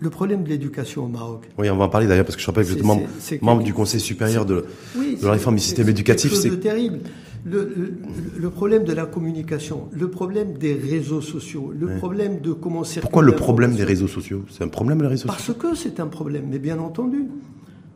Le 0.00 0.10
problème 0.10 0.44
de 0.44 0.48
l'éducation 0.48 1.04
au 1.04 1.08
Maroc. 1.08 1.48
Oui, 1.58 1.68
on 1.70 1.76
va 1.76 1.84
en 1.84 1.88
parler 1.88 2.06
d'ailleurs 2.06 2.24
parce 2.24 2.36
que 2.36 2.42
je 2.42 2.46
rappelle 2.46 2.64
que 2.64 2.70
vous 2.70 2.78
êtes 2.78 3.42
membre, 3.42 3.62
du 3.62 3.74
Conseil 3.74 4.00
supérieur 4.00 4.46
de, 4.46 4.64
la 5.22 5.32
réforme 5.32 5.56
du 5.56 5.62
système 5.62 5.88
éducatif. 5.88 6.32
C'est 6.34 6.60
terrible. 6.60 7.00
Le, 7.44 8.50
problème 8.50 8.84
de 8.84 8.92
la 8.92 9.06
communication, 9.06 9.88
le 9.92 10.10
problème 10.10 10.54
des 10.58 10.74
réseaux 10.74 11.20
sociaux, 11.20 11.72
le 11.78 11.96
problème 11.96 12.40
de 12.40 12.52
comment 12.52 12.82
Pourquoi 13.00 13.22
le 13.22 13.34
problème 13.34 13.74
des 13.74 13.84
réseaux 13.84 14.08
sociaux? 14.08 14.44
C'est 14.50 14.64
un 14.64 14.68
problème 14.68 15.00
les 15.02 15.08
réseaux 15.08 15.28
sociaux? 15.28 15.54
Parce 15.54 15.58
que 15.58 15.76
c'est 15.76 16.00
un 16.00 16.06
problème, 16.06 16.46
mais 16.50 16.58
bien 16.58 16.78
entendu. 16.78 17.26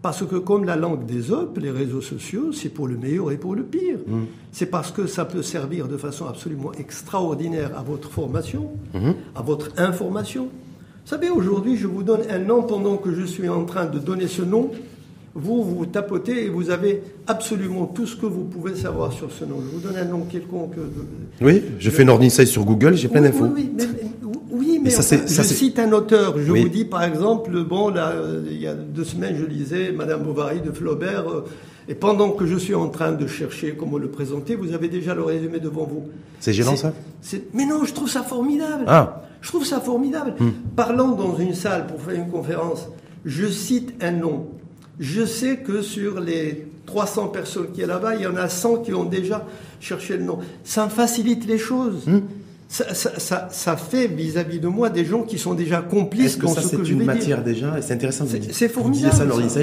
Parce 0.00 0.26
que 0.26 0.34
comme 0.34 0.64
la 0.64 0.74
langue 0.74 1.06
des 1.06 1.30
hommes, 1.30 1.52
les 1.56 1.70
réseaux 1.70 2.00
sociaux, 2.00 2.50
c'est 2.52 2.70
pour 2.70 2.88
le 2.88 2.96
meilleur 2.96 3.30
et 3.30 3.36
pour 3.36 3.54
le 3.54 3.62
pire. 3.62 3.98
Mm. 4.04 4.22
C'est 4.50 4.66
parce 4.66 4.90
que 4.90 5.06
ça 5.06 5.24
peut 5.24 5.42
servir 5.42 5.86
de 5.86 5.96
façon 5.96 6.26
absolument 6.26 6.72
extraordinaire 6.72 7.78
à 7.78 7.82
votre 7.82 8.10
formation, 8.10 8.72
mm-hmm. 8.94 9.14
à 9.36 9.42
votre 9.42 9.70
information. 9.76 10.48
Vous 11.04 11.10
savez, 11.10 11.30
aujourd'hui, 11.30 11.76
je 11.76 11.88
vous 11.88 12.04
donne 12.04 12.22
un 12.30 12.38
nom 12.38 12.62
pendant 12.62 12.96
que 12.96 13.12
je 13.12 13.24
suis 13.24 13.48
en 13.48 13.64
train 13.64 13.86
de 13.86 13.98
donner 13.98 14.28
ce 14.28 14.42
nom. 14.42 14.70
Vous, 15.34 15.64
vous 15.64 15.84
tapotez 15.86 16.44
et 16.44 16.48
vous 16.48 16.70
avez 16.70 17.02
absolument 17.26 17.86
tout 17.86 18.06
ce 18.06 18.14
que 18.14 18.26
vous 18.26 18.44
pouvez 18.44 18.76
savoir 18.76 19.12
sur 19.12 19.32
ce 19.32 19.44
nom. 19.44 19.56
Je 19.60 19.76
vous 19.76 19.80
donne 19.80 19.96
un 19.96 20.04
nom 20.04 20.20
quelconque. 20.30 20.74
Oui, 21.40 21.62
je, 21.78 21.90
fais 21.90 22.02
une 22.02 22.10
ordinaire 22.10 22.46
sur 22.46 22.64
Google, 22.64 22.94
j'ai 22.94 23.08
plein 23.08 23.22
d'infos. 23.22 23.48
Oui, 23.52 23.72
mais, 23.76 23.84
oui, 24.52 24.80
mais 24.82 24.90
ça, 24.90 25.16
je 25.26 25.42
cite 25.42 25.78
un 25.80 25.90
auteur. 25.92 26.38
Je 26.38 26.52
vous 26.52 26.68
dis, 26.68 26.84
par 26.84 27.02
exemple, 27.02 27.64
bon, 27.64 27.88
là, 27.88 28.14
il 28.46 28.60
y 28.60 28.68
a 28.68 28.74
deux 28.74 29.04
semaines, 29.04 29.36
je 29.40 29.44
lisais 29.44 29.90
Madame 29.90 30.22
Bovary 30.22 30.60
de 30.60 30.70
Flaubert, 30.70 31.28
euh, 31.28 31.44
et 31.88 31.94
pendant 31.94 32.30
que 32.30 32.46
je 32.46 32.56
suis 32.56 32.76
en 32.76 32.88
train 32.90 33.10
de 33.10 33.26
chercher 33.26 33.74
comment 33.76 33.98
le 33.98 34.08
présenter, 34.08 34.54
vous 34.54 34.72
avez 34.72 34.88
déjà 34.88 35.14
le 35.14 35.24
résumé 35.24 35.58
devant 35.58 35.84
vous. 35.84 36.04
C'est 36.38 36.52
gênant, 36.52 36.76
ça? 36.76 36.92
Mais 37.52 37.66
non, 37.66 37.84
je 37.84 37.92
trouve 37.92 38.08
ça 38.08 38.22
formidable. 38.22 38.84
Ah. 38.86 39.24
Je 39.42 39.48
trouve 39.48 39.66
ça 39.66 39.80
formidable. 39.80 40.34
Hmm. 40.40 40.50
Parlant 40.74 41.12
dans 41.12 41.36
une 41.36 41.54
salle 41.54 41.86
pour 41.86 42.00
faire 42.00 42.14
une 42.14 42.28
conférence, 42.28 42.88
je 43.26 43.46
cite 43.46 43.92
un 44.00 44.12
nom. 44.12 44.46
Je 44.98 45.26
sais 45.26 45.58
que 45.58 45.82
sur 45.82 46.20
les 46.20 46.66
300 46.86 47.28
personnes 47.28 47.72
qui 47.72 47.82
est 47.82 47.86
là-bas, 47.86 48.14
il 48.14 48.22
y 48.22 48.26
en 48.26 48.36
a 48.36 48.48
100 48.48 48.78
qui 48.78 48.94
ont 48.94 49.04
déjà 49.04 49.46
cherché 49.80 50.16
le 50.16 50.24
nom. 50.24 50.38
Ça 50.64 50.88
facilite 50.88 51.46
les 51.46 51.58
choses. 51.58 52.06
Hmm 52.06 52.20
ça, 52.72 53.76
fait 53.76 54.06
vis-à-vis 54.06 54.58
de 54.58 54.68
moi 54.68 54.88
des 54.88 55.04
gens 55.04 55.22
qui 55.22 55.38
sont 55.38 55.54
déjà 55.54 55.82
complices 55.82 56.38
dans 56.38 56.48
ça, 56.48 56.62
ce 56.62 56.76
que 56.76 56.84
je 56.84 56.94
une 56.94 57.04
matière 57.04 57.44
déjà 57.44 57.80
C'est 57.82 57.94
intéressant. 57.94 58.26
C'est 58.26 58.68
formidable. 58.68 59.14
ça, 59.14 59.60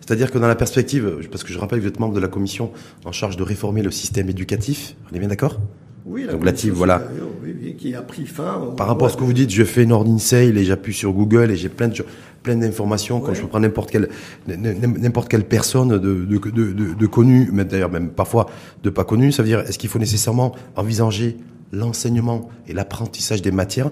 C'est-à-dire 0.00 0.30
que 0.30 0.38
dans 0.38 0.46
la 0.46 0.54
perspective, 0.54 1.18
parce 1.30 1.42
que 1.42 1.52
je 1.52 1.58
rappelle 1.58 1.78
que 1.78 1.84
vous 1.84 1.88
êtes 1.88 2.00
membre 2.00 2.14
de 2.14 2.20
la 2.20 2.28
commission 2.28 2.70
en 3.04 3.12
charge 3.12 3.36
de 3.36 3.42
réformer 3.42 3.82
le 3.82 3.90
système 3.90 4.28
éducatif, 4.28 4.94
on 5.10 5.16
est 5.16 5.18
bien 5.18 5.28
d'accord? 5.28 5.58
Oui, 6.04 6.24
la 6.24 6.32
Donc, 6.32 6.44
voilà. 6.74 7.02
Oui, 7.42 7.76
qui 7.78 7.94
a 7.94 8.02
pris 8.02 8.26
fin. 8.26 8.72
Par 8.76 8.86
rapport 8.86 9.08
à 9.08 9.10
ce 9.10 9.16
que 9.16 9.22
vous 9.22 9.32
dites, 9.32 9.50
je 9.50 9.64
fais 9.64 9.84
une 9.84 9.92
ordine 9.92 10.18
sale 10.18 10.58
et 10.58 10.64
j'appuie 10.64 10.94
sur 10.94 11.12
Google 11.12 11.50
et 11.50 11.56
j'ai 11.56 11.68
plein 11.68 11.88
de 11.88 12.04
plein 12.42 12.56
d'informations 12.56 13.20
quand 13.20 13.34
je 13.34 13.42
prends 13.44 13.60
n'importe 13.60 13.90
quelle 13.90 14.08
n'importe 14.48 15.28
quelle 15.28 15.44
personne 15.44 15.90
de 15.90 15.98
de, 15.98 16.50
de, 16.50 16.94
de, 16.94 17.06
connue, 17.06 17.50
mais 17.52 17.64
d'ailleurs 17.64 17.90
même 17.90 18.08
parfois 18.10 18.46
de 18.82 18.90
pas 18.90 19.04
connue. 19.04 19.30
Ça 19.30 19.42
veut 19.42 19.48
dire 19.48 19.60
est-ce 19.60 19.78
qu'il 19.78 19.90
faut 19.90 20.00
nécessairement 20.00 20.52
envisager 20.74 21.36
l'enseignement 21.70 22.50
et 22.66 22.72
l'apprentissage 22.72 23.42
des 23.42 23.52
matières 23.52 23.90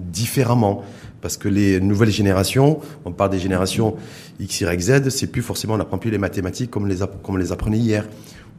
différemment? 0.00 0.82
Parce 1.20 1.36
que 1.36 1.48
les 1.48 1.78
nouvelles 1.78 2.10
générations, 2.10 2.80
on 3.04 3.12
parle 3.12 3.30
des 3.30 3.38
générations 3.38 3.94
X, 4.40 4.62
Y, 4.62 4.80
Z, 4.80 5.08
c'est 5.10 5.28
plus 5.28 5.42
forcément, 5.42 5.74
on 5.74 5.78
n'apprend 5.78 5.98
plus 5.98 6.10
les 6.10 6.18
mathématiques 6.18 6.72
comme 6.72 6.88
les, 6.88 6.96
comme 6.96 7.36
on 7.36 7.36
les 7.36 7.52
apprenait 7.52 7.78
hier, 7.78 8.08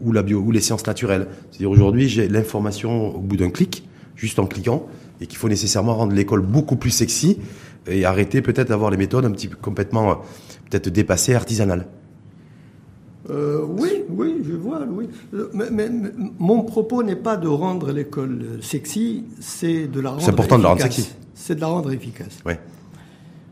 ou 0.03 0.11
la 0.11 0.23
bio, 0.23 0.39
ou 0.39 0.51
les 0.51 0.61
sciences 0.61 0.85
naturelles. 0.85 1.27
C'est-à-dire 1.51 1.71
aujourd'hui, 1.71 2.07
j'ai 2.07 2.27
l'information 2.27 3.15
au 3.15 3.19
bout 3.19 3.37
d'un 3.37 3.49
clic, 3.49 3.87
juste 4.15 4.39
en 4.39 4.45
cliquant, 4.45 4.87
et 5.21 5.27
qu'il 5.27 5.37
faut 5.37 5.49
nécessairement 5.49 5.95
rendre 5.95 6.13
l'école 6.13 6.41
beaucoup 6.41 6.75
plus 6.75 6.91
sexy 6.91 7.39
et 7.87 8.05
arrêter 8.05 8.41
peut-être 8.41 8.69
d'avoir 8.69 8.91
les 8.91 8.97
méthodes 8.97 9.25
un 9.25 9.31
petit 9.31 9.47
peu 9.47 9.57
complètement, 9.57 10.21
peut-être 10.69 10.89
dépassées, 10.89 11.35
artisanales. 11.35 11.87
Euh, 13.29 13.65
oui, 13.65 14.03
oui, 14.09 14.41
je 14.45 14.53
vois, 14.53 14.81
oui. 14.89 15.07
Mais, 15.53 15.89
mon 16.39 16.63
propos 16.63 17.03
n'est 17.03 17.15
pas 17.15 17.37
de 17.37 17.47
rendre 17.47 17.91
l'école 17.91 18.59
sexy, 18.61 19.23
c'est 19.39 19.87
de 19.87 19.99
la 19.99 20.11
rendre. 20.11 20.21
C'est 20.21 20.31
important 20.31 20.57
de 20.57 20.63
la 20.63 20.69
rendre 20.69 20.81
sexy. 20.81 21.09
C'est 21.33 21.55
de 21.55 21.61
la 21.61 21.67
rendre 21.67 21.91
efficace. 21.91 22.39
Oui. 22.45 22.53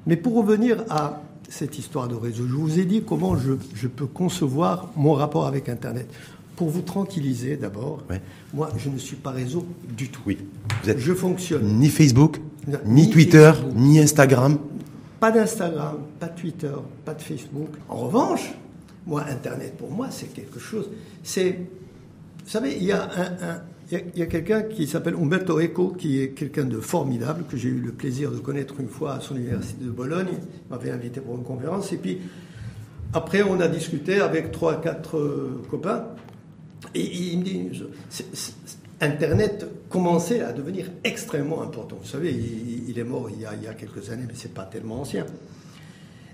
Mais 0.07 0.17
pour 0.17 0.35
revenir 0.35 0.83
à 0.89 1.21
cette 1.47 1.77
histoire 1.77 2.07
de 2.07 2.15
réseau, 2.15 2.43
je 2.47 2.53
vous 2.53 2.79
ai 2.79 2.85
dit 2.85 3.03
comment 3.03 3.35
je, 3.37 3.87
peux 3.87 4.07
concevoir 4.07 4.89
mon 4.95 5.13
rapport 5.13 5.45
avec 5.45 5.69
Internet. 5.69 6.07
Pour 6.55 6.69
vous 6.69 6.81
tranquilliser 6.81 7.57
d'abord, 7.57 8.03
moi 8.53 8.69
je 8.77 8.89
ne 8.89 8.97
suis 8.97 9.15
pas 9.15 9.31
réseau 9.31 9.65
du 9.97 10.09
tout. 10.09 10.21
Oui. 10.25 10.37
je 10.83 11.13
fonctionne. 11.13 11.79
Ni 11.79 11.89
Facebook, 11.89 12.39
ni, 12.85 13.09
Twitter, 13.09 13.51
ni 13.75 13.99
Instagram. 13.99 14.57
Pas 15.19 15.31
d'Instagram, 15.31 15.97
pas 16.19 16.27
de 16.27 16.39
Twitter, 16.39 16.73
pas 17.05 17.13
de 17.13 17.21
Facebook. 17.21 17.69
En 17.89 17.97
revanche, 17.97 18.53
moi, 19.05 19.23
Internet, 19.29 19.77
pour 19.77 19.91
moi, 19.91 20.07
c'est 20.11 20.33
quelque 20.33 20.59
chose. 20.59 20.89
C'est. 21.23 21.59
Vous 22.43 22.49
savez, 22.49 22.75
il 22.75 22.83
y 22.83 22.91
a 22.91 23.03
un, 23.03 23.61
il 23.91 24.19
y 24.19 24.21
a, 24.21 24.25
quelqu'un 24.25 24.61
qui 24.61 24.87
s'appelle 24.87 25.15
Umberto 25.15 25.59
Eco, 25.59 25.89
qui 25.89 26.21
est 26.21 26.29
quelqu'un 26.29 26.63
de 26.63 26.79
formidable, 26.79 27.43
que 27.49 27.57
j'ai 27.57 27.69
eu 27.69 27.81
le 27.81 27.91
plaisir 27.91 28.31
de 28.31 28.37
connaître 28.37 28.79
une 28.79 28.87
fois 28.87 29.15
à 29.15 29.19
son 29.19 29.35
université 29.35 29.83
de 29.83 29.89
Bologne. 29.89 30.29
Il 30.31 30.71
m'avait 30.71 30.91
invité 30.91 31.19
pour 31.19 31.35
une 31.35 31.43
conférence. 31.43 31.91
Et 31.91 31.97
puis, 31.97 32.19
après, 33.13 33.41
on 33.43 33.59
a 33.59 33.67
discuté 33.67 34.21
avec 34.21 34.51
trois, 34.51 34.79
quatre 34.79 35.17
euh, 35.17 35.61
copains. 35.69 36.05
Et, 36.95 37.33
il 37.33 37.39
me 37.39 37.43
dit 37.43 37.69
Internet 38.99 39.65
commençait 39.89 40.41
à 40.41 40.53
devenir 40.53 40.91
extrêmement 41.03 41.61
important. 41.61 41.97
Vous 42.01 42.07
savez, 42.07 42.31
il, 42.31 42.97
est 42.97 43.03
mort 43.03 43.29
il 43.31 43.41
y, 43.41 43.45
a, 43.45 43.53
il 43.55 43.63
y, 43.63 43.67
a, 43.67 43.73
quelques 43.73 44.09
années, 44.11 44.25
mais 44.27 44.35
c'est 44.35 44.53
pas 44.53 44.63
tellement 44.63 45.01
ancien. 45.01 45.25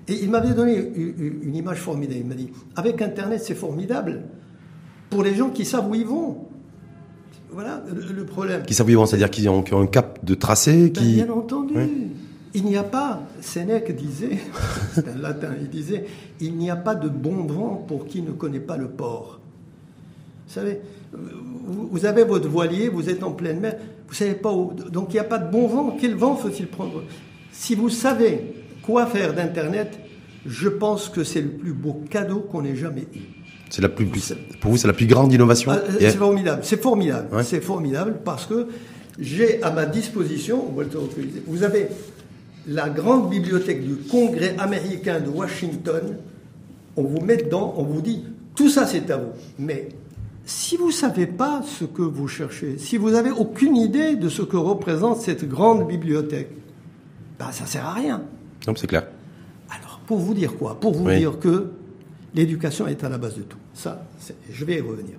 Et 0.07 0.13
il 0.21 0.29
m'avait 0.29 0.53
donné 0.53 0.75
une 0.75 1.55
image 1.55 1.79
formidable. 1.79 2.19
Il 2.19 2.27
m'a 2.27 2.35
dit 2.35 2.49
Avec 2.75 3.01
Internet, 3.01 3.41
c'est 3.43 3.55
formidable 3.55 4.23
pour 5.09 5.23
les 5.23 5.35
gens 5.35 5.49
qui 5.49 5.65
savent 5.65 5.89
où 5.89 5.95
ils 5.95 6.05
vont. 6.05 6.45
Voilà 7.51 7.81
le, 7.93 8.25
problème. 8.25 8.63
Qui 8.63 8.73
savent 8.73 8.89
c'est-à-dire 9.05 9.29
qu'ils 9.29 9.49
ont, 9.49 9.63
un 9.71 9.87
cap 9.87 10.23
de 10.23 10.35
tracé 10.35 10.89
ben, 10.89 10.91
qui... 10.91 11.13
Bien 11.15 11.29
entendu. 11.29 11.75
Il 12.53 12.65
n'y 12.65 12.77
a 12.77 12.83
pas, 12.83 13.21
Sénèque 13.41 13.95
disait, 13.95 14.37
c'est 14.93 15.07
un 15.07 15.17
latin, 15.17 15.49
il 15.59 15.69
disait, 15.69 16.05
il 16.39 16.55
n'y 16.55 16.69
a 16.69 16.75
pas 16.75 16.95
de 16.95 17.07
bon 17.07 17.45
vent 17.45 17.85
pour 17.87 18.07
qui 18.07 18.21
ne 18.21 18.31
connaît 18.31 18.59
pas 18.59 18.77
le 18.77 18.89
port. 18.89 19.39
Vous 20.47 20.53
savez, 20.53 20.79
vous, 21.11 22.05
avez 22.05 22.23
votre 22.23 22.47
voilier, 22.47 22.87
vous 22.87 23.09
êtes 23.09 23.21
en 23.21 23.31
pleine 23.31 23.59
mer, 23.59 23.75
vous 24.07 24.13
savez 24.13 24.33
pas 24.33 24.51
où. 24.51 24.73
Donc 24.73 25.09
il 25.09 25.13
n'y 25.13 25.19
a 25.19 25.25
pas 25.25 25.39
de 25.39 25.51
bon 25.51 25.67
vent. 25.67 25.97
Quel 25.99 26.15
vent 26.15 26.35
faut-il 26.35 26.67
prendre? 26.67 27.03
Si 27.51 27.75
vous 27.75 27.89
savez 27.89 28.53
quoi 28.81 29.05
faire 29.07 29.33
d'Internet, 29.33 29.99
je 30.45 30.69
pense 30.69 31.09
que 31.09 31.25
c'est 31.25 31.41
le 31.41 31.49
plus 31.49 31.73
beau 31.73 32.01
cadeau 32.09 32.39
qu'on 32.39 32.63
ait 32.63 32.77
jamais 32.77 33.01
eu. 33.13 33.19
C'est 33.69 33.81
la 33.81 33.89
plus, 33.89 34.07
pour 34.61 34.71
vous, 34.71 34.77
c'est 34.77 34.87
la 34.87 34.93
plus 34.93 35.07
grande 35.07 35.33
innovation? 35.33 35.73
Ah, 35.73 35.81
c'est 35.99 36.11
formidable. 36.11 36.61
C'est 36.63 36.81
formidable. 36.81 37.43
C'est 37.43 37.61
formidable 37.61 38.19
parce 38.23 38.45
que 38.45 38.67
j'ai 39.19 39.61
à 39.63 39.71
ma 39.71 39.85
disposition, 39.85 40.73
vous 41.45 41.63
avez 41.63 41.87
la 42.67 42.87
grande 42.87 43.29
bibliothèque 43.29 43.85
du 43.85 43.95
Congrès 43.95 44.55
américain 44.57 45.19
de 45.19 45.29
Washington. 45.29 46.17
On 46.95 47.03
vous 47.03 47.19
met 47.19 47.37
dedans, 47.37 47.73
on 47.77 47.83
vous 47.83 48.01
dit 48.01 48.23
tout 48.55 48.69
ça 48.69 48.85
c'est 48.85 49.11
à 49.11 49.17
vous. 49.17 49.31
Mais 49.59 49.89
si 50.47 50.77
vous 50.77 50.87
ne 50.87 50.91
savez 50.91 51.27
pas 51.27 51.61
ce 51.63 51.85
que 51.85 52.01
vous 52.01 52.27
cherchez, 52.27 52.79
si 52.79 52.97
vous 52.97 53.11
n'avez 53.11 53.29
aucune 53.29 53.75
idée 53.75 54.15
de 54.15 54.29
ce 54.29 54.41
que 54.41 54.57
représente 54.57 55.21
cette 55.21 55.47
grande 55.47 55.87
bibliothèque, 55.87 56.49
ben 57.37 57.51
ça 57.51 57.67
sert 57.67 57.85
à 57.85 57.93
rien. 57.93 58.23
Non, 58.67 58.73
c'est 58.75 58.87
clair. 58.87 59.05
Alors, 59.69 59.99
pour 60.07 60.17
vous 60.17 60.33
dire 60.33 60.57
quoi? 60.57 60.79
Pour 60.79 60.93
vous 60.93 61.09
dire 61.11 61.37
que 61.37 61.69
L'éducation 62.37 62.85
est 62.87 63.03
à 63.03 63.09
la 63.09 63.17
base 63.17 63.35
de 63.35 63.41
tout. 63.41 63.57
Ça, 63.73 64.05
je 64.51 64.63
vais 64.63 64.77
y 64.77 64.81
revenir. 64.81 65.15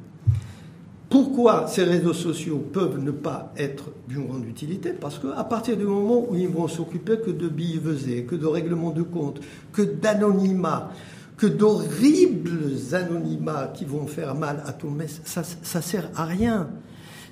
Pourquoi 1.11 1.67
ces 1.67 1.83
réseaux 1.83 2.13
sociaux 2.13 2.59
peuvent 2.59 3.03
ne 3.03 3.11
pas 3.11 3.53
être 3.57 3.87
d'une 4.07 4.27
grande 4.27 4.47
utilité? 4.47 4.93
Parce 4.93 5.19
qu'à 5.19 5.43
partir 5.43 5.77
du 5.77 5.85
moment 5.85 6.27
où 6.29 6.37
ils 6.37 6.49
vont 6.49 6.69
s'occuper 6.69 7.19
que 7.19 7.33
de 7.33 7.49
billevesées, 7.49 8.23
que 8.23 8.37
de 8.37 8.47
règlements 8.47 8.91
de 8.93 9.03
compte, 9.03 9.41
que 9.73 9.83
d'anonymat, 9.83 10.93
que 11.39 11.47
d'horribles 11.47 12.73
anonymats 12.93 13.73
qui 13.73 13.85
vont 13.85 14.07
faire 14.07 14.35
mal 14.35 14.63
à 14.67 14.73
tout, 14.73 14.91
mais 14.91 15.07
ça, 15.25 15.43
ça 15.45 15.81
sert 15.81 16.11
à 16.15 16.25
rien. 16.25 16.69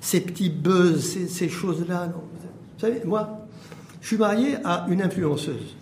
Ces 0.01 0.21
petits 0.21 0.49
buzz, 0.49 1.03
ces, 1.03 1.27
ces 1.27 1.49
choses-là. 1.49 2.13
Vous 2.15 2.79
savez, 2.79 3.01
moi, 3.05 3.45
je 4.01 4.07
suis 4.07 4.17
marié 4.17 4.55
à 4.63 4.85
une 4.89 5.01
influenceuse. 5.01 5.75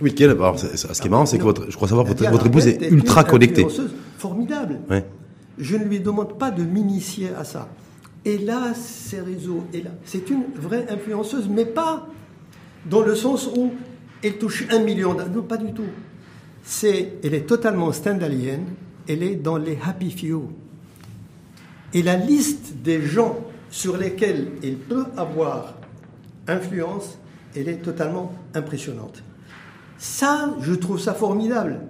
Oui, 0.00 0.14
quelle, 0.14 0.30
alors, 0.30 0.58
ce 0.58 1.00
qui 1.00 1.06
est 1.06 1.10
marrant, 1.10 1.26
c'est 1.26 1.38
que 1.38 1.42
votre, 1.42 1.70
je 1.70 1.74
crois 1.74 1.88
savoir, 1.88 2.06
votre, 2.06 2.28
votre 2.30 2.46
épouse 2.46 2.66
est 2.66 2.90
ultra 2.90 3.24
connectée. 3.24 3.66
Formidable. 4.18 4.80
Je 5.56 5.76
ne 5.76 5.84
lui 5.84 6.00
demande 6.00 6.38
pas 6.38 6.50
de 6.50 6.62
m'initier 6.62 7.30
à 7.36 7.44
ça. 7.44 7.68
Et 8.24 8.38
là, 8.38 8.74
ces 8.74 9.20
réseaux, 9.20 9.64
et 9.72 9.82
là, 9.82 9.90
c'est 10.04 10.28
une 10.30 10.44
vraie 10.54 10.86
influenceuse, 10.90 11.48
mais 11.48 11.64
pas 11.64 12.06
dans 12.88 13.00
le 13.00 13.14
sens 13.14 13.48
où 13.56 13.72
elle 14.22 14.38
touche 14.38 14.66
un 14.70 14.80
million 14.80 15.14
d'euros. 15.14 15.30
Non, 15.34 15.42
pas 15.42 15.56
du 15.56 15.72
tout. 15.72 15.82
C'est, 16.62 17.14
elle 17.24 17.34
est 17.34 17.46
totalement 17.46 17.92
stand-alien. 17.92 18.64
Elle 19.08 19.22
est 19.22 19.36
dans 19.36 19.56
les 19.56 19.78
happy 19.84 20.10
few. 20.10 20.50
Et 21.94 22.02
la 22.02 22.16
liste 22.16 22.74
des 22.82 23.02
gens 23.02 23.38
sur 23.70 23.96
lesquels 23.96 24.48
elle 24.62 24.76
peut 24.76 25.06
avoir 25.16 25.74
influence, 26.46 27.18
elle 27.56 27.68
est 27.68 27.82
totalement 27.82 28.32
impressionnante. 28.54 29.22
Ça, 29.96 30.54
je 30.60 30.74
trouve 30.74 31.00
ça 31.00 31.14
formidable. 31.14 31.80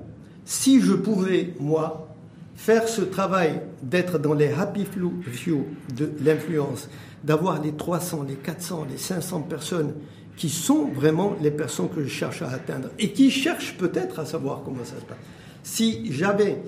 Si 0.45 0.81
je 0.81 0.95
pouvais, 0.95 1.55
moi, 1.61 2.09
faire 2.57 2.89
ce 2.89 3.03
travail 3.03 3.61
d'être 3.83 4.19
dans 4.19 4.35
les 4.35 4.53
happy 4.53 4.85
few 4.85 5.66
de 5.95 6.12
l'influence, 6.25 6.89
d'avoir 7.23 7.61
les 7.61 7.73
300, 7.73 8.25
les 8.29 8.35
400, 8.35 8.87
les 8.91 8.97
500 8.97 9.43
personnes 9.43 9.95
qui 10.39 10.49
sont 10.49 10.84
vraiment 10.84 11.36
les 11.43 11.51
personnes 11.51 11.89
que 11.91 12.03
je 12.03 12.09
cherche 12.09 12.43
à 12.43 12.49
atteindre 12.49 12.91
et 12.99 13.11
qui 13.11 13.28
cherchent 13.30 13.76
peut-être 13.76 14.20
à 14.20 14.24
savoir 14.24 14.62
comment 14.64 14.84
ça 14.84 14.95
se 14.95 15.05
passe. 15.05 15.18
Si 15.64 16.12
j'avais 16.12 16.62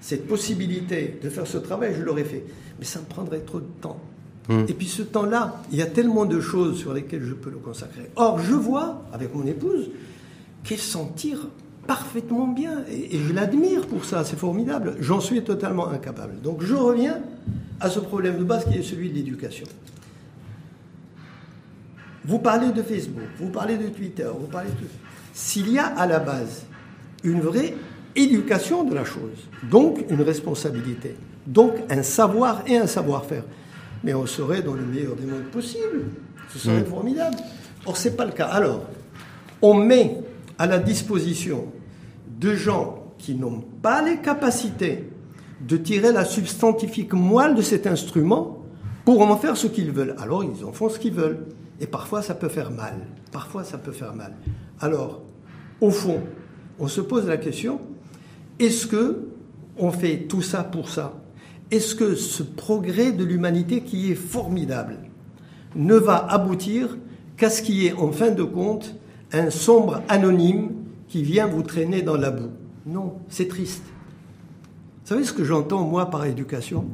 cette 0.00 0.26
possibilité 0.26 1.20
de 1.22 1.28
faire 1.28 1.46
ce 1.46 1.58
travail, 1.58 1.94
je 1.96 2.02
l'aurais 2.02 2.24
fait. 2.24 2.42
Mais 2.78 2.86
ça 2.86 2.98
me 2.98 3.04
prendrait 3.04 3.40
trop 3.40 3.60
de 3.60 3.68
temps. 3.82 4.00
Hmm. 4.48 4.64
Et 4.66 4.72
puis 4.72 4.88
ce 4.88 5.02
temps-là, 5.02 5.62
il 5.70 5.76
y 5.76 5.82
a 5.82 5.86
tellement 5.86 6.24
de 6.24 6.40
choses 6.40 6.78
sur 6.78 6.94
lesquelles 6.94 7.22
je 7.22 7.34
peux 7.34 7.50
le 7.50 7.58
consacrer. 7.58 8.10
Or, 8.16 8.38
je 8.38 8.54
vois, 8.54 9.02
avec 9.12 9.34
mon 9.34 9.46
épouse, 9.46 9.90
qu'elle 10.64 10.78
s'en 10.78 11.04
tire 11.04 11.46
parfaitement 11.86 12.46
bien. 12.46 12.84
Et, 12.90 13.18
je 13.18 13.34
l'admire 13.34 13.86
pour 13.86 14.06
ça, 14.06 14.24
c'est 14.24 14.38
formidable. 14.38 14.96
J'en 15.00 15.20
suis 15.20 15.42
totalement 15.44 15.88
incapable. 15.90 16.40
Donc 16.42 16.62
je 16.62 16.74
reviens 16.74 17.18
à 17.80 17.90
ce 17.90 18.00
problème 18.00 18.38
de 18.38 18.44
base 18.44 18.64
qui 18.64 18.78
est 18.78 18.82
celui 18.82 19.10
de 19.10 19.14
l'éducation. 19.14 19.66
Vous 22.24 22.38
parlez 22.38 22.72
de 22.72 22.82
Facebook, 22.82 23.24
vous 23.38 23.48
parlez 23.48 23.76
de 23.76 23.88
Twitter, 23.88 24.28
vous 24.38 24.46
parlez 24.46 24.70
de... 24.70 24.86
S'il 25.32 25.72
y 25.72 25.78
a 25.78 25.86
à 25.86 26.06
la 26.06 26.18
base 26.18 26.66
une 27.24 27.40
vraie 27.40 27.74
éducation 28.14 28.84
de 28.84 28.94
la 28.94 29.04
chose, 29.04 29.48
donc 29.70 30.04
une 30.10 30.22
responsabilité, 30.22 31.16
donc 31.46 31.74
un 31.88 32.02
savoir 32.02 32.62
et 32.66 32.76
un 32.76 32.86
savoir-faire, 32.86 33.44
mais 34.04 34.14
on 34.14 34.26
serait 34.26 34.62
dans 34.62 34.74
le 34.74 34.84
meilleur 34.84 35.16
des 35.16 35.26
mondes 35.26 35.44
possible. 35.44 36.04
Ce 36.52 36.58
serait 36.58 36.80
mmh. 36.80 36.86
formidable. 36.86 37.36
Or, 37.86 37.96
ce 37.96 38.08
n'est 38.08 38.14
pas 38.14 38.24
le 38.24 38.32
cas. 38.32 38.46
Alors, 38.46 38.82
on 39.62 39.74
met 39.74 40.18
à 40.58 40.66
la 40.66 40.78
disposition 40.78 41.66
de 42.38 42.54
gens 42.54 43.12
qui 43.18 43.34
n'ont 43.34 43.62
pas 43.82 44.02
les 44.02 44.18
capacités 44.18 45.08
de 45.60 45.76
tirer 45.76 46.12
la 46.12 46.24
substantifique 46.24 47.12
moelle 47.12 47.54
de 47.54 47.62
cet 47.62 47.86
instrument 47.86 48.64
pour 49.04 49.20
en 49.22 49.36
faire 49.36 49.56
ce 49.56 49.66
qu'ils 49.66 49.92
veulent. 49.92 50.16
Alors 50.18 50.44
ils 50.44 50.64
en 50.64 50.72
font 50.72 50.88
ce 50.88 50.98
qu'ils 50.98 51.12
veulent. 51.12 51.46
Et 51.80 51.86
parfois 51.86 52.22
ça 52.22 52.34
peut 52.34 52.48
faire 52.48 52.70
mal. 52.70 52.94
Parfois 53.32 53.64
ça 53.64 53.78
peut 53.78 53.92
faire 53.92 54.14
mal. 54.14 54.34
Alors, 54.80 55.22
au 55.80 55.90
fond, 55.90 56.20
on 56.78 56.88
se 56.88 57.00
pose 57.00 57.26
la 57.26 57.36
question, 57.36 57.80
est-ce 58.58 58.86
que 58.86 59.28
on 59.78 59.90
fait 59.90 60.26
tout 60.28 60.42
ça 60.42 60.62
pour 60.62 60.88
ça? 60.88 61.14
Est-ce 61.70 61.94
que 61.94 62.14
ce 62.14 62.42
progrès 62.42 63.12
de 63.12 63.24
l'humanité 63.24 63.82
qui 63.82 64.10
est 64.10 64.16
formidable 64.16 64.98
ne 65.76 65.94
va 65.94 66.16
aboutir 66.16 66.98
qu'à 67.36 67.48
ce 67.48 67.62
qui 67.62 67.86
est 67.86 67.92
en 67.92 68.12
fin 68.12 68.30
de 68.30 68.42
compte 68.42 68.94
un 69.32 69.50
sombre 69.50 70.02
anonyme 70.08 70.72
qui 71.08 71.22
vient 71.22 71.46
vous 71.46 71.62
traîner 71.62 72.02
dans 72.02 72.16
la 72.16 72.30
boue? 72.30 72.50
Non, 72.86 73.14
c'est 73.28 73.48
triste. 73.48 73.84
Vous 73.84 75.08
savez 75.16 75.24
ce 75.24 75.32
que 75.32 75.44
j'entends, 75.44 75.84
moi, 75.84 76.10
par 76.10 76.26
éducation? 76.26 76.84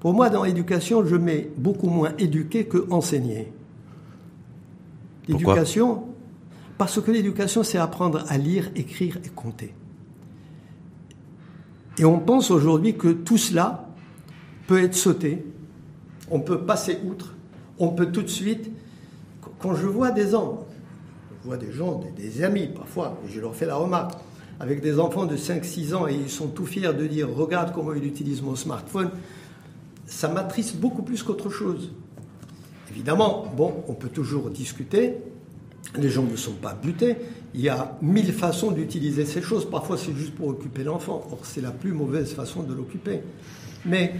Pour 0.00 0.12
moi, 0.12 0.30
dans 0.30 0.44
l'éducation, 0.44 1.04
je 1.04 1.16
mets 1.16 1.50
beaucoup 1.56 1.88
moins 1.88 2.12
éduquer 2.18 2.66
que 2.66 2.86
enseigner. 2.90 3.52
L'éducation, 5.28 6.04
parce 6.78 7.00
que 7.00 7.10
l'éducation, 7.10 7.62
c'est 7.62 7.78
apprendre 7.78 8.24
à 8.28 8.38
lire, 8.38 8.70
écrire 8.76 9.18
et 9.24 9.28
compter. 9.28 9.74
Et 11.98 12.04
on 12.04 12.18
pense 12.18 12.50
aujourd'hui 12.50 12.96
que 12.96 13.08
tout 13.08 13.38
cela 13.38 13.88
peut 14.66 14.82
être 14.82 14.94
sauté, 14.94 15.44
on 16.30 16.40
peut 16.40 16.60
passer 16.60 16.98
outre, 17.08 17.34
on 17.78 17.88
peut 17.88 18.12
tout 18.12 18.22
de 18.22 18.28
suite. 18.28 18.70
Quand 19.58 19.74
je 19.74 19.86
vois 19.86 20.10
des 20.10 20.34
enfants, 20.34 20.66
vois 21.46 21.56
des 21.56 21.72
gens, 21.72 22.00
des, 22.16 22.42
amis 22.42 22.66
parfois, 22.66 23.18
je 23.28 23.40
leur 23.40 23.54
fais 23.54 23.66
la 23.66 23.76
remarque, 23.76 24.14
avec 24.58 24.80
des 24.80 24.98
enfants 24.98 25.26
de 25.26 25.36
5-6 25.36 25.94
ans 25.94 26.08
et 26.08 26.14
ils 26.14 26.30
sont 26.30 26.48
tout 26.48 26.66
fiers 26.66 26.92
de 26.92 27.06
dire 27.06 27.28
regarde 27.32 27.72
comment 27.72 27.94
il 27.94 28.04
utilise 28.04 28.42
mon 28.42 28.56
smartphone, 28.56 29.10
ça 30.06 30.28
m'attriste 30.28 30.76
beaucoup 30.76 31.02
plus 31.02 31.22
qu'autre 31.22 31.50
chose. 31.50 31.92
Évidemment, 32.96 33.44
bon, 33.54 33.84
on 33.88 33.92
peut 33.92 34.08
toujours 34.08 34.48
discuter, 34.48 35.18
les 35.98 36.08
gens 36.08 36.22
ne 36.22 36.34
sont 36.34 36.54
pas 36.54 36.72
butés, 36.72 37.16
il 37.52 37.60
y 37.60 37.68
a 37.68 37.98
mille 38.00 38.32
façons 38.32 38.70
d'utiliser 38.70 39.26
ces 39.26 39.42
choses, 39.42 39.68
parfois 39.68 39.98
c'est 39.98 40.14
juste 40.14 40.34
pour 40.34 40.48
occuper 40.48 40.82
l'enfant, 40.82 41.22
or 41.30 41.40
c'est 41.42 41.60
la 41.60 41.72
plus 41.72 41.92
mauvaise 41.92 42.32
façon 42.32 42.62
de 42.62 42.72
l'occuper. 42.72 43.20
Mais 43.84 44.14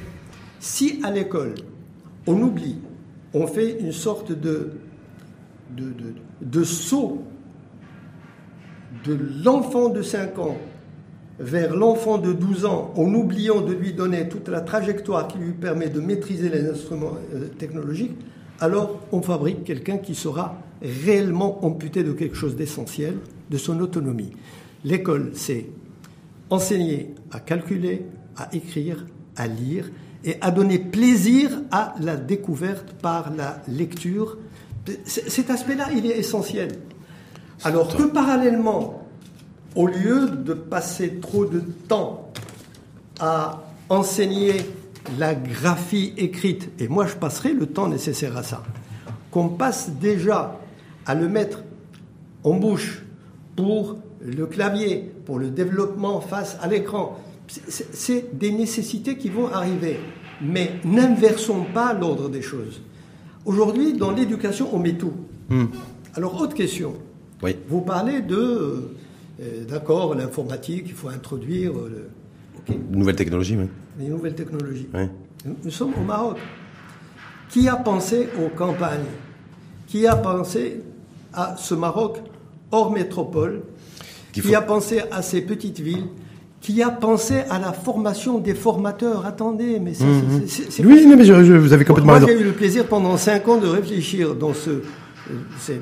si 0.61 1.01
à 1.05 1.11
l'école, 1.11 1.55
on 2.27 2.39
oublie, 2.39 2.77
on 3.33 3.47
fait 3.47 3.81
une 3.81 3.93
sorte 3.93 4.31
de 4.31 4.73
de, 5.75 5.95
de, 6.43 6.65
saut 6.65 7.23
de 9.07 9.19
l'enfant 9.43 9.89
de 9.89 10.03
5 10.03 10.39
ans 10.39 10.59
vers 11.39 11.75
l'enfant 11.75 12.19
de 12.19 12.35
12 12.35 12.67
ans 12.67 12.93
en 12.95 13.15
oubliant 13.15 13.63
de 13.63 13.73
lui 13.73 13.95
donner 13.95 14.29
toute 14.29 14.49
la 14.49 14.61
trajectoire 14.61 15.29
qui 15.29 15.39
lui 15.39 15.53
permet 15.53 15.89
de 15.89 16.01
maîtriser 16.01 16.51
les 16.51 16.69
instruments 16.69 17.17
euh, 17.35 17.49
technologiques, 17.59 18.17
alors 18.61 19.01
on 19.13 19.23
fabrique 19.23 19.65
quelqu'un 19.65 19.99
qui 19.99 20.15
sera 20.15 20.57
réellement 20.83 21.65
amputé 21.65 22.03
de 22.05 22.13
quelque 22.13 22.37
chose 22.37 22.57
d'essentiel, 22.57 23.19
de 23.51 23.59
son 23.59 23.81
autonomie. 23.81 24.33
L'école, 24.85 25.33
c'est 25.35 25.67
enseigner 26.51 27.15
à 27.33 27.41
calculer, 27.41 28.07
à 28.37 28.49
écrire, 28.55 29.07
à 29.37 29.47
lire 29.47 29.91
et 30.25 30.37
à 30.41 30.51
donner 30.51 30.79
plaisir 30.79 31.51
à 31.71 31.95
la 32.01 32.17
découverte 32.17 32.93
par 33.03 33.33
la 33.35 33.63
lecture. 33.69 34.39
Cet 35.05 35.51
aspect-là, 35.51 35.89
il 35.95 36.07
est 36.07 36.19
essentiel. 36.19 36.69
Alors 37.65 37.97
que 37.97 38.05
parallèlement, 38.05 39.07
au 39.75 39.87
lieu 39.87 40.29
de 40.29 40.55
passer 40.55 41.19
trop 41.21 41.45
de 41.45 41.61
temps 41.61 42.31
à 43.19 43.63
enseigner 43.89 44.55
la 45.19 45.35
graphie 45.35 46.13
écrite, 46.17 46.71
et 46.79 46.89
moi 46.89 47.07
je 47.07 47.15
passerai 47.15 47.53
le 47.53 47.67
temps 47.67 47.89
nécessaire 47.89 48.37
à 48.37 48.43
ça, 48.43 48.63
qu'on 49.31 49.49
passe 49.49 49.91
déjà 50.01 50.59
à 51.07 51.15
le 51.15 51.29
mettre 51.29 51.63
en 52.45 52.55
bouche 52.55 53.03
pour 53.55 53.99
le 54.21 54.47
clavier, 54.47 55.11
pour 55.25 55.39
le 55.39 55.51
développement 55.51 56.21
face 56.21 56.57
à 56.61 56.69
l'écran. 56.69 57.19
C'est 57.49 58.37
des 58.37 58.51
nécessités 58.51 59.17
qui 59.17 59.29
vont 59.29 59.49
arriver. 59.49 59.99
Mais 60.43 60.73
n'inversons 60.85 61.65
pas 61.73 61.95
l'ordre 61.95 62.29
des 62.29 62.43
choses. 62.43 62.83
Aujourd'hui, 63.45 63.93
dans 63.93 64.11
l'éducation, 64.11 64.69
on 64.73 64.79
met 64.79 64.95
tout. 64.95 65.13
Hmm. 65.49 65.67
Alors, 66.15 66.41
autre 66.41 66.55
question. 66.55 66.95
Oui. 67.43 67.57
Vous 67.69 67.81
parlez 67.81 68.21
de 68.21 68.91
euh, 69.41 69.65
d'accord, 69.69 70.15
l'informatique, 70.15 70.85
il 70.87 70.95
faut 70.95 71.09
introduire. 71.09 71.73
Euh, 71.73 72.09
le... 72.69 72.75
Nouvelles 72.91 73.17
technologies, 73.17 73.57
oui. 73.57 73.67
Les 73.99 74.09
nouvelles 74.09 74.35
technologies. 74.35 74.89
Nous, 75.65 75.71
sommes 75.71 75.95
au 75.95 76.05
Maroc. 76.05 76.39
Qui 77.51 77.69
a 77.69 77.77
pensé 77.77 78.29
aux 78.39 78.49
campagnes? 78.49 79.07
Qui 79.87 80.07
a 80.07 80.17
pensé 80.17 80.83
à 81.33 81.55
ce 81.57 81.75
Maroc 81.75 82.19
hors 82.73 82.91
métropole? 82.91 83.63
Qui 84.33 84.55
a 84.55 84.61
pensé 84.61 85.03
à 85.11 85.23
ces 85.23 85.41
petites 85.41 85.81
villes? 85.81 86.09
Qui 86.61 86.83
a 86.83 86.91
pensé 86.91 87.43
à 87.49 87.59
la 87.59 87.73
formation 87.73 88.39
des 88.39 88.55
formateurs? 88.55 89.25
Attendez, 89.25 89.79
mais 89.79 89.93
mhm. 89.93 90.47
c'est... 90.47 90.85
Oui, 90.85 91.07
mais 91.07 91.25
je, 91.25 91.33
vous 91.33 91.73
avez 91.73 91.85
complètement 91.85 92.15
raison. 92.15 92.27
Moi, 92.27 92.35
j'ai 92.35 92.43
eu 92.43 92.45
le 92.45 92.53
plaisir 92.53 92.87
pendant 92.87 93.17
cinq 93.17 93.47
ans 93.49 93.59
de 93.59 93.69
réfléchir 93.69 94.35
dans 94.35 94.53
ce, 94.53 94.71
euh, 94.71 95.79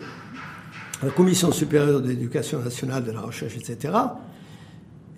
la 1.03 1.11
Commission 1.11 1.51
supérieure 1.53 2.01
de 2.01 2.09
l'éducation 2.09 2.61
nationale, 2.61 3.03
de 3.03 3.13
la 3.13 3.23
recherche, 3.23 3.57
etc. 3.57 3.95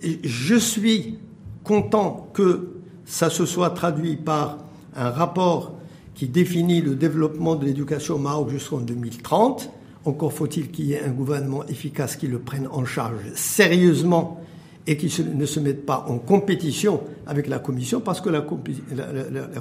Et 0.01 0.19
je 0.23 0.55
suis 0.55 1.19
content 1.63 2.29
que 2.33 2.76
ça 3.07 3.29
se 3.31 3.45
soit 3.45 3.71
traduit 3.71 4.17
par 4.17 4.57
un 4.95 5.09
rapport 5.09 5.73
qui 6.13 6.27
définit 6.27 6.81
le 6.81 6.95
développement 6.95 7.55
de 7.55 7.65
l'éducation 7.65 8.15
au 8.15 8.19
Maroc 8.19 8.49
jusqu'en 8.49 8.79
2030. 8.79 9.71
Encore 10.05 10.33
faut-il 10.33 10.69
qu'il 10.69 10.85
y 10.85 10.93
ait 10.93 11.03
un 11.03 11.11
gouvernement 11.11 11.65
efficace 11.67 12.15
qui 12.15 12.27
le 12.27 12.39
prenne 12.39 12.67
en 12.71 12.85
charge 12.85 13.19
sérieusement 13.33 14.41
et 14.85 14.97
qui 14.97 15.13
ne 15.35 15.45
se 15.45 15.59
mette 15.59 15.85
pas 15.85 16.05
en 16.07 16.17
compétition 16.17 17.01
avec 17.25 17.47
la 17.47 17.59
Commission, 17.59 17.99
parce 17.99 18.21
que 18.21 18.29
la, 18.29 18.41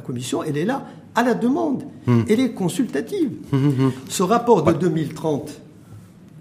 Commission, 0.01 0.45
elle 0.45 0.57
est 0.57 0.65
là 0.65 0.87
à 1.17 1.25
la 1.25 1.35
demande. 1.35 1.83
Hmm. 2.07 2.23
Elle 2.29 2.39
est 2.39 2.53
consultative. 2.53 3.31
Hmm, 3.51 3.57
hmm, 3.57 3.93
Ce 4.09 4.23
rapport 4.23 4.63
de 4.63 4.73
2030 4.73 5.63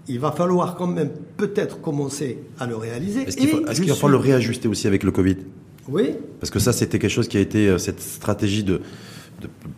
il 0.08 0.20
va 0.20 0.30
falloir 0.30 0.76
quand 0.76 0.86
même 0.86 1.10
peut-être 1.36 1.80
commencer 1.80 2.38
à 2.58 2.66
le 2.66 2.76
réaliser. 2.76 3.22
Est-ce 3.22 3.36
qu'il, 3.36 3.50
va 3.88 3.94
falloir 3.96 4.08
le 4.08 4.16
réajuster 4.18 4.68
aussi 4.68 4.86
avec 4.86 5.02
le 5.02 5.10
Covid? 5.10 5.36
Oui. 5.88 6.14
Parce 6.40 6.50
que 6.50 6.58
ça, 6.58 6.72
c'était 6.72 6.98
quelque 6.98 7.10
chose 7.10 7.28
qui 7.28 7.36
a 7.36 7.40
été 7.40 7.68
euh, 7.68 7.78
cette 7.78 8.00
stratégie 8.00 8.64
de, 8.64 8.80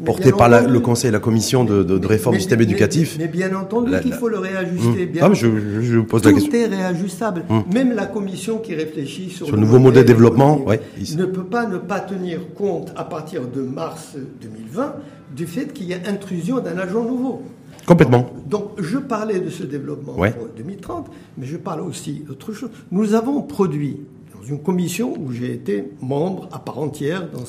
portée 0.04 0.32
par 0.32 0.48
le 0.48 0.80
Conseil 0.80 1.08
et 1.08 1.12
la 1.12 1.18
Commission 1.18 1.64
de, 1.64 2.06
réforme 2.06 2.36
du 2.36 2.40
système 2.40 2.60
éducatif. 2.60 3.16
Mais, 3.18 3.28
bien 3.28 3.54
entendu 3.54 3.92
qu'il 4.00 4.12
faut 4.12 4.28
le 4.28 4.38
réajuster. 4.38 5.06
Mmh. 5.06 5.18
ah, 5.20 5.32
je, 5.32 5.46
je, 5.82 5.98
pose 6.00 6.24
la 6.24 6.32
question. 6.32 6.50
Tout 6.50 6.56
est 6.56 6.66
réajustable. 6.66 7.44
Mmh. 7.48 7.60
Même 7.72 7.92
la 7.94 8.06
Commission 8.06 8.58
qui 8.58 8.74
réfléchit 8.74 9.30
sur, 9.30 9.50
le, 9.50 9.58
nouveau 9.58 9.78
modèle 9.78 10.04
de 10.04 10.08
développement 10.08 10.62
ouais, 10.64 10.80
ne 11.16 11.24
peut 11.24 11.44
pas 11.44 11.66
ne 11.66 11.78
pas 11.78 12.00
tenir 12.00 12.40
compte 12.54 12.92
à 12.96 13.04
partir 13.04 13.46
de 13.46 13.62
mars 13.62 14.16
2020 14.40 14.94
du 15.36 15.46
fait 15.46 15.72
qu'il 15.72 15.86
y 15.86 15.94
a 15.94 15.98
intrusion 16.06 16.60
d'un 16.60 16.78
agent 16.78 17.04
nouveau. 17.04 17.42
Complètement. 17.86 18.30
Donc, 18.46 18.72
je 18.78 18.98
parlais 18.98 19.40
de 19.40 19.48
ce 19.48 19.62
développement 19.62 20.12
pour 20.12 20.48
2030, 20.56 21.10
mais 21.38 21.46
je 21.46 21.56
parle 21.56 21.80
aussi 21.80 22.22
d'autre 22.26 22.52
chose. 22.52 22.70
Nous 22.90 23.14
avons 23.14 23.40
produit, 23.40 24.00
une 24.48 24.62
commission 24.62 25.14
où 25.18 25.32
j'ai 25.32 25.52
été 25.52 25.92
membre 26.00 26.48
à 26.52 26.58
part 26.58 26.78
entière, 26.78 27.28
dans 27.30 27.44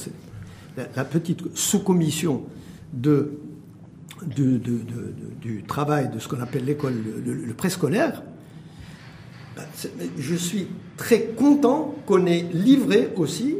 la, 0.95 1.05
petite 1.05 1.55
sous-commission 1.55 2.43
du 2.93 3.23
travail 5.67 6.09
de 6.09 6.19
ce 6.19 6.27
qu'on 6.27 6.41
appelle 6.41 6.65
l'école, 6.65 6.95
le, 7.25 7.53
préscolaire, 7.53 8.23
ben, 9.55 9.63
je 10.17 10.35
suis 10.35 10.67
très 10.97 11.23
content 11.25 11.95
qu'on 12.05 12.25
ait 12.25 12.45
livré 12.53 13.09
aussi 13.15 13.55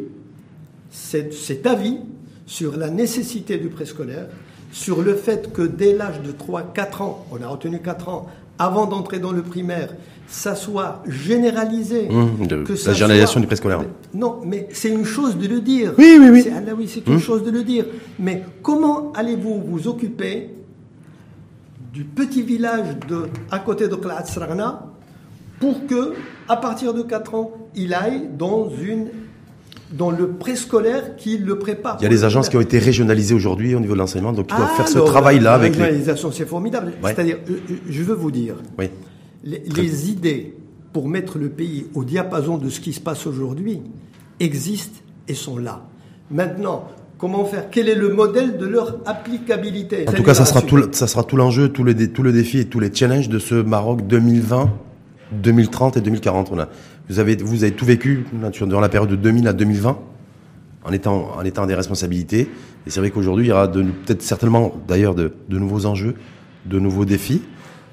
cet 0.91 1.65
avis 1.65 1.99
sur 2.45 2.77
la 2.77 2.89
nécessité 2.89 3.57
du 3.57 3.69
préscolaire, 3.69 4.27
sur 4.71 5.01
le 5.01 5.15
fait 5.15 5.51
que 5.51 5.61
dès 5.61 5.95
l'âge 5.95 6.21
de 6.21 6.31
3-4 6.31 7.01
ans, 7.03 7.25
on 7.31 7.41
a 7.41 7.47
retenu 7.47 7.79
4 7.79 8.09
ans, 8.09 8.27
avant 8.60 8.86
d'entrer 8.86 9.20
dans 9.20 9.32
le 9.32 9.41
primaire, 9.41 9.95
ça 10.28 10.53
soit 10.53 11.01
généralisé. 11.07 12.07
Mmh, 12.10 12.47
que 12.66 12.88
la 12.88 12.93
généralisation 12.93 13.39
du 13.39 13.47
préscolaire. 13.47 13.84
Non, 14.14 14.41
mais 14.45 14.68
c'est 14.72 14.89
une 14.89 15.05
chose 15.05 15.38
de 15.38 15.47
le 15.47 15.62
dire. 15.62 15.93
Oui, 15.97 16.18
oui, 16.20 16.30
oui. 16.30 16.41
C'est, 16.43 16.51
ah, 16.51 16.74
oui, 16.78 16.88
c'est 16.88 17.07
une 17.07 17.16
mmh. 17.16 17.20
chose 17.20 17.43
de 17.43 17.51
le 17.51 17.64
dire. 17.64 17.86
Mais 18.20 18.43
comment 18.62 19.12
allez-vous 19.14 19.64
vous 19.66 19.88
occuper 19.88 20.49
du 21.93 22.03
petit 22.03 22.43
village 22.43 22.97
de, 23.07 23.28
à 23.49 23.60
côté 23.60 23.88
de 23.88 23.95
Klaat 23.95 24.26
pour 25.60 25.88
que, 25.88 26.14
à 26.47 26.57
partir 26.57 26.93
de 26.93 27.01
4 27.01 27.36
ans, 27.36 27.51
il 27.76 27.93
aille 27.93 28.30
dans 28.38 28.70
une 28.70 29.07
dans 29.91 30.11
le 30.11 30.27
préscolaire 30.29 31.15
qui 31.15 31.37
le 31.37 31.57
prépare. 31.57 31.97
Il 31.99 32.03
y 32.03 32.05
a 32.05 32.09
des 32.09 32.23
agences 32.23 32.49
qui 32.49 32.57
ont 32.57 32.61
été 32.61 32.77
régionalisées 32.77 33.33
aujourd'hui 33.33 33.75
au 33.75 33.79
niveau 33.79 33.93
de 33.93 33.99
l'enseignement, 33.99 34.33
donc 34.33 34.47
qui 34.47 34.55
doivent 34.55 34.75
faire 34.75 34.87
ce 34.87 34.99
travail-là 34.99 35.53
avec 35.53 35.75
les. 35.75 35.81
Régionalisation, 35.81 36.31
c'est 36.31 36.45
formidable. 36.45 36.93
C'est-à-dire, 37.03 37.37
euh, 37.49 37.53
euh, 37.71 37.75
je 37.89 38.03
veux 38.03 38.13
vous 38.15 38.31
dire, 38.31 38.55
oui. 38.77 38.89
les, 39.43 40.09
idées 40.09 40.55
pour 40.93 41.07
mettre 41.07 41.37
le 41.37 41.49
pays 41.49 41.87
au 41.93 42.03
diapason 42.03 42.57
de 42.57 42.69
ce 42.69 42.79
qui 42.79 42.93
se 42.93 42.99
passe 42.99 43.25
aujourd'hui 43.25 43.81
existent 44.39 44.99
et 45.27 45.33
sont 45.33 45.57
là. 45.57 45.83
Maintenant, 46.31 46.87
comment 47.17 47.45
faire? 47.45 47.69
Quel 47.71 47.89
est 47.89 47.95
le 47.95 48.09
modèle 48.09 48.57
de 48.57 48.65
leur 48.65 48.99
applicabilité? 49.05 50.07
En 50.07 50.13
tout 50.13 50.23
cas, 50.23 50.35
ça 50.35 50.45
sera 50.45 50.61
tout, 50.61 50.79
ça 50.91 51.07
sera 51.07 51.23
tout 51.23 51.35
l'enjeu, 51.35 51.69
tout 51.69 51.83
le, 51.83 51.95
tout 52.11 52.23
le 52.23 52.31
défi 52.31 52.59
et 52.59 52.65
tous 52.65 52.79
les 52.79 52.93
challenges 52.93 53.29
de 53.29 53.39
ce 53.39 53.55
Maroc 53.55 54.05
2020, 54.05 54.69
2030 55.31 55.97
et 55.97 56.01
2040. 56.01 56.49
On 56.51 56.59
a, 56.59 56.69
vous 57.10 57.20
avez, 57.20 57.36
vous 57.36 57.64
avez 57.64 57.74
tout 57.74 57.86
vécu 57.86 58.26
durant 58.68 58.82
la 58.82 58.89
période 58.89 59.10
de 59.10 59.16
2000 59.16 59.47
à 59.47 59.53
2020 59.53 59.97
en 60.84 60.91
étant, 60.91 61.32
en 61.36 61.43
étant 61.43 61.66
des 61.66 61.74
responsabilités. 61.74 62.47
Et 62.86 62.89
c'est 62.89 62.99
vrai 62.99 63.10
qu'aujourd'hui, 63.10 63.47
il 63.47 63.49
y 63.49 63.51
aura 63.51 63.70
peut-être 63.70 64.22
certainement 64.22 64.76
d'ailleurs 64.88 65.16
de, 65.16 65.34
nouveaux 65.49 65.86
enjeux, 65.86 66.16
de 66.66 66.80
nouveaux 66.80 67.05
défis 67.05 67.41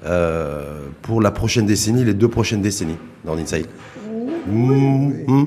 euh, 0.05 0.87
pour 1.01 1.21
la 1.21 1.31
prochaine 1.31 1.65
décennie, 1.65 2.05
les 2.05 2.13
deux 2.13 2.27
prochaines 2.27 2.61
décennies 2.61 2.97
dans 3.25 3.35
l'Inside. 3.35 3.65
Oui, 4.07 4.35
oui, 4.47 5.13
oui. 5.27 5.45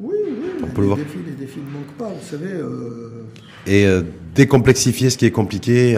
oui, 0.00 0.16
On 0.62 0.66
peut 0.66 0.72
les 0.76 0.80
le 0.80 0.86
voir. 0.86 0.98
Défis, 0.98 1.18
les 1.24 1.32
défis 1.32 1.60
ne 1.60 1.72
manquent 1.72 1.96
pas, 1.96 2.08
vous 2.08 2.28
savez. 2.28 2.52
Euh... 2.52 3.24
Et 3.66 3.86
euh, 3.86 4.02
décomplexifier 4.34 5.10
ce 5.10 5.16
qui 5.16 5.26
est 5.26 5.30
compliqué 5.30 5.96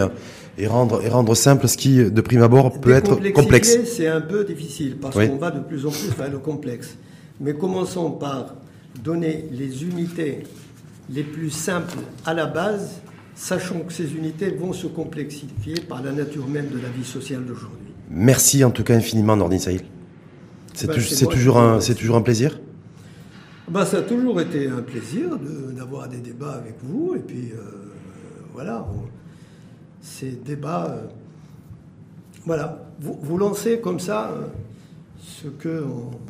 et 0.57 0.67
rendre, 0.67 1.03
et 1.03 1.09
rendre 1.09 1.33
simple 1.35 1.67
ce 1.67 1.75
qui, 1.75 1.97
de 1.97 2.21
prime 2.21 2.43
abord, 2.43 2.79
peut 2.79 2.91
être 2.91 3.15
complexe. 3.33 3.77
C'est 3.85 4.07
un 4.07 4.21
peu 4.21 4.45
difficile 4.45 4.97
parce 5.01 5.15
qu'on 5.15 5.37
va 5.37 5.49
de 5.49 5.59
plus 5.59 5.87
en 5.87 5.89
plus 5.89 6.13
vers 6.15 6.29
le 6.29 6.37
complexe. 6.37 6.95
Mais 7.39 7.53
commençons 7.53 8.11
par 8.11 8.55
donner 9.03 9.45
les 9.51 9.83
unités 9.83 10.43
les 11.09 11.23
plus 11.23 11.49
simples 11.49 11.99
à 12.25 12.33
la 12.33 12.45
base, 12.45 13.01
sachant 13.35 13.79
que 13.81 13.93
ces 13.93 14.15
unités 14.15 14.49
vont 14.49 14.73
se 14.73 14.87
complexifier 14.87 15.75
par 15.81 16.01
la 16.01 16.11
nature 16.11 16.47
même 16.47 16.69
de 16.69 16.79
la 16.79 16.89
vie 16.89 17.03
sociale 17.03 17.45
d'aujourd'hui. 17.45 17.93
Merci 18.09 18.63
en 18.63 18.71
tout 18.71 18.83
cas 18.83 18.95
infiniment, 18.95 19.35
Nordin. 19.35 19.57
C'est 19.57 20.87
ben, 20.87 20.93
toujours, 21.29 21.57
un, 21.57 21.79
toujours 21.79 22.15
un 22.15 22.21
plaisir? 22.21 22.59
Ben, 23.69 23.85
Ça 23.85 23.97
a 23.97 24.01
toujours 24.01 24.41
été 24.41 24.67
un 24.67 24.81
plaisir 24.81 25.37
d'avoir 25.75 26.07
des 26.07 26.17
débats 26.17 26.53
avec 26.53 26.75
vous. 26.83 27.15
Et 27.15 27.19
puis, 27.19 27.51
euh, 27.51 27.61
voilà, 28.53 28.85
ces 30.01 30.31
débats. 30.31 30.87
Euh, 30.89 31.07
voilà, 32.45 32.85
vous, 32.99 33.17
vous 33.21 33.37
lancez 33.37 33.79
comme 33.79 33.99
ça. 33.99 34.31
Euh, 34.31 34.47
ce 35.19 35.47
que 35.47 35.83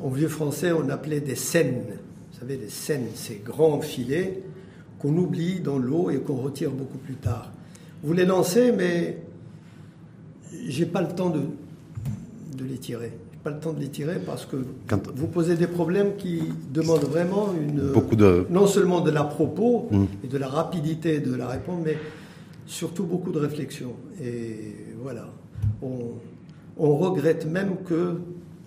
en, 0.04 0.10
vieux 0.10 0.28
français 0.28 0.72
on 0.72 0.90
appelait 0.90 1.22
des 1.22 1.36
scènes. 1.36 1.84
Vous 2.32 2.40
savez, 2.40 2.58
des 2.58 2.70
scènes, 2.70 3.08
ces 3.16 3.42
grands 3.44 3.82
filets 3.82 4.44
qu'on 5.00 5.16
oublie 5.18 5.60
dans 5.60 5.78
l'eau 5.78 6.10
et 6.10 6.20
qu'on 6.20 6.36
retire 6.36 6.72
beaucoup 6.72 6.98
plus 6.98 7.16
tard. 7.16 7.52
Vous 8.04 8.14
les 8.14 8.26
lancez, 8.26 8.72
mais 8.72 9.22
j'ai 10.68 10.86
pas 10.86 11.02
le 11.02 11.10
temps 11.10 11.30
de, 11.30 11.42
de 12.58 12.64
les 12.66 12.78
tirer. 12.78 13.12
pas 13.44 13.52
le 13.52 13.60
temps 13.60 13.74
de 13.74 13.80
les 13.80 13.90
tirer 13.90 14.18
parce 14.26 14.46
que 14.46 14.58
vous 15.16 15.28
posez 15.28 15.56
des 15.56 15.68
problèmes 15.68 16.16
qui 16.18 16.42
demandent 16.74 17.06
vraiment 17.06 17.54
une, 17.54 17.92
Beaucoup 17.92 18.16
de... 18.16 18.48
non 18.50 18.68
seulement 18.68 19.02
de 19.02 19.12
la 19.12 19.24
propos 19.24 19.88
mm. 19.92 20.06
et 20.24 20.28
de 20.28 20.38
la 20.38 20.48
rapidité 20.48 21.20
de 21.20 21.36
la 21.36 21.48
réponse, 21.48 21.82
mais 21.86 21.98
surtout 22.66 23.04
beaucoup 23.04 23.32
de 23.32 23.40
réflexion. 23.40 23.94
Et 24.24 24.74
voilà, 25.02 25.28
on, 25.82 26.14
on 26.78 26.98
regrette 26.98 27.46
même 27.46 27.78
que 27.86 28.18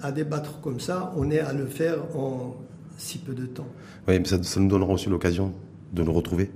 à 0.02 0.12
débattre 0.12 0.60
comme 0.60 0.80
ça, 0.80 1.12
on 1.16 1.30
ait 1.30 1.40
à 1.40 1.52
le 1.52 1.66
faire 1.66 1.98
en 2.16 2.56
si 2.96 3.18
peu 3.18 3.32
de 3.32 3.46
temps. 3.46 3.68
Oui, 4.06 4.18
mais 4.18 4.24
ça, 4.26 4.42
ça 4.42 4.60
nous 4.60 4.68
donnera 4.68 4.92
aussi 4.92 5.08
l'occasion 5.08 5.52
de 5.92 6.02
nous 6.02 6.12
retrouver 6.12 6.50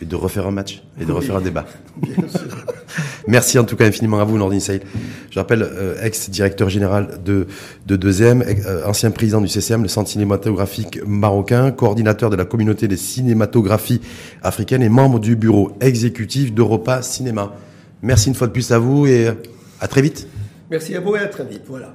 et 0.00 0.04
de 0.04 0.14
refaire 0.14 0.46
un 0.46 0.50
match 0.50 0.82
et 1.00 1.04
de 1.04 1.12
refaire 1.12 1.36
un 1.36 1.40
débat. 1.40 1.64
Bien 1.96 2.28
sûr. 2.28 2.64
Merci 3.28 3.58
en 3.58 3.64
tout 3.64 3.76
cas 3.76 3.86
infiniment 3.86 4.20
à 4.20 4.24
vous, 4.24 4.36
Nordin 4.36 4.60
Saïd. 4.60 4.82
Je 5.30 5.38
rappelle, 5.38 5.62
euh, 5.62 6.02
ex-directeur 6.02 6.68
général 6.68 7.20
de, 7.24 7.46
de 7.86 7.96
Deuxième, 7.96 8.42
euh, 8.42 8.86
ancien 8.86 9.10
président 9.10 9.40
du 9.40 9.48
CCM, 9.48 9.82
le 9.82 9.88
Centre 9.88 10.10
cinématographique 10.10 11.00
marocain, 11.06 11.70
coordinateur 11.70 12.30
de 12.30 12.36
la 12.36 12.44
communauté 12.44 12.88
des 12.88 12.96
cinématographies 12.96 14.00
africaines 14.42 14.82
et 14.82 14.88
membre 14.88 15.18
du 15.18 15.34
bureau 15.34 15.72
exécutif 15.80 16.52
d'Europa 16.52 17.02
Cinéma. 17.02 17.54
Merci 18.02 18.28
une 18.28 18.34
fois 18.34 18.46
de 18.46 18.52
plus 18.52 18.70
à 18.72 18.78
vous 18.78 19.06
et 19.06 19.28
à 19.80 19.88
très 19.88 20.02
vite. 20.02 20.28
Merci 20.70 20.94
à 20.94 21.00
vous 21.00 21.16
et 21.16 21.20
à 21.20 21.26
très 21.26 21.44
vite. 21.44 21.62
Voilà. 21.66 21.94